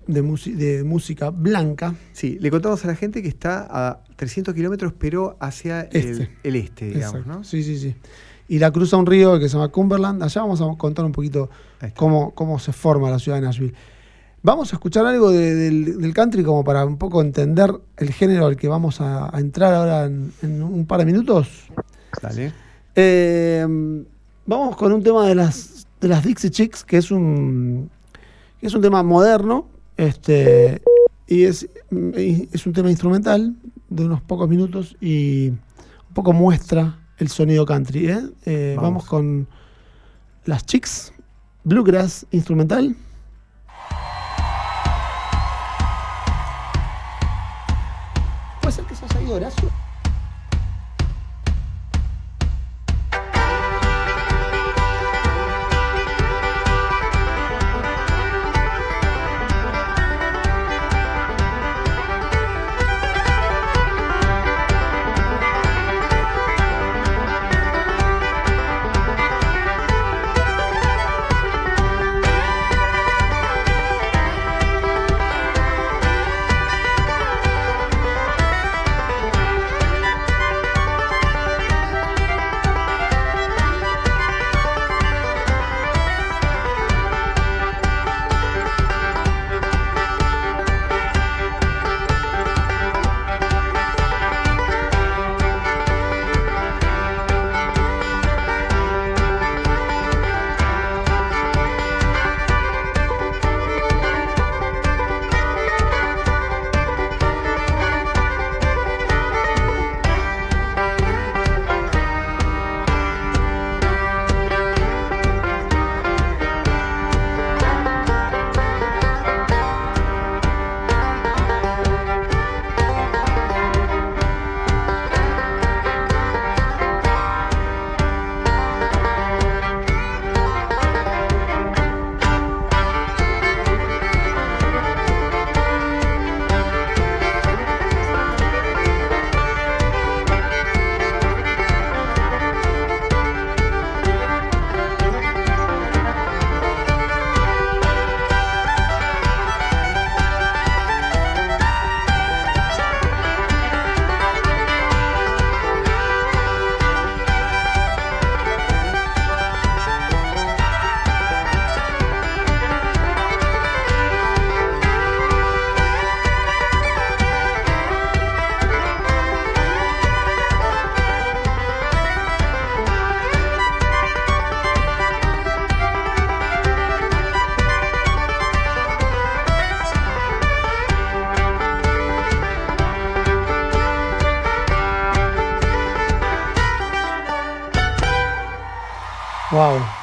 de, 0.06 0.82
música 0.84 1.30
blanca. 1.30 1.94
Sí, 2.12 2.38
le 2.40 2.50
contamos 2.50 2.84
a 2.84 2.88
la 2.88 2.94
gente 2.94 3.22
que 3.22 3.28
está 3.28 3.66
a 3.70 4.00
300 4.16 4.54
kilómetros, 4.54 4.92
pero 4.98 5.36
hacia 5.40 5.82
el 5.82 5.96
Este. 6.10 6.30
el 6.42 6.56
este, 6.56 6.86
digamos, 6.86 7.20
Exacto. 7.20 7.38
¿no? 7.38 7.44
Sí, 7.44 7.62
sí, 7.62 7.78
sí. 7.78 7.94
Y 8.48 8.58
la 8.58 8.70
cruza 8.70 8.96
un 8.96 9.06
río 9.06 9.38
que 9.38 9.48
se 9.48 9.54
llama 9.54 9.68
Cumberland. 9.68 10.22
Allá 10.22 10.40
vamos 10.40 10.60
a 10.60 10.66
contar 10.78 11.04
un 11.04 11.12
poquito 11.12 11.50
cómo, 11.94 12.34
cómo 12.34 12.58
se 12.58 12.72
forma 12.72 13.10
la 13.10 13.18
ciudad 13.18 13.38
de 13.38 13.46
Nashville. 13.46 13.74
Vamos 14.42 14.72
a 14.72 14.76
escuchar 14.76 15.04
algo 15.04 15.30
de- 15.30 15.54
del, 15.54 15.98
del 16.00 16.14
country 16.14 16.42
como 16.44 16.64
para 16.64 16.84
un 16.86 16.96
poco 16.96 17.20
entender 17.20 17.70
el 17.96 18.10
género 18.12 18.46
al 18.46 18.56
que 18.56 18.68
vamos 18.68 19.00
a, 19.00 19.34
a 19.36 19.40
entrar 19.40 19.74
ahora 19.74 20.04
en, 20.06 20.32
en 20.42 20.62
un 20.62 20.86
par 20.86 21.00
de 21.00 21.06
minutos. 21.06 21.66
Dale. 22.22 22.52
Eh, 22.94 23.66
vamos 24.46 24.76
con 24.76 24.92
un 24.92 25.02
tema 25.02 25.26
de 25.26 25.34
las, 25.34 25.86
de 26.00 26.08
las 26.08 26.24
Dixie 26.24 26.50
Chicks, 26.50 26.84
que 26.84 26.96
es 26.96 27.10
un, 27.10 27.90
que 28.60 28.66
es 28.68 28.74
un 28.74 28.80
tema 28.80 29.02
moderno, 29.02 29.66
este, 29.98 30.80
y 31.26 31.44
es, 31.44 31.68
es 31.90 32.66
un 32.66 32.72
tema 32.72 32.88
instrumental 32.88 33.56
de 33.90 34.04
unos 34.04 34.22
pocos 34.22 34.48
minutos 34.48 34.96
y 35.00 35.48
un 35.48 36.14
poco 36.14 36.32
muestra 36.32 37.00
el 37.18 37.28
sonido 37.28 37.66
country. 37.66 38.08
¿eh? 38.08 38.20
Eh, 38.46 38.74
Vamos. 38.76 38.90
vamos 38.90 39.04
con 39.06 39.48
las 40.44 40.64
Chicks, 40.64 41.12
Bluegrass 41.64 42.26
instrumental. 42.30 42.96
¿Puede 48.62 48.72
ser 48.72 48.84
que 48.84 48.94
se 48.94 49.04
haya 49.04 49.22
ido 49.22 49.34
Horacio? 49.34 49.70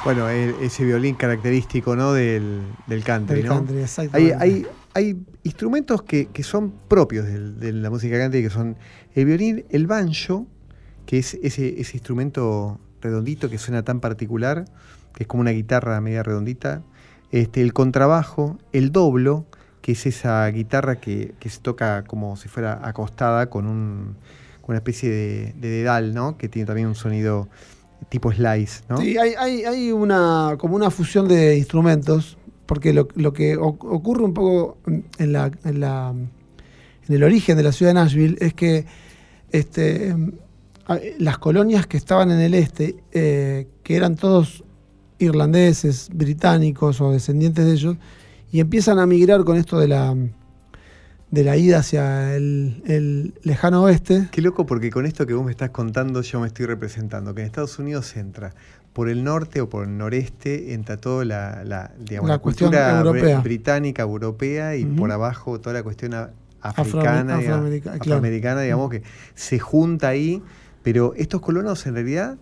Bueno, 0.06 0.28
el- 0.28 0.54
ese 0.62 0.84
violín 0.84 1.16
característico 1.16 1.96
¿no? 1.96 2.12
del, 2.12 2.62
del 2.86 3.02
country, 3.02 3.38
Del 3.38 3.46
¿no? 3.46 3.54
country, 3.56 3.84
Hay, 4.12 4.30
hay, 4.38 4.66
hay 4.94 5.16
instrumentos 5.42 6.02
que, 6.04 6.26
que 6.26 6.44
son 6.44 6.72
propios 6.86 7.26
del- 7.26 7.58
de 7.58 7.72
la 7.72 7.90
música 7.90 8.16
country, 8.16 8.40
que 8.40 8.50
son 8.50 8.76
el 9.16 9.24
violín, 9.24 9.64
el 9.68 9.88
banjo, 9.88 10.46
que 11.06 11.18
es 11.18 11.34
ese, 11.42 11.80
ese 11.80 11.96
instrumento 11.96 12.78
redondito 13.00 13.50
que 13.50 13.58
suena 13.58 13.82
tan 13.82 13.98
particular, 13.98 14.66
que 15.12 15.24
es 15.24 15.26
como 15.26 15.40
una 15.40 15.50
guitarra 15.50 16.00
media 16.00 16.22
redondita, 16.22 16.82
este, 17.32 17.60
el 17.60 17.72
contrabajo, 17.72 18.58
el 18.72 18.92
doblo, 18.92 19.46
que 19.82 19.90
es 19.92 20.06
esa 20.06 20.46
guitarra 20.50 21.00
que, 21.00 21.34
que 21.40 21.48
se 21.50 21.58
toca 21.60 22.04
como 22.04 22.36
si 22.36 22.48
fuera 22.48 22.78
acostada 22.86 23.50
con, 23.50 23.66
un, 23.66 24.14
con 24.60 24.68
una 24.74 24.76
especie 24.78 25.10
de, 25.10 25.52
de 25.58 25.68
dedal, 25.68 26.14
¿no? 26.14 26.38
que 26.38 26.48
tiene 26.48 26.64
también 26.66 26.86
un 26.86 26.94
sonido 26.94 27.48
tipo 28.08 28.32
slice. 28.32 28.82
¿no? 28.88 28.98
Sí, 28.98 29.16
hay, 29.18 29.34
hay, 29.38 29.64
hay 29.64 29.92
una, 29.92 30.56
como 30.58 30.76
una 30.76 30.90
fusión 30.90 31.28
de 31.28 31.56
instrumentos, 31.56 32.36
porque 32.66 32.92
lo, 32.92 33.08
lo 33.14 33.32
que 33.32 33.56
ocurre 33.56 34.24
un 34.24 34.34
poco 34.34 34.78
en, 35.18 35.32
la, 35.32 35.50
en, 35.64 35.80
la, 35.80 36.10
en 36.10 37.14
el 37.14 37.22
origen 37.22 37.56
de 37.56 37.62
la 37.62 37.72
ciudad 37.72 37.90
de 37.90 37.94
Nashville 37.94 38.36
es 38.40 38.54
que 38.54 38.86
este, 39.52 40.14
las 41.18 41.38
colonias 41.38 41.86
que 41.86 41.96
estaban 41.96 42.30
en 42.30 42.40
el 42.40 42.54
este, 42.54 42.96
eh, 43.12 43.68
que 43.82 43.96
eran 43.96 44.16
todos 44.16 44.64
irlandeses, 45.18 46.10
británicos 46.12 47.00
o 47.00 47.12
descendientes 47.12 47.64
de 47.64 47.72
ellos, 47.72 47.96
y 48.52 48.60
empiezan 48.60 48.98
a 48.98 49.06
migrar 49.06 49.44
con 49.44 49.56
esto 49.56 49.78
de 49.78 49.88
la, 49.88 50.14
de 51.30 51.44
la 51.44 51.56
ida 51.56 51.78
hacia 51.78 52.34
el, 52.36 52.82
el 52.86 53.34
lejano 53.42 53.82
oeste. 53.82 54.28
Qué 54.30 54.42
loco 54.42 54.66
porque 54.66 54.90
con 54.90 55.06
esto 55.06 55.26
que 55.26 55.34
vos 55.34 55.44
me 55.44 55.50
estás 55.50 55.70
contando 55.70 56.22
yo 56.22 56.40
me 56.40 56.46
estoy 56.46 56.66
representando, 56.66 57.34
que 57.34 57.40
en 57.42 57.46
Estados 57.46 57.78
Unidos 57.78 58.16
entra 58.16 58.54
por 58.92 59.10
el 59.10 59.24
norte 59.24 59.60
o 59.60 59.68
por 59.68 59.84
el 59.84 59.98
noreste, 59.98 60.72
entra 60.72 60.96
toda 60.96 61.24
la, 61.26 61.64
la, 61.64 61.92
digamos, 61.98 62.30
La 62.30 62.38
cultura 62.38 62.98
europea. 62.98 63.40
británica, 63.40 64.02
europea, 64.02 64.74
y 64.76 64.86
por 64.86 65.12
abajo 65.12 65.60
toda 65.60 65.74
la 65.74 65.82
cuestión 65.82 66.14
africana, 66.62 67.38
claro. 67.38 67.68
afroamericana, 68.00 68.62
digamos, 68.62 68.90
que 68.90 69.02
se 69.34 69.58
junta 69.58 70.08
ahí, 70.08 70.42
pero 70.82 71.12
estos 71.16 71.42
colonos 71.42 71.86
en 71.86 71.92
realidad 71.92 72.38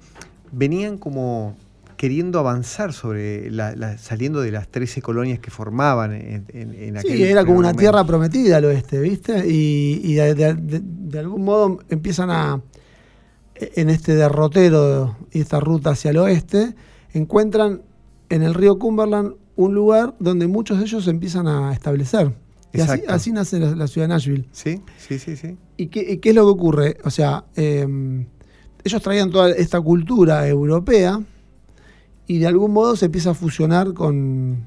venían 0.52 0.96
como 0.96 1.56
queriendo 1.96 2.38
avanzar 2.38 2.92
sobre 2.92 3.50
la, 3.50 3.74
la- 3.76 3.98
saliendo 3.98 4.40
de 4.40 4.50
las 4.50 4.68
13 4.68 5.00
colonias 5.02 5.38
que 5.38 5.50
formaban 5.50 6.12
en, 6.12 6.44
en, 6.52 6.74
en 6.74 6.96
aquel 6.96 7.16
Sí, 7.16 7.22
era 7.22 7.42
como 7.44 7.58
una 7.58 7.68
momento. 7.68 7.80
tierra 7.80 8.04
prometida 8.04 8.56
al 8.58 8.64
oeste, 8.66 9.00
¿viste? 9.00 9.46
Y, 9.48 10.00
y 10.04 10.14
de, 10.14 10.34
de- 10.34 10.54
de- 10.54 10.80
de 10.84 11.18
algún 11.18 11.44
modo 11.44 11.78
empiezan 11.88 12.30
a, 12.30 12.60
en 13.56 13.90
este 13.90 14.14
derrotero 14.14 15.16
y 15.32 15.40
esta 15.40 15.60
ruta 15.60 15.90
hacia 15.90 16.10
el 16.10 16.18
oeste, 16.18 16.74
encuentran 17.12 17.82
en 18.28 18.42
el 18.42 18.54
río 18.54 18.78
Cumberland 18.78 19.34
un 19.56 19.74
lugar 19.74 20.14
donde 20.18 20.46
muchos 20.48 20.78
de 20.78 20.84
ellos 20.84 21.04
se 21.04 21.10
empiezan 21.10 21.46
a 21.46 21.72
establecer. 21.72 22.32
Y 22.72 22.80
así, 22.80 23.30
nace 23.30 23.60
la, 23.60 23.76
la 23.76 23.86
ciudad 23.86 24.08
de 24.08 24.14
Nashville. 24.14 24.48
Sí, 24.50 24.80
sí, 24.98 25.20
sí, 25.20 25.36
sí. 25.36 25.56
¿Y 25.76 25.86
qué, 25.86 26.04
y 26.14 26.16
qué 26.18 26.30
es 26.30 26.34
lo 26.34 26.42
que 26.44 26.50
ocurre? 26.50 26.96
O 27.04 27.10
sea, 27.10 27.44
eh, 27.54 27.86
ellos 28.82 29.00
traían 29.00 29.30
toda 29.30 29.50
esta 29.52 29.80
cultura 29.80 30.48
europea 30.48 31.20
y 32.26 32.38
de 32.38 32.46
algún 32.46 32.72
modo 32.72 32.96
se 32.96 33.06
empieza 33.06 33.30
a 33.30 33.34
fusionar 33.34 33.92
con, 33.94 34.58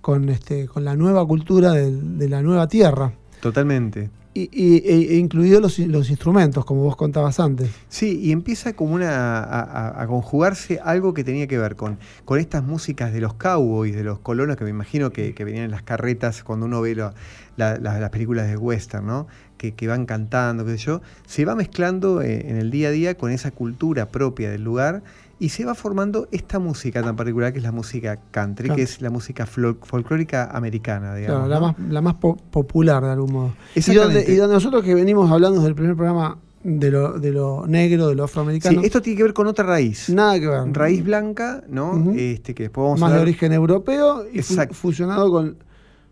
con, 0.00 0.28
este, 0.28 0.66
con 0.66 0.84
la 0.84 0.96
nueva 0.96 1.26
cultura 1.26 1.72
de, 1.72 2.28
la 2.28 2.42
nueva 2.42 2.66
tierra. 2.68 3.12
Totalmente. 3.40 4.10
y, 4.36 4.48
y- 4.52 4.78
e- 4.78 5.14
e 5.14 5.16
incluidos 5.18 5.60
los, 5.62 5.78
los 5.78 6.10
instrumentos, 6.10 6.64
como 6.64 6.82
vos 6.82 6.96
contabas 6.96 7.38
antes. 7.38 7.70
Sí, 7.88 8.18
y 8.20 8.32
empieza 8.32 8.72
como 8.72 8.94
una, 8.94 9.38
a, 9.38 10.02
a- 10.02 10.06
conjugarse 10.08 10.80
algo 10.82 11.14
que 11.14 11.22
tenía 11.22 11.46
que 11.46 11.56
ver 11.58 11.76
con, 11.76 11.98
con 12.24 12.40
estas 12.40 12.64
músicas 12.64 13.12
de 13.12 13.20
los 13.20 13.34
cowboys, 13.34 13.94
de 13.94 14.02
los 14.02 14.18
colonos, 14.18 14.56
que 14.56 14.64
me 14.64 14.70
imagino 14.70 15.10
que, 15.10 15.34
que 15.34 15.44
venían 15.44 15.66
en 15.66 15.70
las 15.70 15.82
carretas 15.82 16.42
cuando 16.42 16.66
uno 16.66 16.80
ve 16.80 16.94
la- 16.96 17.14
las 17.56 18.10
películas 18.10 18.48
de 18.48 18.56
western, 18.56 19.06
¿no? 19.06 19.26
Que, 19.58 19.72
que 19.74 19.86
van 19.86 20.04
cantando, 20.04 20.64
qué 20.64 20.72
sé 20.72 20.78
yo, 20.78 21.00
se 21.26 21.44
va 21.44 21.54
mezclando 21.54 22.20
eh, 22.20 22.50
en 22.50 22.56
el 22.56 22.72
día 22.72 22.88
a 22.88 22.90
día 22.90 23.14
con 23.16 23.30
esa 23.30 23.52
cultura 23.52 24.08
propia 24.08 24.50
del 24.50 24.64
lugar 24.64 25.02
y 25.38 25.48
se 25.50 25.64
va 25.64 25.74
formando 25.74 26.28
esta 26.30 26.58
música 26.58 27.02
tan 27.02 27.16
particular 27.16 27.52
que 27.52 27.58
es 27.58 27.64
la 27.64 27.72
música 27.72 28.18
country, 28.30 28.70
que 28.70 28.82
es 28.82 29.00
la 29.02 29.10
música 29.10 29.46
fol- 29.46 29.78
folclórica 29.82 30.50
americana, 30.52 31.14
digamos. 31.14 31.46
Claro, 31.46 31.48
la, 31.48 31.60
¿no? 31.60 31.66
más, 31.78 31.92
la 31.92 32.00
más 32.00 32.14
po- 32.14 32.36
popular 32.36 33.02
de 33.02 33.10
algún 33.10 33.32
modo. 33.32 33.52
Y 33.74 33.78
Exactamente. 33.80 34.18
donde, 34.20 34.32
y 34.32 34.36
donde 34.36 34.54
nosotros 34.54 34.84
que 34.84 34.94
venimos 34.94 35.30
hablando 35.30 35.56
desde 35.58 35.68
el 35.70 35.74
primer 35.74 35.96
programa 35.96 36.38
de 36.62 36.90
lo, 36.90 37.18
de 37.18 37.30
lo 37.30 37.66
negro, 37.66 38.08
de 38.08 38.14
lo 38.14 38.26
Sí, 38.26 38.30
afroamericano, 38.30 38.80
esto 38.82 39.02
tiene 39.02 39.16
que 39.18 39.22
ver 39.24 39.34
con 39.34 39.46
otra 39.46 39.66
raíz. 39.66 40.08
nada 40.08 40.38
que 40.40 40.46
ver. 40.48 40.72
Raíz 40.72 41.04
blanca, 41.04 41.62
¿no? 41.68 42.12
Este, 42.16 42.54
que 42.54 42.62
después 42.64 42.84
vamos 42.84 43.00
más 43.00 43.12
a 43.12 43.16
de 43.16 43.20
origen 43.22 43.52
europeo 43.52 44.24
y 44.32 44.40
fu- 44.40 44.54
fusionado 44.72 45.30
con, 45.30 45.56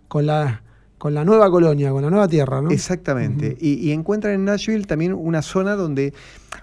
con, 0.08 0.26
la, 0.26 0.62
con 1.02 1.14
la 1.14 1.24
nueva 1.24 1.50
colonia, 1.50 1.90
con 1.90 2.00
la 2.04 2.10
nueva 2.10 2.28
tierra, 2.28 2.62
¿no? 2.62 2.70
Exactamente. 2.70 3.56
y, 3.60 3.72
y 3.74 3.90
encuentran 3.90 4.34
en 4.34 4.44
Nashville 4.44 4.84
también 4.84 5.12
una 5.14 5.42
zona 5.42 5.74
donde 5.74 6.14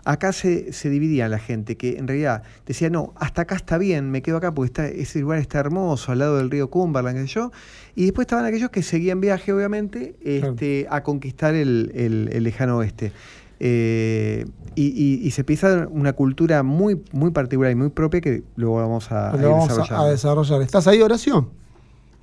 acá 0.06 0.32
se, 0.32 0.72
se 0.72 0.90
dividía 0.90 1.28
la 1.28 1.40
gente, 1.40 1.76
que 1.76 1.98
en 1.98 2.08
realidad 2.08 2.44
decía, 2.66 2.90
no, 2.90 3.12
hasta 3.18 3.42
acá 3.42 3.56
está 3.58 3.78
bien, 3.78 4.10
me 4.12 4.22
quedo 4.22 4.38
acá 4.38 4.54
porque 4.54 4.68
está, 4.68 4.88
ese 4.88 5.20
lugar 5.20 5.40
está 5.40 5.60
hermoso, 5.60 6.14
al 6.14 6.20
lado 6.20 6.38
del 6.38 6.50
río 6.50 6.70
Cumberland, 6.70 7.18
qué 7.18 7.28
sé 7.28 7.34
yo. 7.34 7.52
Y 7.96 8.04
después 8.06 8.28
estaban 8.28 8.46
aquellos 8.46 8.70
que 8.70 8.82
seguían 8.82 9.20
viaje, 9.20 9.52
obviamente, 9.52 10.16
este, 10.24 10.88
a 10.90 11.04
conquistar 11.04 11.54
el, 11.54 11.92
el- 11.94 12.30
el 12.32 12.44
lejano 12.46 12.78
oeste. 12.78 13.12
Eh, 13.60 14.46
y, 14.76 14.86
y- 14.88 15.28
y 15.28 15.32
se 15.32 15.42
empieza 15.42 15.86
una 15.92 16.14
cultura 16.14 16.64
muy, 16.64 17.02
muy 17.12 17.32
particular 17.32 17.74
y 17.74 17.76
muy 17.76 17.90
propia 17.90 18.22
que 18.22 18.44
luego 18.56 18.78
vamos 18.78 19.12
a, 19.12 19.32
vamos 19.52 19.70
a- 19.92 20.08
desarrollar. 20.12 20.62
¿Estás 20.62 20.88
ahí, 20.88 21.02
oración? 21.02 21.50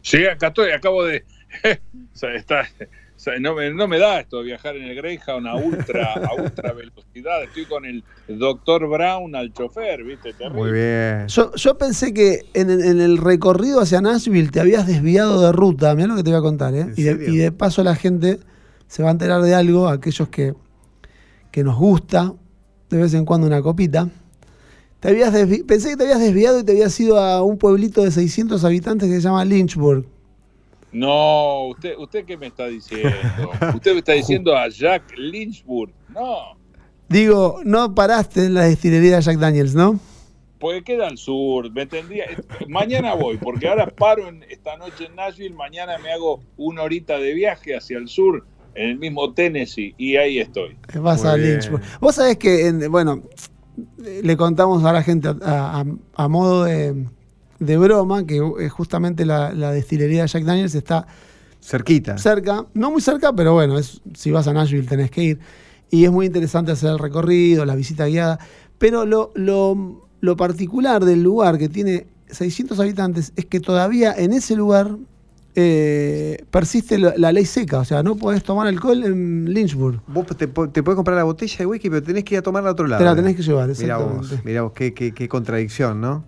Sí, 0.00 0.24
acá 0.24 0.46
estoy, 0.46 0.70
acabo 0.70 1.04
de. 1.04 1.24
o 1.64 2.16
sea, 2.16 2.34
está, 2.34 2.62
o 2.80 3.18
sea, 3.18 3.38
no, 3.40 3.54
me, 3.54 3.70
no 3.72 3.88
me 3.88 3.98
da 3.98 4.20
esto 4.20 4.38
de 4.38 4.44
viajar 4.44 4.76
en 4.76 4.84
el 4.84 4.94
Greyhound 4.94 5.46
a 5.46 5.54
ultra, 5.56 6.12
a 6.14 6.34
ultra 6.34 6.72
velocidad. 6.72 7.42
Estoy 7.44 7.64
con 7.66 7.84
el 7.84 8.04
doctor 8.28 8.88
Brown 8.88 9.34
al 9.34 9.52
chofer, 9.52 10.04
¿viste? 10.04 10.32
Terrible. 10.34 10.60
Muy 10.60 10.72
bien. 10.72 11.28
Yo, 11.28 11.54
yo 11.54 11.78
pensé 11.78 12.12
que 12.12 12.40
en, 12.54 12.70
el- 12.70 12.84
en 12.84 13.00
el 13.00 13.18
recorrido 13.18 13.80
hacia 13.80 14.00
Nashville 14.00 14.50
te 14.50 14.60
habías 14.60 14.86
desviado 14.86 15.40
de 15.40 15.52
ruta. 15.52 15.94
Mirá 15.94 16.08
lo 16.08 16.16
que 16.16 16.22
te 16.24 16.30
voy 16.30 16.38
a 16.38 16.42
contar, 16.42 16.74
¿eh? 16.74 16.80
¿En 16.82 16.94
Y 16.96 17.02
de, 17.02 17.12
serio? 17.12 17.28
y 17.32 17.36
de 17.38 17.52
paso 17.52 17.82
la 17.82 17.94
gente 17.96 18.38
se 18.88 19.02
va 19.02 19.08
a 19.08 19.12
enterar 19.12 19.40
de 19.42 19.54
algo, 19.54 19.88
aquellos 19.88 20.28
que, 20.28 20.54
que 21.50 21.64
nos 21.64 21.76
gusta 21.76 22.34
de 22.90 22.98
vez 22.98 23.14
en 23.14 23.24
cuando 23.24 23.46
una 23.46 23.62
copita. 23.62 24.08
Te 25.00 25.08
habías 25.08 25.32
Pensé 25.66 25.90
que 25.90 25.96
te 25.96 26.04
habías 26.04 26.20
desviado 26.20 26.60
y 26.60 26.64
te 26.64 26.72
habías 26.72 26.98
ido 27.00 27.18
a 27.18 27.42
un 27.42 27.58
pueblito 27.58 28.02
de 28.02 28.10
600 28.10 28.64
habitantes 28.64 29.08
que 29.08 29.16
se 29.16 29.20
llama 29.22 29.44
Lynchburg. 29.44 30.04
No, 30.92 31.66
usted, 31.68 31.94
¿usted 31.98 32.24
qué 32.24 32.36
me 32.36 32.46
está 32.46 32.66
diciendo? 32.66 33.10
Usted 33.74 33.92
me 33.92 33.98
está 33.98 34.12
diciendo 34.12 34.56
a 34.56 34.68
Jack 34.68 35.12
Lynchburg. 35.16 35.92
No, 36.14 36.56
Digo, 37.08 37.60
no 37.64 37.94
paraste 37.94 38.46
en 38.46 38.54
la 38.54 38.62
destilería 38.64 39.16
de 39.16 39.22
Jack 39.22 39.38
Daniels, 39.38 39.74
¿no? 39.74 39.98
porque 40.58 40.82
queda 40.82 41.06
al 41.08 41.18
sur. 41.18 41.70
Me 41.70 41.84
tendría, 41.86 42.24
mañana 42.68 43.14
voy, 43.14 43.36
porque 43.36 43.68
ahora 43.68 43.86
paro 43.88 44.26
en, 44.26 44.42
esta 44.48 44.76
noche 44.78 45.04
en 45.04 45.14
Nashville. 45.14 45.54
Mañana 45.54 45.98
me 45.98 46.10
hago 46.10 46.40
una 46.56 46.82
horita 46.82 47.18
de 47.18 47.34
viaje 47.34 47.76
hacia 47.76 47.98
el 47.98 48.08
sur, 48.08 48.44
en 48.74 48.88
el 48.90 48.98
mismo 48.98 49.32
Tennessee, 49.34 49.94
y 49.98 50.16
ahí 50.16 50.38
estoy. 50.38 50.76
Vas 50.98 51.22
Muy 51.22 51.30
a 51.30 51.34
bien. 51.34 51.50
Lynchburg. 51.58 51.82
Vos 52.00 52.14
sabés 52.14 52.38
que, 52.38 52.68
en- 52.68 52.90
bueno, 52.90 53.22
le 53.98 54.36
contamos 54.36 54.82
a 54.84 54.92
la 54.94 55.02
gente 55.02 55.28
a, 55.28 55.34
a- 55.82 55.84
a 56.14 56.28
modo 56.28 56.64
de, 56.64 57.04
de 57.58 57.76
broma 57.78 58.26
que 58.26 58.36
eh, 58.60 58.68
justamente 58.68 59.24
la, 59.24 59.52
la 59.52 59.70
destilería 59.72 60.22
de 60.22 60.28
Jack 60.28 60.44
Daniels 60.44 60.74
está 60.74 61.06
Cerquita. 61.60 62.16
cerca, 62.18 62.66
no 62.74 62.90
muy 62.90 63.00
cerca, 63.00 63.32
pero 63.34 63.54
bueno, 63.54 63.78
es, 63.78 64.00
si 64.14 64.30
vas 64.30 64.46
a 64.46 64.52
Nashville 64.52 64.86
tenés 64.86 65.10
que 65.10 65.22
ir. 65.22 65.38
Y 65.90 66.04
es 66.04 66.10
muy 66.12 66.26
interesante 66.26 66.72
hacer 66.72 66.90
el 66.90 66.98
recorrido, 66.98 67.64
la 67.64 67.74
visita 67.74 68.06
guiada. 68.06 68.38
Pero 68.78 69.06
lo, 69.06 69.32
lo, 69.34 70.06
lo 70.20 70.36
particular 70.36 71.04
del 71.04 71.22
lugar 71.22 71.58
que 71.58 71.68
tiene 71.68 72.06
600 72.28 72.78
habitantes 72.80 73.32
es 73.36 73.46
que 73.46 73.60
todavía 73.60 74.12
en 74.16 74.32
ese 74.32 74.54
lugar 74.56 74.96
eh, 75.54 76.44
persiste 76.50 76.98
la, 76.98 77.14
la 77.16 77.32
ley 77.32 77.46
seca. 77.46 77.78
O 77.80 77.84
sea, 77.84 78.02
no 78.02 78.16
podés 78.16 78.42
tomar 78.42 78.66
alcohol 78.66 79.02
en 79.04 79.52
Lynchburg. 79.52 80.00
Vos 80.06 80.26
te, 80.26 80.46
te 80.46 80.48
podés 80.48 80.96
comprar 80.96 81.16
la 81.16 81.24
botella 81.24 81.56
de 81.58 81.66
whisky, 81.66 81.88
pero 81.88 82.02
tenés 82.02 82.24
que 82.24 82.34
ir 82.34 82.38
a 82.40 82.42
tomarla 82.42 82.68
a 82.70 82.72
otro 82.72 82.86
lado. 82.86 82.98
Te 83.00 83.04
la 83.04 83.16
tenés 83.16 83.36
que 83.36 83.42
llevar, 83.42 83.68
Mirá 83.68 83.96
vos, 83.96 84.06
exactamente. 84.12 84.42
mirá 84.48 84.62
vos, 84.62 84.72
qué, 84.72 84.92
qué- 84.92 85.12
qué 85.12 85.28
contradicción, 85.28 86.00
¿no? 86.00 86.24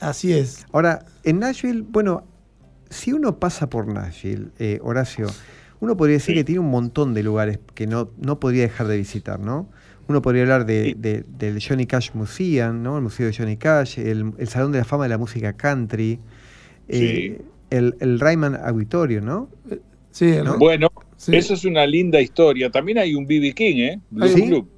Así 0.00 0.32
es. 0.32 0.66
Ahora, 0.72 1.04
en 1.24 1.38
Nashville, 1.40 1.84
bueno, 1.88 2.24
si 2.90 3.12
uno 3.12 3.38
pasa 3.38 3.68
por 3.68 3.86
Nashville, 3.86 4.48
eh, 4.58 4.78
Horacio, 4.82 5.26
uno 5.80 5.96
podría 5.96 6.14
decir 6.16 6.34
Sí. 6.34 6.40
que 6.40 6.44
tiene 6.44 6.60
un 6.60 6.70
montón 6.70 7.14
de 7.14 7.22
lugares 7.22 7.58
que 7.74 7.86
no, 7.86 8.10
no 8.18 8.40
podría 8.40 8.62
dejar 8.62 8.86
de 8.88 8.96
visitar, 8.96 9.38
¿no? 9.40 9.68
Uno 10.08 10.22
podría 10.22 10.42
hablar 10.42 10.64
de, 10.66 10.84
Sí. 10.84 10.94
de- 10.98 11.24
del 11.38 11.62
Johnny 11.62 11.86
Cash 11.86 12.10
Museum, 12.14 12.82
¿no? 12.82 12.96
El 12.96 13.02
Museo 13.02 13.26
de 13.26 13.34
Johnny 13.36 13.56
Cash, 13.58 13.98
el, 13.98 14.32
el 14.38 14.48
Salón 14.48 14.72
de 14.72 14.78
la 14.78 14.84
Fama 14.84 15.04
de 15.04 15.10
la 15.10 15.18
Música 15.18 15.52
Country, 15.52 16.18
eh, 16.88 17.42
el, 17.70 17.94
el 18.00 18.18
Ryman 18.18 18.56
Auditorium, 18.56 19.24
¿no? 19.24 19.48
Sí, 20.10 20.24
el- 20.30 20.44
¿No? 20.44 20.58
Bueno, 20.58 20.88
sí. 21.18 21.36
eso 21.36 21.52
es 21.54 21.64
una 21.66 21.86
linda 21.86 22.20
historia. 22.20 22.70
También 22.70 22.96
hay 22.98 23.14
un 23.14 23.26
BB 23.26 23.52
King, 23.54 23.76
¿eh? 23.76 24.00
Blues 24.10 24.32
¿Sí? 24.32 24.46
Club. 24.46 24.68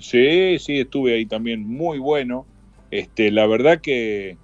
Sí, 0.00 0.58
sí, 0.60 0.78
estuve 0.78 1.14
ahí 1.14 1.26
también, 1.26 1.66
muy 1.66 1.98
bueno. 1.98 2.46
Este, 2.90 3.30
la 3.30 3.46
verdad 3.46 3.80
que 3.80 4.36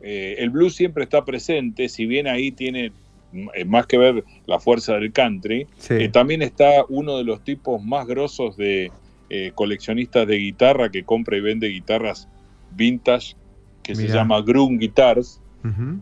eh, 0.00 0.36
el 0.38 0.50
blues 0.50 0.74
siempre 0.74 1.04
está 1.04 1.24
presente, 1.24 1.88
si 1.88 2.06
bien 2.06 2.26
ahí 2.26 2.52
tiene 2.52 2.92
mm, 3.32 3.48
eh, 3.54 3.64
más 3.64 3.86
que 3.86 3.98
ver 3.98 4.24
la 4.46 4.58
fuerza 4.60 4.94
del 4.94 5.12
country, 5.12 5.66
Sí. 5.78 5.94
eh, 5.94 6.08
también 6.08 6.42
está 6.42 6.84
uno 6.88 7.18
de 7.18 7.24
los 7.24 7.42
tipos 7.44 7.82
más 7.82 8.06
grosos 8.06 8.56
de 8.56 8.90
eh, 9.28 9.52
coleccionistas 9.54 10.26
de 10.26 10.36
guitarra 10.38 10.90
que 10.90 11.04
compra 11.04 11.36
y 11.36 11.40
vende 11.40 11.68
guitarras 11.68 12.28
vintage, 12.72 13.34
que 13.82 13.94
se 13.94 14.08
llama 14.14 14.40
Groom 14.42 14.78
Guitars. 14.78 15.40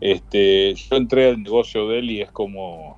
Este, 0.01 0.73
yo 0.75 0.95
entré 0.95 1.29
al 1.29 1.43
negocio 1.43 1.87
de 1.89 1.99
él 1.99 2.11
y 2.11 2.21
es 2.21 2.31
como, 2.31 2.97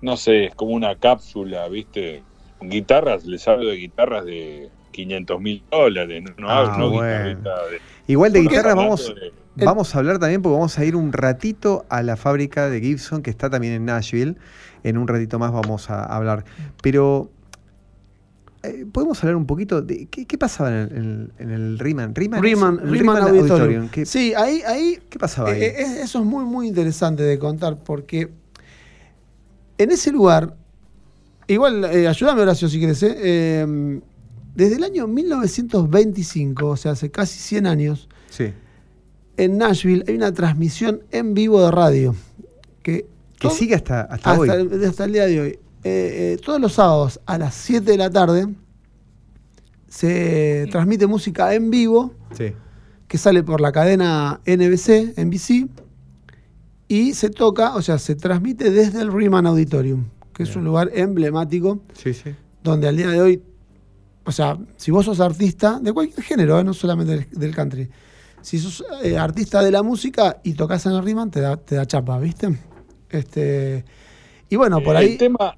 no 0.00 0.16
sé, 0.16 0.46
es 0.46 0.54
como 0.54 0.72
una 0.72 0.94
cápsula, 0.96 1.68
¿viste? 1.68 2.22
Guitarras, 2.60 3.24
les 3.26 3.46
hablo 3.48 3.68
de 3.68 3.76
guitarras 3.76 4.24
de 4.24 4.70
500 5.04 5.40
mil 5.40 5.62
dólares, 5.70 6.22
no, 6.22 6.30
no, 6.38 6.48
Ah, 6.50 6.58
hablo, 6.72 6.78
no 6.78 6.90
bueno. 6.90 7.40
de- 7.40 7.80
Igual 8.06 8.32
de 8.32 8.38
Estamos 8.40 8.52
guitarra 8.52 8.70
hablando 8.72 8.96
vamos, 8.96 9.14
de- 9.56 9.64
vamos 9.64 9.94
a 9.94 9.98
hablar 9.98 10.18
también 10.18 10.42
porque 10.42 10.54
vamos 10.54 10.78
a 10.78 10.84
ir 10.84 10.96
un 10.96 11.12
ratito 11.12 11.84
a 11.88 12.02
la 12.02 12.16
fábrica 12.16 12.68
de 12.68 12.80
Gibson 12.80 13.22
que 13.22 13.30
está 13.30 13.48
también 13.50 13.72
en 13.74 13.84
Nashville. 13.84 14.36
En 14.82 14.96
un 14.98 15.06
ratito 15.06 15.38
más 15.38 15.52
vamos 15.52 15.90
a 15.90 16.04
hablar. 16.04 16.44
Pero 16.82 17.30
eh, 18.62 18.84
podemos 18.92 19.22
hablar 19.22 19.36
un 19.36 19.46
poquito 19.46 19.80
de 19.80 20.06
qué, 20.06 20.26
qué 20.26 20.36
pasaba 20.38 20.70
en 20.70 20.76
el, 20.76 20.96
en, 20.96 21.32
en 21.38 21.50
el 21.50 21.78
Riemann. 21.78 22.14
Riemann, 22.14 22.42
Riemann, 22.42 22.78
Riemann 22.78 22.92
Riemann 22.92 23.22
Auditorium. 23.38 23.88
¿Qué, 23.88 24.04
Sí, 24.06 24.34
ahí, 24.34 24.62
ahí 24.66 24.98
qué 25.08 25.18
pasaba 25.18 25.50
ahí? 25.52 25.62
Eh, 25.62 25.74
eh, 25.78 26.00
eso 26.02 26.18
es 26.18 26.24
muy, 26.24 26.44
muy 26.44 26.66
interesante 26.68 27.22
de 27.22 27.38
contar 27.38 27.78
porque 27.78 28.28
en 29.78 29.90
ese 29.90 30.12
lugar, 30.12 30.54
igual, 31.46 31.84
eh, 31.86 32.06
ayúdame 32.06 32.42
Horacio 32.42 32.68
si 32.68 32.78
quieres, 32.78 33.02
eh, 33.02 33.14
eh, 33.18 34.00
desde 34.60 34.76
el 34.76 34.84
año 34.84 35.06
1925, 35.06 36.66
o 36.68 36.76
sea, 36.76 36.92
hace 36.92 37.10
casi 37.10 37.38
100 37.38 37.66
años, 37.66 38.08
sí. 38.30 38.52
en 39.36 39.58
Nashville 39.58 40.04
hay 40.06 40.14
una 40.14 40.32
transmisión 40.32 41.02
en 41.10 41.34
vivo 41.34 41.62
de 41.64 41.70
radio 41.70 42.14
que, 42.82 43.02
Que 43.02 43.06
todo- 43.48 43.52
sigue 43.52 43.74
hasta, 43.74 44.02
hasta, 44.02 44.30
hasta, 44.32 44.38
hoy. 44.38 44.48
el, 44.50 44.84
hasta 44.84 45.04
el 45.04 45.12
día 45.12 45.26
de 45.26 45.40
hoy. 45.40 45.48
Eh, 45.48 45.58
eh, 46.34 46.38
todos 46.44 46.60
los 46.60 46.74
sábados 46.74 47.20
a 47.24 47.38
las 47.38 47.54
7 47.54 47.90
de 47.90 47.96
la 47.96 48.10
tarde 48.10 48.46
se 49.88 50.66
transmite 50.70 51.06
música 51.06 51.54
en 51.54 51.70
vivo 51.70 52.14
Sí. 52.32 52.52
que 53.08 53.18
sale 53.18 53.42
por 53.42 53.60
la 53.60 53.72
cadena 53.72 54.40
NBC, 54.46 55.14
NBC, 55.16 55.68
y 56.86 57.14
se 57.14 57.30
toca, 57.30 57.74
o 57.76 57.82
sea, 57.82 57.98
se 57.98 58.14
transmite 58.14 58.70
desde 58.70 59.00
el 59.00 59.12
Riemann 59.12 59.46
Auditorium, 59.46 60.04
que 60.34 60.42
es 60.44 60.54
un 60.56 60.64
lugar 60.64 60.90
emblemático 60.94 61.80
Sí, 61.94 62.12
sí. 62.14 62.30
donde 62.62 62.88
al 62.88 62.96
día 62.96 63.08
de 63.08 63.20
hoy, 63.20 63.42
o 64.30 64.32
sea, 64.32 64.56
si 64.76 64.92
vos 64.92 65.04
sos 65.04 65.18
artista 65.18 65.80
de 65.80 65.92
cualquier 65.92 66.22
género, 66.22 66.60
¿eh? 66.60 66.62
no 66.62 66.72
solamente 66.72 67.16
del, 67.16 67.30
del 67.32 67.52
country, 67.52 67.90
si 68.40 68.60
sos 68.60 68.84
eh, 69.02 69.18
artista 69.18 69.60
de 69.60 69.72
la 69.72 69.82
música 69.82 70.40
y 70.44 70.54
tocas 70.54 70.86
en 70.86 70.92
el 70.92 71.02
Riemann, 71.02 71.32
te 71.32 71.40
da, 71.40 71.56
te 71.56 71.74
da 71.74 71.84
chapa, 71.84 72.16
¿viste? 72.20 72.56
Este, 73.10 73.84
y 74.48 74.54
bueno, 74.54 74.80
por 74.84 74.94
ahí... 74.94 75.12
El 75.12 75.18
tema, 75.18 75.56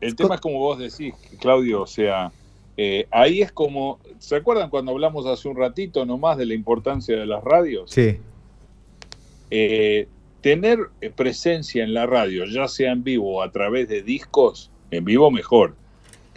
el 0.00 0.16
tema 0.16 0.34
es 0.34 0.40
como 0.40 0.58
vos 0.58 0.80
decís, 0.80 1.14
Claudio, 1.38 1.82
o 1.82 1.86
sea, 1.86 2.32
eh, 2.76 3.06
ahí 3.12 3.40
es 3.40 3.52
como, 3.52 4.00
¿se 4.18 4.34
acuerdan 4.34 4.68
cuando 4.68 4.90
hablamos 4.90 5.24
hace 5.24 5.46
un 5.46 5.56
ratito 5.56 6.04
nomás 6.04 6.38
de 6.38 6.46
la 6.46 6.54
importancia 6.54 7.16
de 7.16 7.24
las 7.24 7.44
radios? 7.44 7.88
Sí. 7.88 8.18
Tener 10.40 10.90
presencia 11.14 11.84
en 11.84 11.94
la 11.94 12.06
radio, 12.06 12.46
ya 12.46 12.66
sea 12.66 12.90
en 12.90 13.04
vivo 13.04 13.36
o 13.36 13.42
a 13.42 13.52
través 13.52 13.88
de 13.88 14.02
discos, 14.02 14.72
en 14.90 15.04
vivo 15.04 15.30
mejor, 15.30 15.76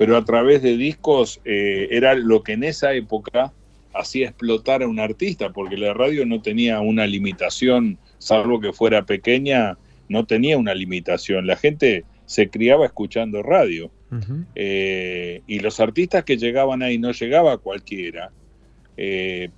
pero 0.01 0.17
a 0.17 0.25
través 0.25 0.63
de 0.63 0.77
discos 0.77 1.41
eh, 1.45 1.87
era 1.91 2.15
lo 2.15 2.41
que 2.41 2.53
en 2.53 2.63
esa 2.63 2.91
época 2.95 3.53
hacía 3.93 4.29
explotar 4.29 4.81
a 4.81 4.87
un 4.87 4.99
artista, 4.99 5.51
porque 5.51 5.77
la 5.77 5.93
radio 5.93 6.25
no 6.25 6.41
tenía 6.41 6.79
una 6.79 7.05
limitación, 7.05 7.99
salvo 8.17 8.59
que 8.59 8.73
fuera 8.73 9.05
pequeña, 9.05 9.77
no 10.09 10.25
tenía 10.25 10.57
una 10.57 10.73
limitación. 10.73 11.45
La 11.45 11.55
gente 11.55 12.03
se 12.25 12.49
criaba 12.49 12.87
escuchando 12.87 13.43
radio. 13.43 13.91
Eh, 14.55 15.43
y 15.45 15.59
los 15.59 15.79
artistas 15.79 16.23
que 16.23 16.37
llegaban 16.37 16.81
ahí, 16.81 16.97
no 16.97 17.11
llegaba 17.11 17.59
cualquiera, 17.59 18.31
eh, 18.97 19.49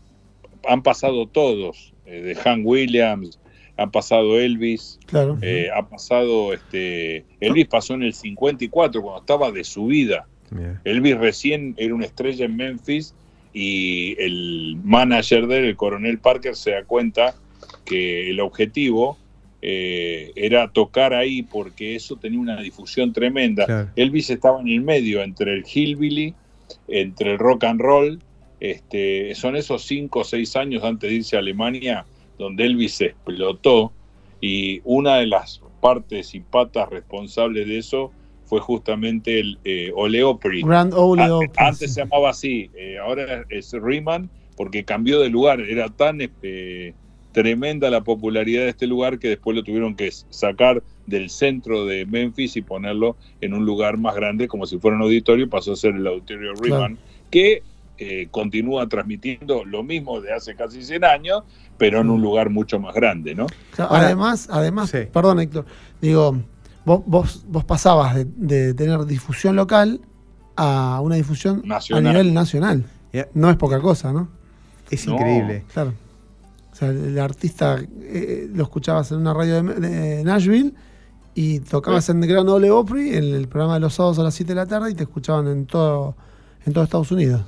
han 0.68 0.84
pasado 0.84 1.26
todos, 1.26 1.94
eh, 2.06 2.22
de 2.22 2.38
Han 2.44 2.64
Williams, 2.66 3.39
ha 3.78 3.89
pasado 3.89 4.38
Elvis, 4.38 5.00
Claro. 5.06 5.38
eh, 5.41 5.70
ha 5.74 5.88
pasado, 5.88 6.52
este, 6.52 7.24
Elvis 7.39 7.68
pasó 7.68 7.94
en 7.94 8.04
el 8.04 8.14
54, 8.14 9.02
cuando 9.02 9.22
estaba 9.22 9.50
de 9.50 9.64
subida. 9.64 10.28
Bien. 10.54 10.80
Elvis 10.84 11.18
recién 11.18 11.76
era 11.78 11.93
una 11.93 12.06
estrella 12.06 12.45
en 12.45 12.56
Memphis 12.56 13.14
y 13.54 14.16
el 14.20 14.78
manager 14.84 15.47
de 15.47 15.60
él, 15.60 15.66
el 15.66 15.76
coronel 15.76 16.20
Parker, 16.20 16.56
se 16.56 16.72
da 16.72 16.84
cuenta 16.84 17.36
que 17.86 18.30
el 18.30 18.39
objetivo 18.39 19.18
eh, 19.62 20.32
era 20.36 20.70
tocar 20.72 21.14
ahí 21.14 21.43
porque 21.43 21.95
eso 21.95 22.16
tenía 22.16 22.39
una 22.39 22.62
difusión 22.62 23.14
tremenda. 23.14 23.66
Claro. 23.66 23.89
Elvis 23.95 24.30
estaba 24.30 24.60
en 24.62 24.70
el 24.70 24.82
medio 24.82 25.22
entre 25.22 25.54
el 25.54 25.66
hillbilly, 25.66 26.34
entre 26.88 27.34
el 27.34 27.39
rock 27.39 27.64
and 27.66 27.82
roll. 27.82 28.20
Este, 28.60 29.36
son 29.36 29.56
esos 29.56 29.84
cinco 29.84 30.20
o 30.20 30.24
seis 30.24 30.56
años 30.56 30.84
antes 30.84 31.10
de 31.10 31.18
irse 31.18 31.36
a 31.36 31.39
Alemania 31.39 32.06
donde 32.38 32.66
Elvis 32.66 32.95
se 32.95 33.06
explotó 33.08 33.91
y 34.41 34.82
una 34.84 35.18
de 35.18 35.28
las 35.28 35.62
partes 35.82 36.34
y 36.36 36.39
patas 36.39 36.89
responsables 36.89 37.68
de 37.68 37.78
eso 37.78 38.12
fue 38.54 38.62
justamente 38.62 39.39
el 39.39 39.58
eh, 39.64 39.91
Ole 39.95 40.24
Opry. 40.24 40.62
Grand 40.62 40.93
Ole 40.93 41.24
A- 41.24 41.36
Opry, 41.38 41.49
Antes 41.58 41.80
sí. 41.89 41.95
se 41.95 42.01
llamaba 42.01 42.30
así, 42.30 42.70
eh, 42.78 42.99
ahora 42.99 43.45
es 43.49 43.74
Riemann 43.74 44.30
porque 44.56 44.86
cambió 44.86 45.20
de 45.20 45.30
lugar. 45.30 45.60
Era 45.62 45.89
tan 45.89 46.20
eh, 46.22 46.93
tremenda 47.32 47.89
la 47.89 48.01
popularidad 48.04 48.62
de 48.62 48.70
este 48.70 48.86
lugar 48.86 49.18
que 49.18 49.30
después 49.30 49.56
lo 49.58 49.64
tuvieron 49.64 49.95
que 49.95 50.12
sacar 50.30 50.84
del 51.08 51.32
centro 51.32 51.88
de 51.88 52.06
Memphis 52.06 52.56
y 52.56 52.62
ponerlo 52.62 53.18
en 53.41 53.56
un 53.56 53.66
lugar 53.66 53.97
más 53.97 54.14
grande, 54.14 54.47
como 54.47 54.68
si 54.68 54.78
fuera 54.78 54.97
un 54.97 55.01
auditorio, 55.01 55.49
pasó 55.49 55.74
a 55.74 55.76
ser 55.76 55.95
el 55.95 56.06
auditorio 56.06 56.54
Riemann, 56.54 56.99
que 57.32 57.64
eh, 57.97 58.28
continúa 58.30 58.88
transmitiendo 58.88 59.66
lo 59.66 59.82
mismo 59.82 60.22
de 60.22 60.32
hace 60.32 60.56
casi 60.56 60.84
100 60.84 61.06
años, 61.06 61.41
pero 61.80 62.01
en 62.01 62.10
un 62.12 62.22
lugar 62.22 62.51
mucho 62.51 62.80
más 62.80 62.93
grande, 62.93 63.34
¿no? 63.34 63.47
Ahora- 63.80 64.06
además, 64.06 64.47
además, 64.51 64.91
Sí. 64.91 64.99
perdón 65.12 65.39
Héctor, 65.39 65.66
digo, 66.01 66.38
vos, 66.86 67.01
vos, 67.05 67.45
vos 67.47 67.63
pasabas 67.65 68.15
de, 68.15 68.25
de 68.25 68.73
tener 68.73 69.05
difusión 69.05 69.55
local 69.55 70.01
a 70.55 70.99
una 71.01 71.15
difusión 71.15 71.61
Nacional. 71.65 72.05
a 72.05 72.09
nivel 72.11 72.34
nacional. 72.34 72.86
Ya. 73.11 73.27
No 73.34 73.49
es 73.49 73.57
poca 73.57 73.79
cosa, 73.79 74.11
¿no? 74.13 74.29
Es 74.89 75.05
No. 75.07 75.13
increíble. 75.15 75.63
Claro. 75.73 75.93
O 76.71 76.75
sea, 76.75 76.89
el 76.89 77.17
artista 77.19 77.77
eh, 78.01 78.47
lo 78.53 78.63
escuchabas 78.63 79.11
en 79.11 79.19
una 79.19 79.34
radio 79.34 79.61
de, 79.61 79.73
de 79.79 80.23
Nashville 80.23 80.73
y 81.36 81.59
tocabas 81.59 82.09
en 82.09 82.21
Gran 82.21 82.47
Ole 82.49 82.69
Opry, 82.71 83.15
en 83.15 83.23
el 83.36 83.47
programa 83.47 83.75
de 83.75 83.79
los 83.81 83.93
sábados 83.95 84.19
a 84.19 84.23
las 84.23 84.34
7 84.36 84.51
de 84.51 84.55
la 84.55 84.65
tarde 84.65 84.91
y 84.91 84.93
te 84.95 85.03
escuchaban 85.03 85.47
en 85.47 85.65
todo, 85.65 86.15
en 86.65 86.73
todo 86.73 86.84
Estados 86.84 87.11
Unidos. 87.11 87.41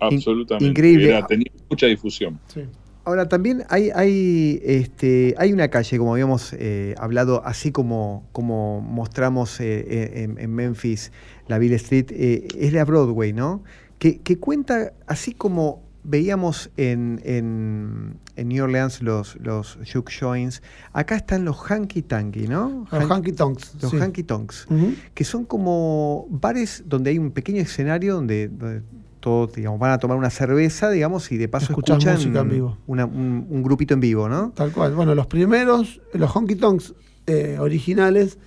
Absolutamente. 0.00 0.66
increíble. 0.70 1.08
Era- 1.08 1.26
tenía 1.26 1.50
mucha 1.68 1.86
difusión. 1.86 2.38
Sí. 2.52 2.62
Ahora, 3.08 3.26
también 3.26 3.64
hay, 3.70 3.88
hay, 3.94 4.60
este, 4.62 5.34
hay 5.38 5.54
una 5.54 5.68
calle, 5.68 5.96
como 5.96 6.12
habíamos 6.12 6.52
eh, 6.52 6.94
hablado, 6.98 7.42
así 7.44 7.72
como, 7.72 8.28
como 8.32 8.82
mostramos 8.82 9.60
eh, 9.60 10.22
en, 10.24 10.38
en 10.38 10.54
Memphis, 10.54 11.10
la 11.46 11.56
Bill 11.58 11.72
Street, 11.72 12.06
eh, 12.10 12.48
es 12.58 12.72
la 12.74 12.84
Broadway, 12.84 13.32
¿no? 13.32 13.62
Que, 13.98 14.18
que 14.18 14.38
cuenta, 14.38 14.92
así 15.06 15.32
como 15.32 15.82
veíamos 16.04 16.70
en, 16.76 17.20
en, 17.24 18.18
en 18.36 18.48
New 18.48 18.62
Orleans 18.64 19.02
los, 19.02 19.36
los 19.40 19.78
juke 19.90 20.10
joints, 20.20 20.62
acá 20.92 21.16
están 21.16 21.44
los 21.46 21.56
hanky 21.58 22.02
tanky, 22.02 22.46
¿no? 22.46 22.86
Los 22.92 23.02
Han- 23.02 23.10
Hanky 23.10 23.32
Tonks. 23.32 23.74
los 23.82 23.90
sí. 23.90 23.96
hanky 23.98 24.22
tonks, 24.22 24.66
que 25.14 25.24
son 25.24 25.44
como 25.46 26.26
bares 26.30 26.84
donde 26.86 27.10
hay 27.10 27.18
un 27.18 27.30
pequeño 27.30 27.60
escenario 27.62 28.14
donde, 28.16 28.48
donde 28.48 28.82
todos 29.28 29.52
digamos, 29.52 29.78
van 29.78 29.90
a 29.92 29.98
tomar 29.98 30.16
una 30.16 30.30
cerveza, 30.30 30.90
digamos, 30.90 31.30
y 31.32 31.36
de 31.36 31.48
paso 31.48 31.66
Escuchás 31.66 31.98
escuchan 31.98 32.14
música 32.16 32.40
en 32.40 32.48
vivo. 32.48 32.78
una- 32.86 33.04
un, 33.06 33.46
un 33.50 33.62
grupito 33.62 33.92
en 33.94 34.00
vivo, 34.00 34.28
¿no? 34.28 34.52
Tal 34.54 34.72
cual. 34.72 34.94
Bueno, 34.94 35.14
los 35.14 35.26
primeros, 35.26 36.00
los 36.14 36.34
honky 36.34 36.54
tonks 36.56 36.94
eh, 37.26 37.56
originales, 37.60 38.38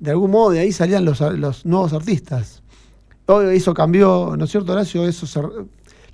de 0.00 0.10
algún 0.10 0.30
modo 0.32 0.50
de 0.50 0.58
ahí 0.60 0.72
salían 0.72 1.04
los, 1.04 1.20
los 1.20 1.64
nuevos 1.64 1.92
artistas. 1.92 2.62
Hoy 3.26 3.56
eso 3.56 3.72
cambió, 3.74 4.34
¿no 4.36 4.44
es 4.44 4.50
cierto, 4.50 4.72
Horacio? 4.72 5.06
Eso 5.06 5.26
se- 5.26 5.40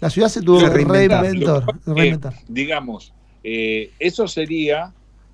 la 0.00 0.10
ciudad 0.10 0.28
se 0.28 0.42
tuvo 0.42 0.60
reinventar. 0.60 1.22
reinventar. 1.24 1.64
Que, 1.84 1.92
reinventar. 1.94 2.34
digamos, 2.48 3.12
eh, 3.42 3.90
eso 3.98 4.28
sería, 4.28 4.92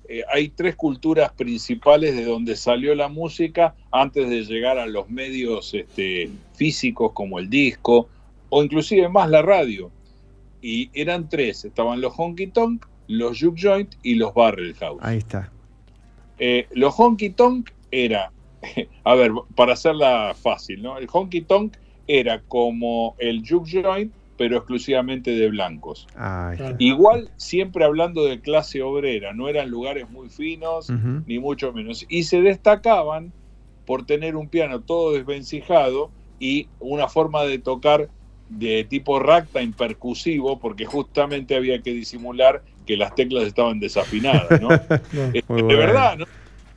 eh, 0.09 0.23
hay 0.33 0.49
tres 0.49 0.75
culturas 0.75 1.31
principales 1.33 2.15
de 2.15 2.23
donde 2.25 2.55
salió 2.55 2.95
la 2.95 3.09
música 3.09 3.75
antes 3.91 4.29
de 4.29 4.43
llegar 4.45 4.77
a 4.77 4.85
los 4.87 5.09
medios 5.09 5.73
este, 5.73 6.29
físicos 6.55 7.11
como 7.13 7.37
el 7.39 7.49
disco 7.49 8.07
o 8.49 8.63
inclusive 8.63 9.09
más 9.09 9.29
la 9.29 9.41
radio. 9.41 9.91
Y 10.61 10.89
eran 10.93 11.29
tres, 11.29 11.65
estaban 11.65 12.01
los 12.01 12.13
honky 12.17 12.47
tonk, 12.47 12.85
los 13.07 13.39
juke 13.39 13.59
joint 13.61 13.95
y 14.03 14.15
los 14.15 14.33
barrel 14.33 14.73
house. 14.75 14.99
Ahí 15.01 15.17
está. 15.17 15.51
Eh, 16.39 16.67
los 16.71 16.93
honky 16.97 17.29
tonk 17.29 17.69
era, 17.91 18.31
a 19.03 19.15
ver, 19.15 19.31
para 19.55 19.73
hacerla 19.73 20.35
fácil, 20.35 20.81
¿no? 20.81 20.97
El 20.97 21.07
honky 21.11 21.41
tonk 21.41 21.75
era 22.07 22.41
como 22.41 23.15
el 23.19 23.43
juke 23.47 23.81
joint, 23.83 24.13
pero 24.37 24.57
exclusivamente 24.57 25.31
de 25.31 25.49
blancos. 25.49 26.07
Ahí 26.15 26.53
está. 26.53 26.63
Claro. 26.65 26.75
Igual 26.79 27.29
siempre 27.37 27.85
hablando 27.85 28.25
de 28.25 28.39
clase 28.39 28.81
obrera, 28.81 29.33
no 29.33 29.49
eran 29.49 29.69
lugares 29.69 30.09
muy 30.09 30.29
finos, 30.29 30.91
ni 31.25 31.39
mucho 31.39 31.73
menos. 31.73 32.05
Y 32.07 32.23
se 32.23 32.41
destacaban 32.41 33.31
por 33.85 34.05
tener 34.05 34.35
un 34.35 34.49
piano 34.49 34.81
todo 34.81 35.13
desvencijado 35.13 36.11
y 36.39 36.67
una 36.79 37.07
forma 37.07 37.43
de 37.43 37.57
tocar 37.57 38.09
de 38.49 38.83
tipo 38.85 39.19
ragtime 39.19 39.73
percusivo, 39.77 40.59
porque 40.59 40.85
justamente 40.85 41.55
había 41.55 41.81
que 41.81 41.91
disimular 41.91 42.61
que 42.85 42.97
las 42.97 43.13
teclas 43.15 43.43
estaban 43.43 43.79
desafinadas. 43.79 44.47
Este, 45.33 45.53
de 45.53 45.75
verdad, 45.75 46.17
¿no? 46.17 46.25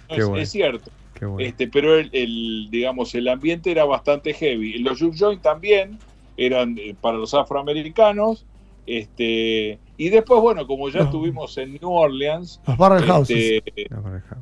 Es, 0.08 0.26
bueno. 0.26 0.42
es 0.42 0.50
cierto. 0.50 0.90
Bueno. 1.20 1.38
Este, 1.38 1.68
pero 1.68 1.96
el, 1.98 2.10
el, 2.12 2.68
digamos, 2.70 3.14
el 3.14 3.28
ambiente 3.28 3.70
era 3.70 3.84
bastante 3.84 4.32
heavy. 4.32 4.78
Los 4.78 5.00
juke 5.00 5.16
joint 5.18 5.42
también 5.42 5.98
eran 6.36 6.76
eh, 6.78 6.94
para 7.00 7.18
los 7.18 7.34
afroamericanos. 7.34 8.46
Este, 8.86 9.78
y 9.98 10.08
después, 10.08 10.40
bueno, 10.40 10.66
como 10.66 10.88
ya 10.88 11.00
estuvimos 11.00 11.56
en 11.58 11.74
New 11.74 11.92
Orleans, 11.92 12.60
Los 12.66 12.76
barrel 12.76 13.08
este, 13.28 13.62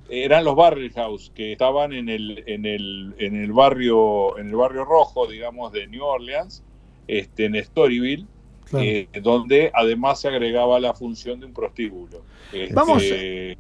eran 0.09 0.45
los 0.45 0.57
barrel 0.57 0.91
house 0.93 1.33
que 1.35 1.53
estaban 1.53 1.93
en 1.93 2.09
el, 2.09 2.45
en 2.47 2.65
el, 2.65 3.15
en 3.19 3.37
el 3.37 3.53
barrio, 3.53 4.39
en 4.39 4.49
el 4.49 4.57
barrio 4.57 4.85
rojo, 4.85 5.27
digamos, 5.27 5.73
de 5.73 5.87
New 5.89 6.05
Orleans, 6.05 6.63
este, 7.09 7.47
en 7.47 7.65
Storyville, 7.65 8.27
Claro. 8.71 8.85
eh, 8.85 9.09
donde 9.23 9.71
además 9.75 10.21
se 10.21 10.29
agregaba 10.29 10.79
la 10.79 10.93
función 10.95 11.41
de 11.41 11.47
un 11.47 11.53
prostíbulo. 11.55 12.23
Este, 12.53 12.75
Vamos, 12.75 13.03
y 13.03 13.57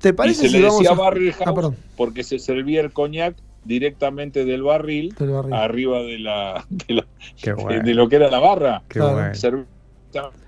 ¿Te 0.00 0.12
parece 0.14 0.42
se 0.42 0.48
si 0.48 0.56
le 0.56 0.62
vamos 0.64 0.78
decía 0.80 0.92
a... 0.92 0.98
barrel 0.98 1.34
Ah, 1.40 1.44
house 1.44 1.54
perdón, 1.54 1.76
porque 1.96 2.24
se 2.24 2.38
servía 2.38 2.80
el 2.80 2.92
coñac 2.92 3.36
directamente 3.64 4.44
del 4.46 4.62
barril 4.62 5.14
del 5.18 5.30
barril. 5.30 5.52
arriba 5.52 5.98
de 6.02 6.18
la, 6.18 6.64
de, 6.70 6.94
la- 6.94 7.06
Qué 7.40 7.50
de- 7.50 7.62
bueno. 7.62 7.82
de 7.84 7.94
lo 7.94 8.08
que 8.08 8.16
era 8.16 8.30
la 8.30 8.38
barra. 8.40 8.82
Qué 8.88 8.98
Claro. 9.00 9.12
bueno. 9.14 9.64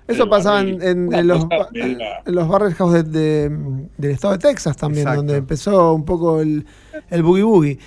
Eso 0.07 0.27
pasaba 0.27 0.61
en, 0.61 0.81
en- 0.81 1.07
Una 1.07 1.19
en 1.19 1.27
los, 1.27 1.45
en 1.75 1.99
los 2.35 2.47
barrel 2.47 2.73
house 2.73 2.93
de- 2.93 3.03
de- 3.03 3.49
del 3.97 4.11
estado 4.11 4.33
de 4.33 4.39
Texas 4.39 4.75
también, 4.75 5.03
Exacto. 5.03 5.17
donde 5.21 5.35
empezó 5.37 5.93
un 5.93 6.03
poco 6.03 6.41
el, 6.41 6.65
el 7.11 7.21
boogie 7.23 7.43
boogie. 7.43 7.79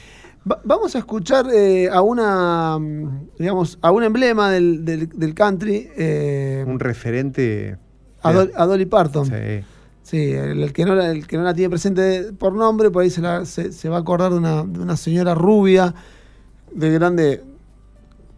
Va- 0.50 0.60
vamos 0.64 0.94
a 0.94 0.98
escuchar 0.98 1.46
eh, 1.52 1.88
a 1.90 2.02
una, 2.02 2.78
mm, 2.78 3.28
digamos, 3.38 3.78
a 3.80 3.90
un 3.90 4.02
emblema 4.04 4.50
del, 4.50 4.84
del- 4.84 5.08
del 5.08 5.34
country, 5.34 5.88
eh, 5.96 6.64
Un 6.66 6.78
referente. 6.80 7.78
a, 8.22 8.30
a 8.30 8.66
Dolly 8.66 8.86
Parton. 8.86 9.26
Sí. 9.26 9.64
Sí, 10.02 10.32
el, 10.32 10.62
el 10.62 10.72
que 10.74 10.84
no 10.84 10.94
la, 10.94 11.10
el 11.10 11.26
que 11.26 11.38
no 11.38 11.44
la 11.44 11.54
tiene 11.54 11.70
presente 11.70 12.32
por 12.34 12.52
nombre, 12.52 12.90
por 12.90 13.02
ahí 13.02 13.10
se, 13.10 13.22
la- 13.22 13.46
se, 13.46 13.72
se 13.72 13.88
va 13.88 13.96
a 13.96 14.00
acordar 14.00 14.32
de 14.32 14.38
una, 14.38 14.62
de 14.64 14.80
una 14.80 14.96
señora 14.98 15.34
rubia, 15.34 15.94
de 16.72 16.90
grande, 16.90 17.42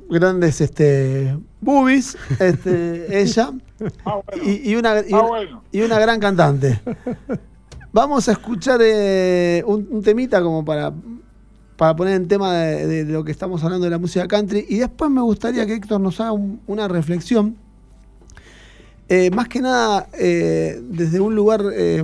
grandes 0.09 0.61
este, 0.61 1.37
boobies, 1.61 2.17
este, 2.39 3.21
ella, 3.21 3.51
Ah, 4.05 4.21
bueno. 4.25 4.43
y, 4.45 4.71
y 4.71 4.77
una, 4.77 5.01
y, 5.01 5.13
Ah, 5.13 5.23
bueno. 5.23 5.63
y 5.73 5.81
una 5.83 5.99
gran 5.99 6.21
cantante. 6.21 6.81
Vamos 7.93 8.29
a 8.29 8.33
escuchar 8.33 8.81
eh, 8.83 9.63
un, 9.67 9.89
un 9.91 10.03
temita 10.03 10.41
como 10.43 10.65
para, 10.65 10.93
para 11.77 11.95
poner 11.95 12.15
en 12.15 12.27
tema 12.29 12.55
de, 12.55 13.05
de 13.05 13.13
lo 13.13 13.23
que 13.25 13.33
estamos 13.33 13.63
hablando 13.65 13.85
de 13.85 13.91
la 13.91 13.99
música 13.99 14.27
country, 14.27 14.65
y 14.69 14.79
después 14.79 15.11
me 15.11 15.21
gustaría 15.21 15.67
que 15.67 15.75
Héctor 15.75 16.01
nos 16.01 16.21
haga 16.21 16.33
un- 16.33 16.61
una 16.67 16.89
reflexión 16.89 17.57
eh, 19.09 19.31
más 19.31 19.47
que 19.49 19.61
nada, 19.61 20.09
eh, 20.19 20.81
desde 20.83 21.21
un 21.21 21.35
lugar 21.37 21.63
eh, 21.73 22.03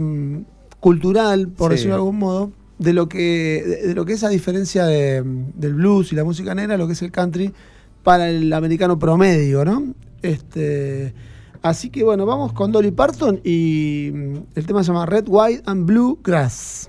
cultural, 0.78 1.48
por 1.48 1.70
Sí. 1.70 1.76
decirlo 1.76 1.94
de 1.94 1.98
algún 2.00 2.18
modo, 2.18 2.52
de 2.78 2.92
lo 2.92 3.08
que, 3.08 3.64
de, 3.66 3.88
de 3.88 3.94
lo 3.94 4.04
que 4.04 4.12
es 4.12 4.22
a 4.24 4.28
diferencia 4.28 4.84
de- 4.84 5.22
del 5.56 5.74
blues 5.74 6.12
y 6.12 6.16
la 6.16 6.22
música 6.24 6.54
negra, 6.54 6.76
lo 6.76 6.86
que 6.86 6.92
es 6.92 7.02
el 7.02 7.10
country 7.10 7.52
para 8.04 8.28
el 8.28 8.52
americano 8.52 8.98
promedio, 8.98 9.64
¿no? 9.64 9.94
Este, 10.22 11.12
así 11.62 11.90
que 11.90 12.04
bueno, 12.04 12.24
vamos 12.26 12.52
con 12.52 12.70
Dolly 12.70 12.90
Parton 12.92 13.40
y 13.42 14.10
mm, 14.12 14.34
el 14.54 14.66
tema 14.66 14.84
se 14.84 14.88
llama 14.92 15.06
Red, 15.06 15.24
White 15.26 15.62
and 15.66 15.86
Blue 15.86 16.18
Grass. 16.22 16.88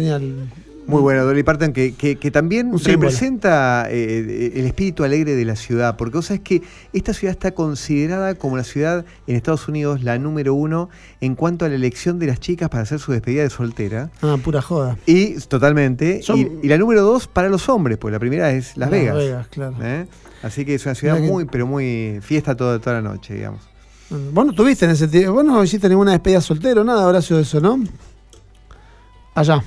Genial. 0.00 0.48
Muy 0.86 1.02
bueno, 1.02 1.24
Dolly 1.24 1.44
Parton, 1.44 1.72
que, 1.72 1.94
que- 1.94 2.16
que 2.16 2.30
también 2.32 2.72
representa 2.84 3.86
eh, 3.88 4.52
el 4.56 4.66
espíritu 4.66 5.04
alegre 5.04 5.36
de 5.36 5.44
la 5.44 5.54
ciudad, 5.54 5.96
porque 5.96 6.16
vos 6.16 6.26
sabés 6.26 6.40
que 6.42 6.62
esta 6.92 7.12
ciudad 7.14 7.30
está 7.30 7.52
considerada 7.52 8.34
como 8.34 8.56
la 8.56 8.64
ciudad 8.64 9.04
en 9.28 9.36
Estados 9.36 9.68
Unidos 9.68 10.02
la 10.02 10.18
número 10.18 10.52
uno 10.54 10.88
en 11.20 11.36
cuanto 11.36 11.64
a 11.64 11.68
la 11.68 11.76
elección 11.76 12.18
de 12.18 12.26
las 12.26 12.40
chicas 12.40 12.70
para 12.70 12.82
hacer 12.82 12.98
su 12.98 13.12
despedida 13.12 13.42
de 13.44 13.50
soltera. 13.50 14.10
Ah, 14.20 14.36
pura 14.42 14.62
joda. 14.62 14.96
Y 15.06 15.34
totalmente. 15.34 16.22
Son- 16.22 16.38
Y, 16.38 16.48
y 16.64 16.68
la 16.68 16.76
número 16.78 17.02
dos 17.02 17.28
para 17.28 17.48
los 17.48 17.68
hombres, 17.68 17.96
pues 17.98 18.10
la 18.10 18.18
primera 18.18 18.50
es 18.50 18.76
Las, 18.76 18.90
Vegas. 18.90 19.46
claro. 19.48 19.76
¿eh? 19.82 20.06
Así 20.42 20.64
que 20.64 20.74
es 20.74 20.84
una 20.86 20.96
ciudad 20.96 21.16
que- 21.20 21.28
muy, 21.28 21.44
pero 21.44 21.68
muy 21.68 22.18
fiesta 22.20 22.56
toda, 22.56 22.80
toda 22.80 23.00
la 23.00 23.02
noche, 23.02 23.34
digamos. 23.34 23.60
Vos 24.32 24.44
no 24.44 24.52
tuviste 24.54 24.86
en 24.86 24.90
ese 24.90 25.06
tiempo, 25.06 25.34
vos 25.34 25.44
no 25.44 25.62
hiciste 25.62 25.88
ninguna 25.88 26.10
despedida 26.12 26.40
soltero, 26.40 26.82
nada, 26.82 27.06
Horacio, 27.06 27.36
de 27.36 27.42
eso, 27.42 27.60
¿no? 27.60 27.78
Allá. 29.34 29.62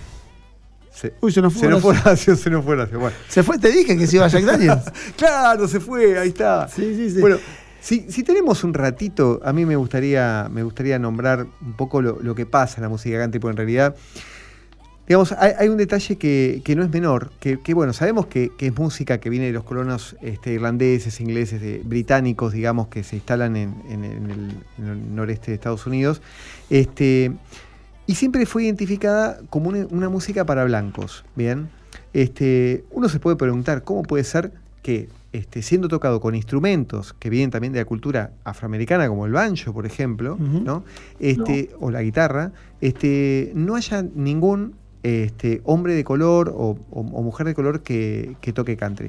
Se, 0.94 1.14
Uy, 1.22 1.32
se 1.32 1.42
nos 1.42 1.54
fue. 1.54 1.62
se 1.62 1.68
nos 1.70 1.82
fue 1.82 1.92
Horacio. 1.98 2.36
Se 2.36 2.50
nos 2.50 2.64
fue 2.64 2.74
Horacio. 2.76 3.00
Bueno. 3.00 3.16
Se 3.28 3.42
fue, 3.44 3.58
te 3.58 3.72
dije 3.72 3.98
que 3.98 4.06
se 4.08 4.18
iba 4.18 4.26
a 4.26 4.30
Jack 4.30 4.44
Daniels. 4.44 4.84
claro, 5.18 5.68
se 5.68 5.80
fue, 5.80 6.18
ahí 6.20 6.30
está. 6.30 6.68
Sí, 6.68 6.94
sí, 6.96 7.10
sí. 7.10 7.20
Bueno, 7.20 7.38
si, 7.82 8.06
si 8.12 8.24
tenemos 8.24 8.64
un 8.64 8.74
ratito, 8.74 9.42
a 9.44 9.52
mí 9.54 9.66
me 9.66 9.76
gustaría, 9.76 10.48
me 10.52 10.64
gustaría 10.64 11.00
nombrar 11.00 11.48
un 11.62 11.74
poco 11.74 12.02
lo, 12.02 12.20
lo 12.22 12.36
que 12.36 12.46
pasa 12.46 12.78
en 12.78 12.84
la 12.84 12.90
música 12.90 13.18
country, 13.18 13.40
porque 13.40 13.52
en 13.54 13.58
realidad, 13.58 13.96
digamos, 15.08 15.34
hay, 15.34 15.52
hay 15.60 15.68
un 15.68 15.78
detalle 15.78 16.16
que, 16.18 16.62
que 16.64 16.76
no 16.78 16.84
es 16.84 16.90
menor, 16.92 17.32
que, 17.42 17.60
que, 17.60 17.74
bueno, 17.74 17.92
sabemos 17.92 18.28
que, 18.28 18.52
que 18.58 18.68
es 18.68 18.78
música 18.78 19.18
que 19.20 19.30
viene 19.30 19.48
de 19.48 19.52
los 19.54 19.64
colonos 19.66 20.16
este, 20.22 20.54
irlandeses, 20.54 21.20
ingleses, 21.20 21.60
de- 21.60 21.82
británicos, 21.84 22.54
digamos, 22.54 22.88
que 22.88 23.04
se 23.04 23.18
instalan 23.18 23.56
en, 23.58 23.74
en- 23.90 24.04
en 24.06 24.30
el, 24.32 24.58
en 24.78 24.88
el 24.88 25.16
noreste 25.16 25.52
de 25.52 25.56
Estados 25.56 25.86
Unidos, 25.88 26.22
este, 26.70 27.34
y 28.08 28.16
siempre 28.16 28.46
fue 28.46 28.64
identificada 28.66 29.40
como 29.50 29.70
una, 29.70 29.86
una 29.90 30.10
música 30.10 30.46
para 30.46 30.64
blancos, 30.66 31.24
¿bien? 31.36 31.70
Este, 32.14 32.84
uno 32.92 33.10
se 33.10 33.20
puede 33.20 33.36
preguntar, 33.38 33.84
¿cómo 33.84 34.04
puede 34.04 34.24
ser 34.24 34.52
que 34.82 35.10
este, 35.32 35.62
siendo 35.64 35.88
tocado 35.88 36.20
con 36.22 36.36
instrumentos 36.36 37.14
que 37.14 37.30
vienen 37.32 37.50
también 37.50 37.74
de 37.74 37.80
la 37.80 37.86
cultura 37.86 38.32
afroamericana, 38.44 39.08
como 39.08 39.26
el 39.26 39.32
banjo, 39.32 39.74
por 39.74 39.86
ejemplo. 39.88 40.38
¿no? 40.40 40.84
Este, 41.20 41.72
o 41.80 41.90
la 41.90 42.04
guitarra, 42.04 42.52
este, 42.82 43.52
no 43.56 43.76
haya 43.76 44.04
ningún 44.16 44.76
este, 45.02 45.62
hombre 45.64 45.96
de 45.96 46.04
color 46.04 46.50
o, 46.56 46.78
o- 46.92 47.00
o 47.00 47.22
mujer 47.24 47.48
de 47.48 47.56
color 47.56 47.82
que, 47.82 48.36
que 48.42 48.54
toque 48.54 48.78
country. 48.78 49.08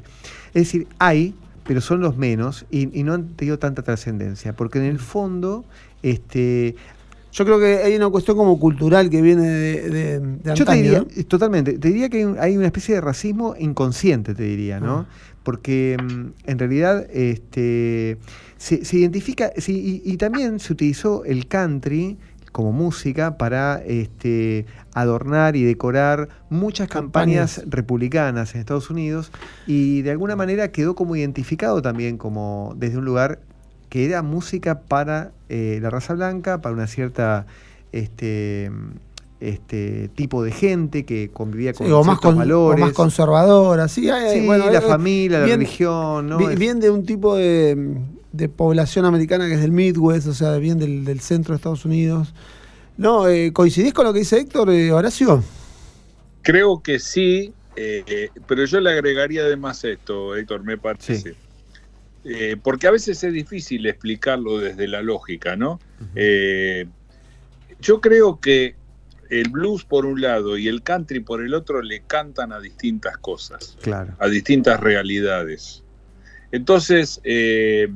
Es 0.54 0.62
decir, 0.62 0.86
hay, 0.98 1.34
pero 1.66 1.80
son 1.82 2.00
los 2.00 2.16
menos 2.16 2.64
y, 2.70 2.98
y 2.98 3.02
no 3.02 3.12
han 3.12 3.28
tenido 3.36 3.58
tanta 3.58 3.82
trascendencia, 3.82 4.54
porque 4.54 4.78
en 4.78 4.84
el 4.86 4.98
fondo 5.00 5.64
este, 6.02 6.74
Yo 7.34 7.44
creo 7.44 7.58
que 7.58 7.78
hay 7.82 7.96
una 7.96 8.08
cuestión 8.08 8.36
como 8.36 8.58
cultural 8.60 9.10
que 9.10 9.20
viene 9.20 9.42
de, 9.42 9.90
de, 9.90 10.20
de 10.20 10.54
Yo 10.54 10.64
te 10.64 10.72
diría, 10.74 11.00
¿no? 11.00 11.06
eh, 11.16 11.24
totalmente, 11.24 11.78
te 11.78 11.88
diría 11.88 12.08
que 12.08 12.18
hay, 12.18 12.24
un- 12.24 12.38
hay 12.38 12.56
una 12.56 12.66
especie 12.66 12.94
de 12.94 13.00
racismo 13.00 13.54
inconsciente, 13.58 14.34
te 14.34 14.44
diría, 14.44 14.78
¿no? 14.80 14.98
Ah. 15.00 15.06
Porque 15.42 15.96
mm, 16.00 16.48
en 16.50 16.58
realidad 16.58 17.06
este, 17.12 18.18
se, 18.56 18.84
se 18.84 18.96
identifica, 18.98 19.50
y, 19.66 20.00
y 20.04 20.16
también 20.16 20.60
se 20.60 20.72
utilizó 20.72 21.24
el 21.24 21.46
country 21.48 22.16
como 22.52 22.70
música 22.70 23.36
para 23.36 23.82
este, 23.84 24.64
adornar 24.94 25.56
y 25.56 25.64
decorar 25.64 26.28
muchas 26.50 26.86
campañas, 26.88 27.54
Campañas. 27.56 27.70
republicanas 27.74 28.54
en 28.54 28.60
Estados 28.60 28.90
Unidos 28.90 29.32
y 29.66 30.02
de 30.02 30.12
alguna 30.12 30.36
manera 30.36 30.68
quedó 30.70 30.94
como 30.94 31.16
identificado 31.16 31.82
también 31.82 32.16
como 32.16 32.74
desde 32.78 32.98
un 32.98 33.04
lugar 33.06 33.40
que 33.94 34.04
era 34.04 34.22
música 34.22 34.80
para 34.80 35.30
eh, 35.48 35.78
la 35.80 35.88
raza 35.88 36.14
blanca, 36.14 36.60
para 36.60 36.74
una 36.74 36.88
cierta 36.88 37.46
este, 37.92 38.68
este 39.38 40.08
tipo 40.16 40.42
de 40.42 40.50
gente 40.50 41.04
que 41.04 41.30
convivía 41.32 41.74
con 41.74 41.86
Sí, 41.86 41.92
o, 41.92 42.02
más 42.02 42.18
con- 42.18 42.34
o 42.34 42.38
valores. 42.38 42.80
más 42.80 42.92
conservadora, 42.92 43.86
sí, 43.86 44.10
hay- 44.10 44.40
Sí, 44.40 44.46
bueno, 44.46 44.68
la 44.68 44.78
eh, 44.80 44.82
familia, 44.82 45.38
la 45.38 45.46
religión, 45.46 46.28
¿no? 46.28 46.38
Bien, 46.38 46.80
de 46.80 46.90
un 46.90 47.06
tipo 47.06 47.36
de, 47.36 47.96
de 48.32 48.48
población 48.48 49.04
americana 49.04 49.46
que 49.46 49.54
es 49.54 49.60
del 49.60 49.70
Midwest, 49.70 50.26
o 50.26 50.34
sea, 50.34 50.56
bien 50.56 50.80
del, 50.80 51.04
del 51.04 51.20
centro 51.20 51.52
de 51.52 51.58
Estados 51.58 51.84
Unidos. 51.84 52.34
No, 52.96 53.28
eh, 53.28 53.52
¿coincidís 53.52 53.92
con 53.94 54.06
lo 54.06 54.12
que 54.12 54.18
dice 54.18 54.38
Héctor, 54.40 54.70
eh, 54.70 54.90
Horacio? 54.90 55.40
Creo 56.42 56.82
que 56.82 56.98
sí, 56.98 57.52
eh, 57.76 58.28
pero 58.48 58.64
yo 58.64 58.80
le 58.80 58.90
agregaría 58.90 59.42
además 59.42 59.84
esto, 59.84 60.34
Héctor, 60.34 60.64
me 60.64 60.78
parece. 60.78 61.14
Sí. 61.16 61.30
Eh, 62.24 62.56
porque 62.62 62.86
a 62.86 62.90
veces 62.90 63.22
es 63.22 63.32
difícil 63.32 63.86
explicarlo 63.86 64.58
desde 64.58 64.88
la 64.88 65.02
lógica, 65.02 65.56
¿no? 65.56 65.78
Eh, 66.14 66.86
yo 67.80 68.00
creo 68.00 68.40
que 68.40 68.76
el 69.28 69.50
blues 69.50 69.84
por 69.84 70.06
un 70.06 70.20
lado 70.20 70.56
y 70.56 70.68
el 70.68 70.82
country 70.82 71.20
por 71.20 71.42
el 71.42 71.52
otro 71.54 71.82
le 71.82 72.00
cantan 72.02 72.52
a 72.52 72.60
distintas 72.60 73.18
cosas, 73.18 73.76
Claro. 73.82 74.14
a 74.18 74.28
distintas 74.28 74.80
realidades. 74.80 75.82
Entonces, 76.50 77.20
eh, 77.24 77.88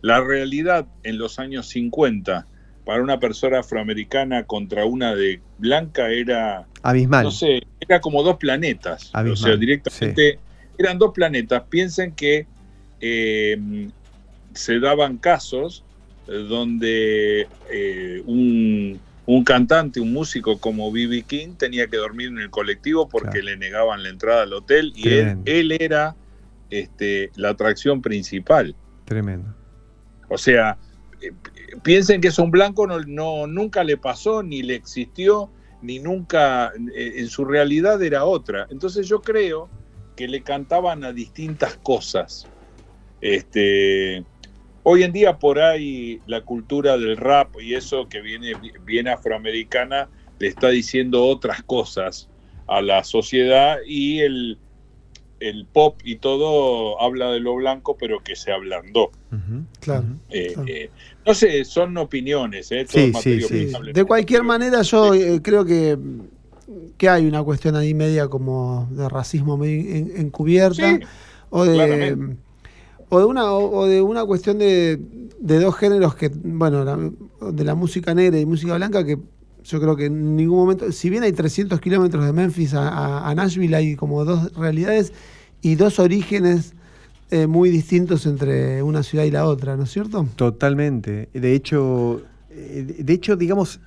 la 0.00 0.20
realidad 0.22 0.86
en 1.02 1.18
los 1.18 1.38
años 1.38 1.68
50 1.68 2.46
para 2.84 3.02
una 3.02 3.20
persona 3.20 3.60
afroamericana 3.60 4.44
contra 4.44 4.86
una 4.86 5.14
de 5.14 5.40
blanca 5.58 6.08
era 6.10 6.66
Abismal. 6.82 7.24
no 7.24 7.30
sé, 7.30 7.62
era 7.80 8.00
como 8.00 8.22
dos 8.22 8.38
planetas. 8.38 9.10
Abismal, 9.12 9.32
o 9.32 9.36
sea, 9.36 9.56
directamente 9.56 10.38
eran 10.78 10.98
dos 10.98 11.12
planetas. 11.12 11.64
Piensen 11.68 12.12
que 12.12 12.46
eh, 13.00 13.90
se 14.54 14.80
daban 14.80 15.18
casos 15.18 15.84
donde 16.26 17.48
eh, 17.70 18.22
un, 18.26 19.00
un 19.26 19.44
cantante, 19.44 20.00
un 20.00 20.12
músico 20.12 20.58
como 20.58 20.92
B.B. 20.92 21.22
King 21.24 21.54
tenía 21.56 21.88
que 21.88 21.96
dormir 21.96 22.28
en 22.28 22.38
el 22.38 22.50
colectivo 22.50 23.08
porque 23.08 23.40
Claro. 23.40 23.44
le 23.46 23.56
negaban 23.56 24.02
la 24.02 24.10
entrada 24.10 24.42
al 24.42 24.52
hotel 24.52 24.92
y 24.94 25.08
él, 25.44 25.72
era 25.80 26.16
este, 26.70 27.30
la 27.34 27.50
atracción 27.50 28.02
principal. 28.02 28.74
Tremendo. 29.04 29.54
O 30.28 30.36
sea, 30.36 30.78
eh, 31.22 31.32
piensen 31.82 32.20
que 32.20 32.28
eso 32.28 32.42
a 32.42 32.44
un 32.44 32.50
blanco 32.50 32.86
no, 32.86 33.00
no- 33.00 33.46
nunca 33.46 33.84
le 33.84 33.96
pasó, 33.96 34.42
ni 34.42 34.62
le 34.62 34.74
existió, 34.74 35.50
ni 35.82 35.98
nunca, 35.98 36.72
eh, 36.94 37.14
en 37.16 37.28
su 37.28 37.44
realidad 37.44 38.02
era 38.02 38.24
otra. 38.24 38.66
Entonces 38.70 39.08
yo 39.08 39.22
creo 39.22 39.70
que 40.14 40.28
le 40.28 40.42
cantaban 40.42 41.04
a 41.04 41.12
distintas 41.12 41.78
cosas. 41.82 42.46
Este, 43.20 44.24
hoy 44.82 45.02
en 45.02 45.12
día 45.12 45.38
por 45.38 45.58
ahí 45.58 46.20
la 46.26 46.42
cultura 46.42 46.96
del 46.96 47.16
rap 47.16 47.60
y 47.60 47.74
eso 47.74 48.08
que 48.08 48.20
viene 48.20 48.52
bien 48.84 49.08
afroamericana 49.08 50.08
le 50.38 50.48
está 50.48 50.68
diciendo 50.68 51.24
otras 51.24 51.62
cosas 51.62 52.28
a 52.68 52.80
la 52.80 53.02
sociedad 53.02 53.78
y 53.86 54.20
el, 54.20 54.58
el 55.40 55.66
pop 55.66 56.00
y 56.04 56.16
todo 56.16 57.00
habla 57.02 57.30
de 57.32 57.40
lo 57.40 57.56
blanco 57.56 57.96
pero 57.98 58.22
que 58.22 58.36
se 58.36 58.52
ablandó. 58.52 59.10
Claro. 59.80 60.04
Eh, 60.30 60.52
Claro. 60.54 60.68
eh, 60.68 60.90
no 61.26 61.34
sé, 61.34 61.64
son 61.64 61.96
opiniones, 61.96 62.70
¿eh? 62.72 62.86
Sí. 62.88 63.12
De 63.92 64.04
cualquier 64.04 64.44
manera, 64.44 64.82
yo 64.82 65.12
eh, 65.12 65.40
creo 65.42 65.64
que, 65.64 65.98
que 66.96 67.08
hay 67.08 67.26
una 67.26 67.42
cuestión 67.42 67.76
ahí 67.76 67.94
media 67.94 68.28
como 68.28 68.88
de 68.92 69.08
racismo 69.08 69.56
medio 69.56 69.94
encubierta. 70.16 70.96
Sí, 70.96 71.04
o 71.50 71.64
de 71.64 71.74
claramente. 71.74 72.47
O 73.08 73.18
de 73.18 73.24
una 73.24 73.52
o, 73.52 73.86
de 73.86 74.00
una 74.02 74.24
cuestión 74.24 74.58
de, 74.58 75.00
de 75.40 75.60
dos 75.60 75.76
géneros 75.76 76.14
que 76.14 76.28
bueno 76.28 76.84
de 77.52 77.64
la 77.64 77.74
música 77.74 78.14
negra 78.14 78.38
y 78.38 78.46
música 78.46 78.76
blanca 78.76 79.04
que 79.04 79.18
yo 79.64 79.80
creo 79.80 79.96
que 79.96 80.06
en 80.06 80.36
ningún 80.36 80.58
momento 80.58 80.92
si 80.92 81.10
bien 81.10 81.22
hay 81.22 81.32
300 81.32 81.80
kilómetros 81.80 82.24
de 82.24 82.32
Memphis 82.32 82.74
a 82.74 83.32
Nashville 83.34 83.74
hay 83.74 83.96
como 83.96 84.24
dos 84.24 84.52
realidades 84.54 85.12
y 85.62 85.74
dos 85.74 85.98
orígenes 85.98 86.74
eh, 87.30 87.46
muy 87.46 87.68
distintos 87.68 88.24
entre 88.24 88.82
una 88.82 89.02
ciudad 89.02 89.24
y 89.24 89.30
la 89.30 89.44
otra 89.44 89.76
¿no 89.76 89.82
es 89.82 89.90
cierto? 89.90 90.26
Totalmente. 90.36 91.28
De 91.34 91.54
hecho, 91.54 92.22
eh, 92.50 92.96
de 93.00 93.12
hecho, 93.12 93.36
digamos, 93.36 93.80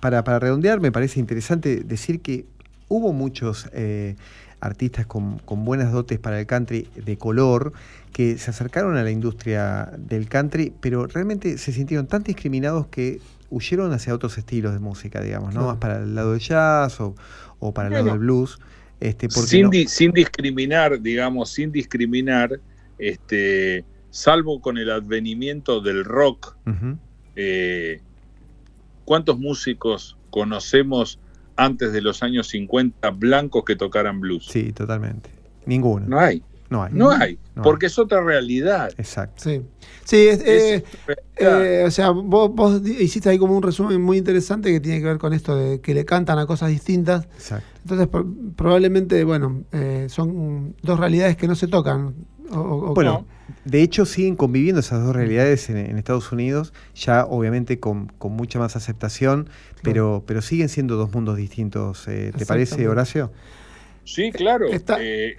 para, 0.00 0.24
para 0.24 0.38
redondear, 0.38 0.80
me 0.80 0.90
parece 0.90 1.20
interesante 1.20 1.82
decir 1.84 2.20
que 2.20 2.46
hubo 2.88 3.12
muchos 3.12 3.68
eh, 3.74 4.16
artistas 4.60 5.06
con, 5.06 5.38
con 5.38 5.64
buenas 5.64 5.92
dotes 5.92 6.18
para 6.18 6.40
el 6.40 6.46
country 6.46 6.88
de 6.94 7.16
color 7.16 7.72
que 8.12 8.38
se 8.38 8.50
acercaron 8.50 8.96
a 8.96 9.02
la 9.02 9.10
industria 9.10 9.92
del 9.98 10.28
country, 10.28 10.72
pero 10.80 11.06
realmente 11.06 11.58
se 11.58 11.72
sintieron 11.72 12.06
tan 12.06 12.22
discriminados 12.24 12.86
que 12.88 13.20
huyeron 13.50 13.92
hacia 13.92 14.14
otros 14.14 14.36
estilos 14.38 14.72
de 14.72 14.78
música, 14.80 15.20
digamos, 15.20 15.54
¿no? 15.54 15.60
Claro. 15.60 15.66
Más 15.68 15.76
para 15.78 15.98
el 16.02 16.14
lado 16.14 16.32
del 16.32 16.40
jazz 16.40 17.00
o, 17.00 17.14
o 17.60 17.72
para 17.72 17.88
el 17.88 17.94
lado 17.94 18.06
del 18.06 18.18
blues. 18.18 18.58
Este, 19.00 19.28
sin, 19.30 19.62
no- 19.62 19.70
di- 19.70 19.86
sin 19.86 20.10
discriminar, 20.12 21.00
digamos, 21.00 21.50
sin 21.50 21.70
discriminar, 21.70 22.60
este, 22.98 23.84
salvo 24.10 24.60
con 24.60 24.76
el 24.76 24.90
advenimiento 24.90 25.80
del 25.80 26.04
rock, 26.04 26.56
eh, 27.36 28.00
¿cuántos 29.04 29.38
músicos 29.38 30.16
conocemos 30.30 31.20
antes 31.58 31.92
de 31.92 32.00
los 32.00 32.22
años 32.22 32.48
50 32.48 33.10
blancos 33.10 33.64
que 33.66 33.76
tocaran 33.76 34.20
blues? 34.20 34.46
Sí, 34.46 34.72
totalmente. 34.72 35.28
Ninguno. 35.66 36.06
No 36.08 36.18
hay, 36.18 36.42
No 36.70 36.82
hay. 36.82 36.92
no 36.94 37.10
hay, 37.10 37.38
No 37.54 37.62
porque 37.62 37.86
es 37.86 37.98
otra 37.98 38.22
realidad. 38.22 38.90
Exacto. 38.96 39.42
sí 39.44 39.62
sí 40.04 40.16
es- 40.28 40.40
eh, 40.40 40.74
Es. 41.06 41.16
Eh, 41.40 41.84
o 41.86 41.90
sea, 41.90 42.10
vos, 42.10 42.80
hiciste 42.86 43.28
ahí 43.28 43.38
como 43.38 43.56
un 43.56 43.62
resumen 43.62 44.00
muy 44.00 44.16
interesante 44.18 44.72
que 44.72 44.80
tiene 44.80 44.98
que 45.00 45.04
ver 45.06 45.18
con 45.18 45.32
esto 45.34 45.54
de 45.56 45.80
que 45.80 45.92
le 45.94 46.04
cantan 46.04 46.38
a 46.38 46.46
cosas 46.46 46.70
distintas. 46.70 47.24
Exacto. 47.34 47.66
Entonces, 47.82 48.06
pro- 48.08 48.26
probablemente, 48.56 49.22
bueno, 49.24 49.64
eh, 49.72 50.06
son 50.08 50.74
dos 50.82 50.98
realidades 50.98 51.36
que 51.36 51.46
no 51.46 51.54
se 51.54 51.68
tocan. 51.68 52.14
O- 52.50 52.56
o- 52.58 52.90
o- 52.90 52.94
Bueno, 52.94 53.26
de 53.64 53.82
hecho 53.82 54.06
siguen 54.06 54.36
conviviendo 54.36 54.80
esas 54.80 55.04
dos 55.04 55.14
realidades 55.14 55.68
en, 55.70 55.76
en 55.78 55.98
Estados 55.98 56.32
Unidos, 56.32 56.72
ya 56.94 57.24
obviamente 57.24 57.78
con, 57.80 58.06
con 58.18 58.32
mucha 58.32 58.58
más 58.58 58.76
aceptación, 58.76 59.48
pero, 59.82 60.22
pero 60.26 60.42
siguen 60.42 60.68
siendo 60.68 60.96
dos 60.96 61.12
mundos 61.12 61.36
distintos. 61.36 62.06
eh, 62.08 62.32
¿Te 62.36 62.46
parece. 62.46 62.88
Horacio? 62.88 63.32
Sí, 64.04 64.30
claro. 64.32 64.68
Está- 64.68 64.96
eh, 65.00 65.36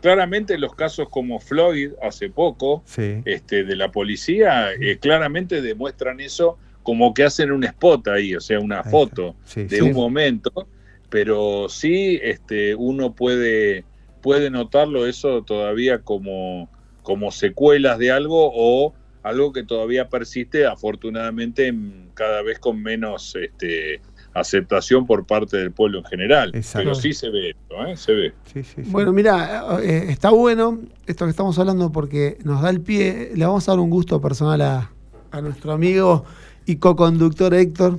claramente 0.00 0.56
los 0.58 0.74
casos 0.74 1.08
como 1.08 1.40
Floyd 1.40 1.90
hace 2.02 2.30
poco, 2.30 2.82
Sí. 2.86 3.22
este, 3.24 3.64
de 3.64 3.76
la 3.76 3.92
policía, 3.92 4.72
eh, 4.72 4.98
claramente 4.98 5.60
demuestran 5.62 6.20
eso 6.20 6.58
como 6.82 7.12
que 7.12 7.24
hacen 7.24 7.52
un 7.52 7.62
spot 7.64 8.08
ahí, 8.08 8.34
o 8.34 8.40
sea, 8.40 8.58
una 8.58 8.82
foto 8.82 9.36
Sí, 9.44 9.64
de 9.64 9.76
sí. 9.76 9.82
un 9.82 9.92
momento, 9.92 10.50
pero 11.10 11.68
sí 11.68 12.18
este, 12.22 12.74
uno 12.74 13.12
puede, 13.14 13.84
puede 14.20 14.50
notarlo 14.50 15.06
eso 15.06 15.42
todavía 15.42 16.02
como, 16.02 16.68
como 17.02 17.30
secuelas 17.30 17.98
de 17.98 18.10
algo 18.12 18.50
o 18.54 18.94
algo 19.22 19.52
que 19.52 19.64
todavía 19.64 20.08
persiste, 20.08 20.66
afortunadamente 20.66 21.66
en- 21.66 22.10
cada 22.14 22.42
vez 22.42 22.58
con 22.58 22.82
menos 22.82 23.34
este, 23.36 24.00
aceptación 24.32 25.06
por 25.06 25.26
parte 25.26 25.56
del 25.58 25.72
pueblo 25.72 25.98
en 25.98 26.04
general. 26.04 26.50
Exacto. 26.54 26.84
Pero 26.84 26.94
sí 26.94 27.12
se 27.12 27.28
ve 27.30 27.50
esto, 27.50 27.86
¿eh? 27.86 27.96
se 27.96 28.12
ve. 28.12 28.32
Sí, 28.52 28.62
sí, 28.62 28.84
sí. 28.84 28.90
Bueno, 28.90 29.12
mira, 29.12 29.78
eh, 29.82 30.06
está 30.08 30.30
bueno 30.30 30.80
esto 31.06 31.24
que 31.26 31.30
estamos 31.30 31.58
hablando 31.58 31.90
porque 31.92 32.38
nos 32.44 32.62
da 32.62 32.70
el 32.70 32.80
pie. 32.80 33.32
Le 33.34 33.44
vamos 33.44 33.68
a 33.68 33.72
dar 33.72 33.80
un 33.80 33.90
gusto 33.90 34.20
personal 34.20 34.60
a, 34.62 34.90
a 35.30 35.40
nuestro 35.40 35.72
amigo 35.72 36.24
y 36.66 36.76
co-conductor 36.76 37.52
Héctor, 37.54 37.98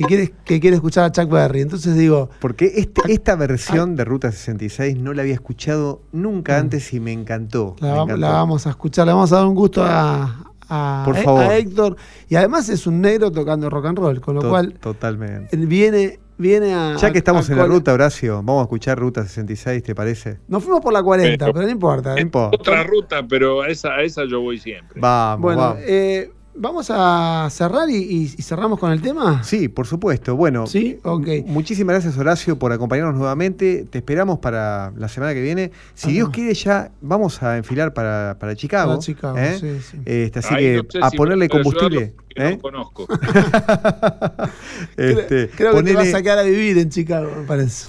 que 0.00 0.06
quiere, 0.06 0.34
que 0.44 0.60
quiere 0.60 0.76
escuchar 0.76 1.04
a 1.04 1.12
Chuck 1.12 1.28
Berry. 1.30 1.60
Entonces 1.60 1.94
digo, 1.96 2.30
Porque 2.40 2.72
este, 2.76 3.02
esta 3.12 3.36
versión 3.36 3.96
de 3.96 4.04
Ruta 4.04 4.32
66 4.32 4.96
no 4.98 5.12
la 5.12 5.22
había 5.22 5.34
escuchado 5.34 6.02
nunca 6.12 6.56
Mm. 6.56 6.60
antes 6.60 6.92
y 6.94 7.00
me 7.00 7.12
encantó. 7.12 7.76
La, 7.80 7.88
me 7.88 7.96
va- 7.96 8.02
encantó. 8.04 8.20
la 8.20 8.30
vamos 8.32 8.66
a 8.66 8.70
escuchar, 8.70 9.06
le 9.06 9.12
vamos 9.12 9.32
a 9.32 9.36
dar 9.36 9.46
un 9.46 9.54
gusto 9.54 9.84
a, 9.84 10.44
a- 10.68 11.02
Por 11.04 11.16
a- 11.16 11.22
favor. 11.22 11.44
a 11.44 11.56
Héctor. 11.56 11.96
Y 12.28 12.36
además 12.36 12.68
es 12.68 12.86
un 12.86 13.00
negro 13.00 13.30
tocando 13.30 13.68
rock 13.68 13.86
and 13.86 13.98
roll, 13.98 14.20
con 14.20 14.34
lo 14.36 14.40
To- 14.42 14.48
cual 14.50 14.74
Totalmente. 14.80 15.54
él 15.54 15.66
viene, 15.66 16.18
viene 16.38 16.72
a. 16.74 16.96
Ya 16.96 17.10
que 17.12 17.18
estamos 17.18 17.48
a 17.48 17.52
en 17.52 17.58
la 17.58 17.66
ruta, 17.66 17.92
Horacio, 17.92 18.36
vamos 18.36 18.60
a 18.60 18.62
escuchar 18.62 18.98
Ruta 18.98 19.22
66, 19.24 19.82
¿te 19.82 19.94
parece? 19.94 20.38
Nos 20.48 20.62
fuimos 20.64 20.80
por 20.80 20.92
la 20.92 21.02
40, 21.02 21.44
Pero- 21.44 21.52
pero 21.52 21.66
no 21.66 21.72
importa. 21.72 22.14
No 22.14 22.20
importa. 22.20 22.56
Otra 22.56 22.82
ruta, 22.84 23.22
pero 23.28 23.62
a 23.62 23.68
esa, 23.68 23.90
a 23.90 24.02
esa 24.02 24.22
yo 24.24 24.40
voy 24.40 24.58
siempre. 24.58 25.00
Vamos, 25.00 25.42
Bueno, 25.42 25.60
vamos. 25.60 25.78
eh, 25.86 26.30
Vamos 26.52 26.88
a 26.90 27.48
cerrar 27.50 27.88
y, 27.88 27.94
y- 27.96 28.34
y 28.36 28.42
cerramos 28.42 28.78
con 28.78 28.90
el 28.90 29.00
tema. 29.00 29.42
Sí, 29.44 29.68
por 29.68 29.86
supuesto. 29.86 30.34
Bueno, 30.36 30.66
Sí, 30.66 30.98
ok. 31.04 31.26
muchísimas 31.46 31.94
gracias 31.94 32.18
Horacio 32.18 32.58
por 32.58 32.72
acompañarnos 32.72 33.14
nuevamente. 33.14 33.86
Te 33.88 33.98
esperamos 33.98 34.40
para 34.40 34.92
la 34.96 35.08
semana 35.08 35.32
que 35.32 35.40
viene. 35.40 35.70
Si 35.94 36.12
Dios 36.12 36.30
quiere 36.30 36.52
ya 36.54 36.90
vamos 37.00 37.42
a 37.42 37.56
enfilar 37.56 37.94
para, 37.94 38.36
para 38.40 38.56
Chicago. 38.56 38.90
Para 38.92 39.00
Chicago, 39.00 39.38
¿eh? 39.38 39.56
sí, 39.60 39.78
sí. 39.80 39.98
Este, 40.04 40.40
así 40.40 40.54
que 40.56 40.76
no 40.82 40.90
sé 40.90 40.98
a 41.00 41.10
si 41.10 41.16
ponerle 41.16 41.48
combustible. 41.48 42.14
porque 42.16 42.48
¿eh? 42.48 42.50
No 42.56 42.58
conozco. 42.58 43.06
Este, 44.96 45.50
Creo 45.56 45.74
que 45.76 45.82
te 45.84 45.94
vas 45.94 46.14
a 46.14 46.22
quedar 46.22 46.38
a 46.38 46.42
vivir 46.42 46.76
en 46.78 46.90
Chicago, 46.90 47.30
me 47.40 47.44
parece. 47.46 47.86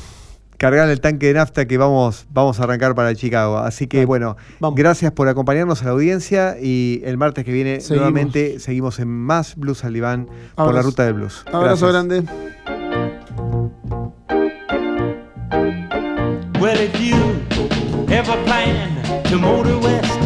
Cargar 0.62 0.88
el 0.92 1.02
tanque 1.02 1.26
de 1.26 1.34
nafta 1.34 1.66
que 1.66 1.76
vamos, 1.80 2.28
vamos 2.30 2.60
a 2.60 2.66
arrancar 2.66 2.94
para 2.94 3.16
Chicago. 3.16 3.58
Así 3.58 3.88
que 3.88 4.06
bueno, 4.06 4.38
vamos. 4.60 4.78
gracias 4.78 5.12
por 5.12 5.28
acompañarnos 5.28 5.82
a 5.82 5.86
la 5.86 5.92
audiencia 5.92 6.56
y 6.62 7.02
el 7.04 7.18
martes 7.18 7.46
que 7.46 7.52
viene 7.52 7.82
Seguimos. 7.82 7.98
nuevamente 8.12 8.60
seguimos 8.60 9.00
en 9.00 9.08
más 9.08 9.56
Blues 9.56 9.84
al 9.84 10.28
por 10.56 10.76
la 10.76 10.84
ruta 10.84 11.04
del 11.04 11.16
blues. 11.16 11.44
Abrazo 11.52 11.88
Gracias. 11.88 11.92
grande. 11.92 12.24
Well, 16.60 16.80
if 16.80 16.96
you 17.02 17.16
ever 18.14 18.38
plan 18.46 19.02
to 19.32 19.40
motor 19.40 19.80
west, 19.80 20.20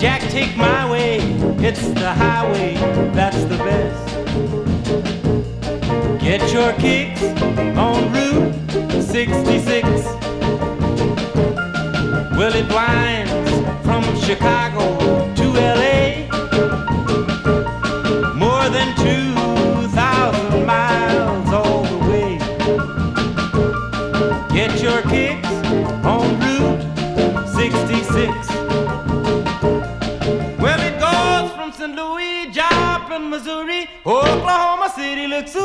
Jack, 0.00 0.20
take 0.30 0.56
my 0.56 0.88
way. 0.88 1.18
It's 1.58 1.88
the 1.88 2.12
highway 2.12 2.74
that's 3.14 3.42
the. 3.46 3.59
Get 6.30 6.52
your 6.52 6.72
kicks 6.74 7.24
on 7.76 8.12
Route 8.12 8.54
66. 9.02 9.82
Well, 12.38 12.54
it 12.54 12.68
winds 12.72 13.50
from 13.84 14.04
Chicago 14.16 15.34
to 15.34 15.46
LA. 15.80 16.28
More 18.36 18.68
than 18.68 18.94
2,000 18.98 20.64
miles 20.64 21.52
all 21.52 21.82
the 21.82 21.98
way. 22.08 22.38
Get 24.54 24.80
your 24.80 25.02
kicks 25.10 25.48
on 26.06 26.38
Route 26.38 27.48
66. 27.48 28.48
Well, 30.60 30.80
it 30.80 30.96
goes 31.00 31.50
from 31.56 31.72
St. 31.72 31.96
Louis, 31.96 32.52
Joplin, 32.52 33.28
Missouri, 33.28 33.88
Oklahoma 34.06 34.92
City 34.94 35.26
looks 35.26 35.56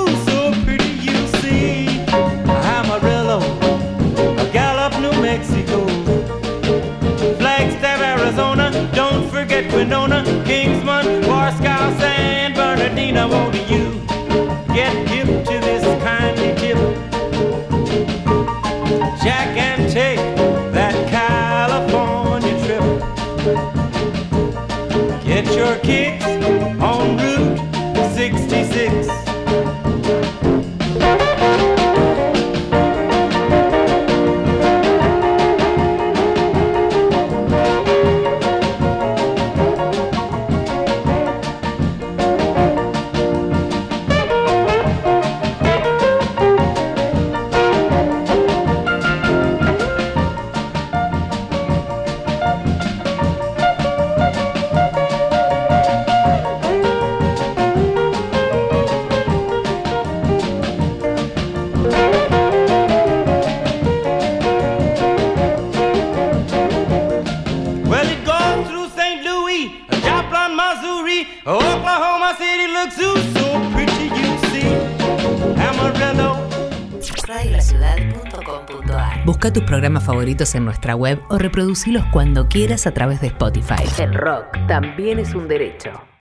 reproducilos 81.55 82.03
cuando 82.11 82.49
quieras 82.49 82.85
a 82.85 82.91
través 82.91 83.21
de 83.21 83.27
Spotify. 83.27 83.81
El 83.97 84.13
rock 84.13 84.57
también 84.67 85.19
es 85.19 85.33
un 85.33 85.47
derecho. 85.47 86.05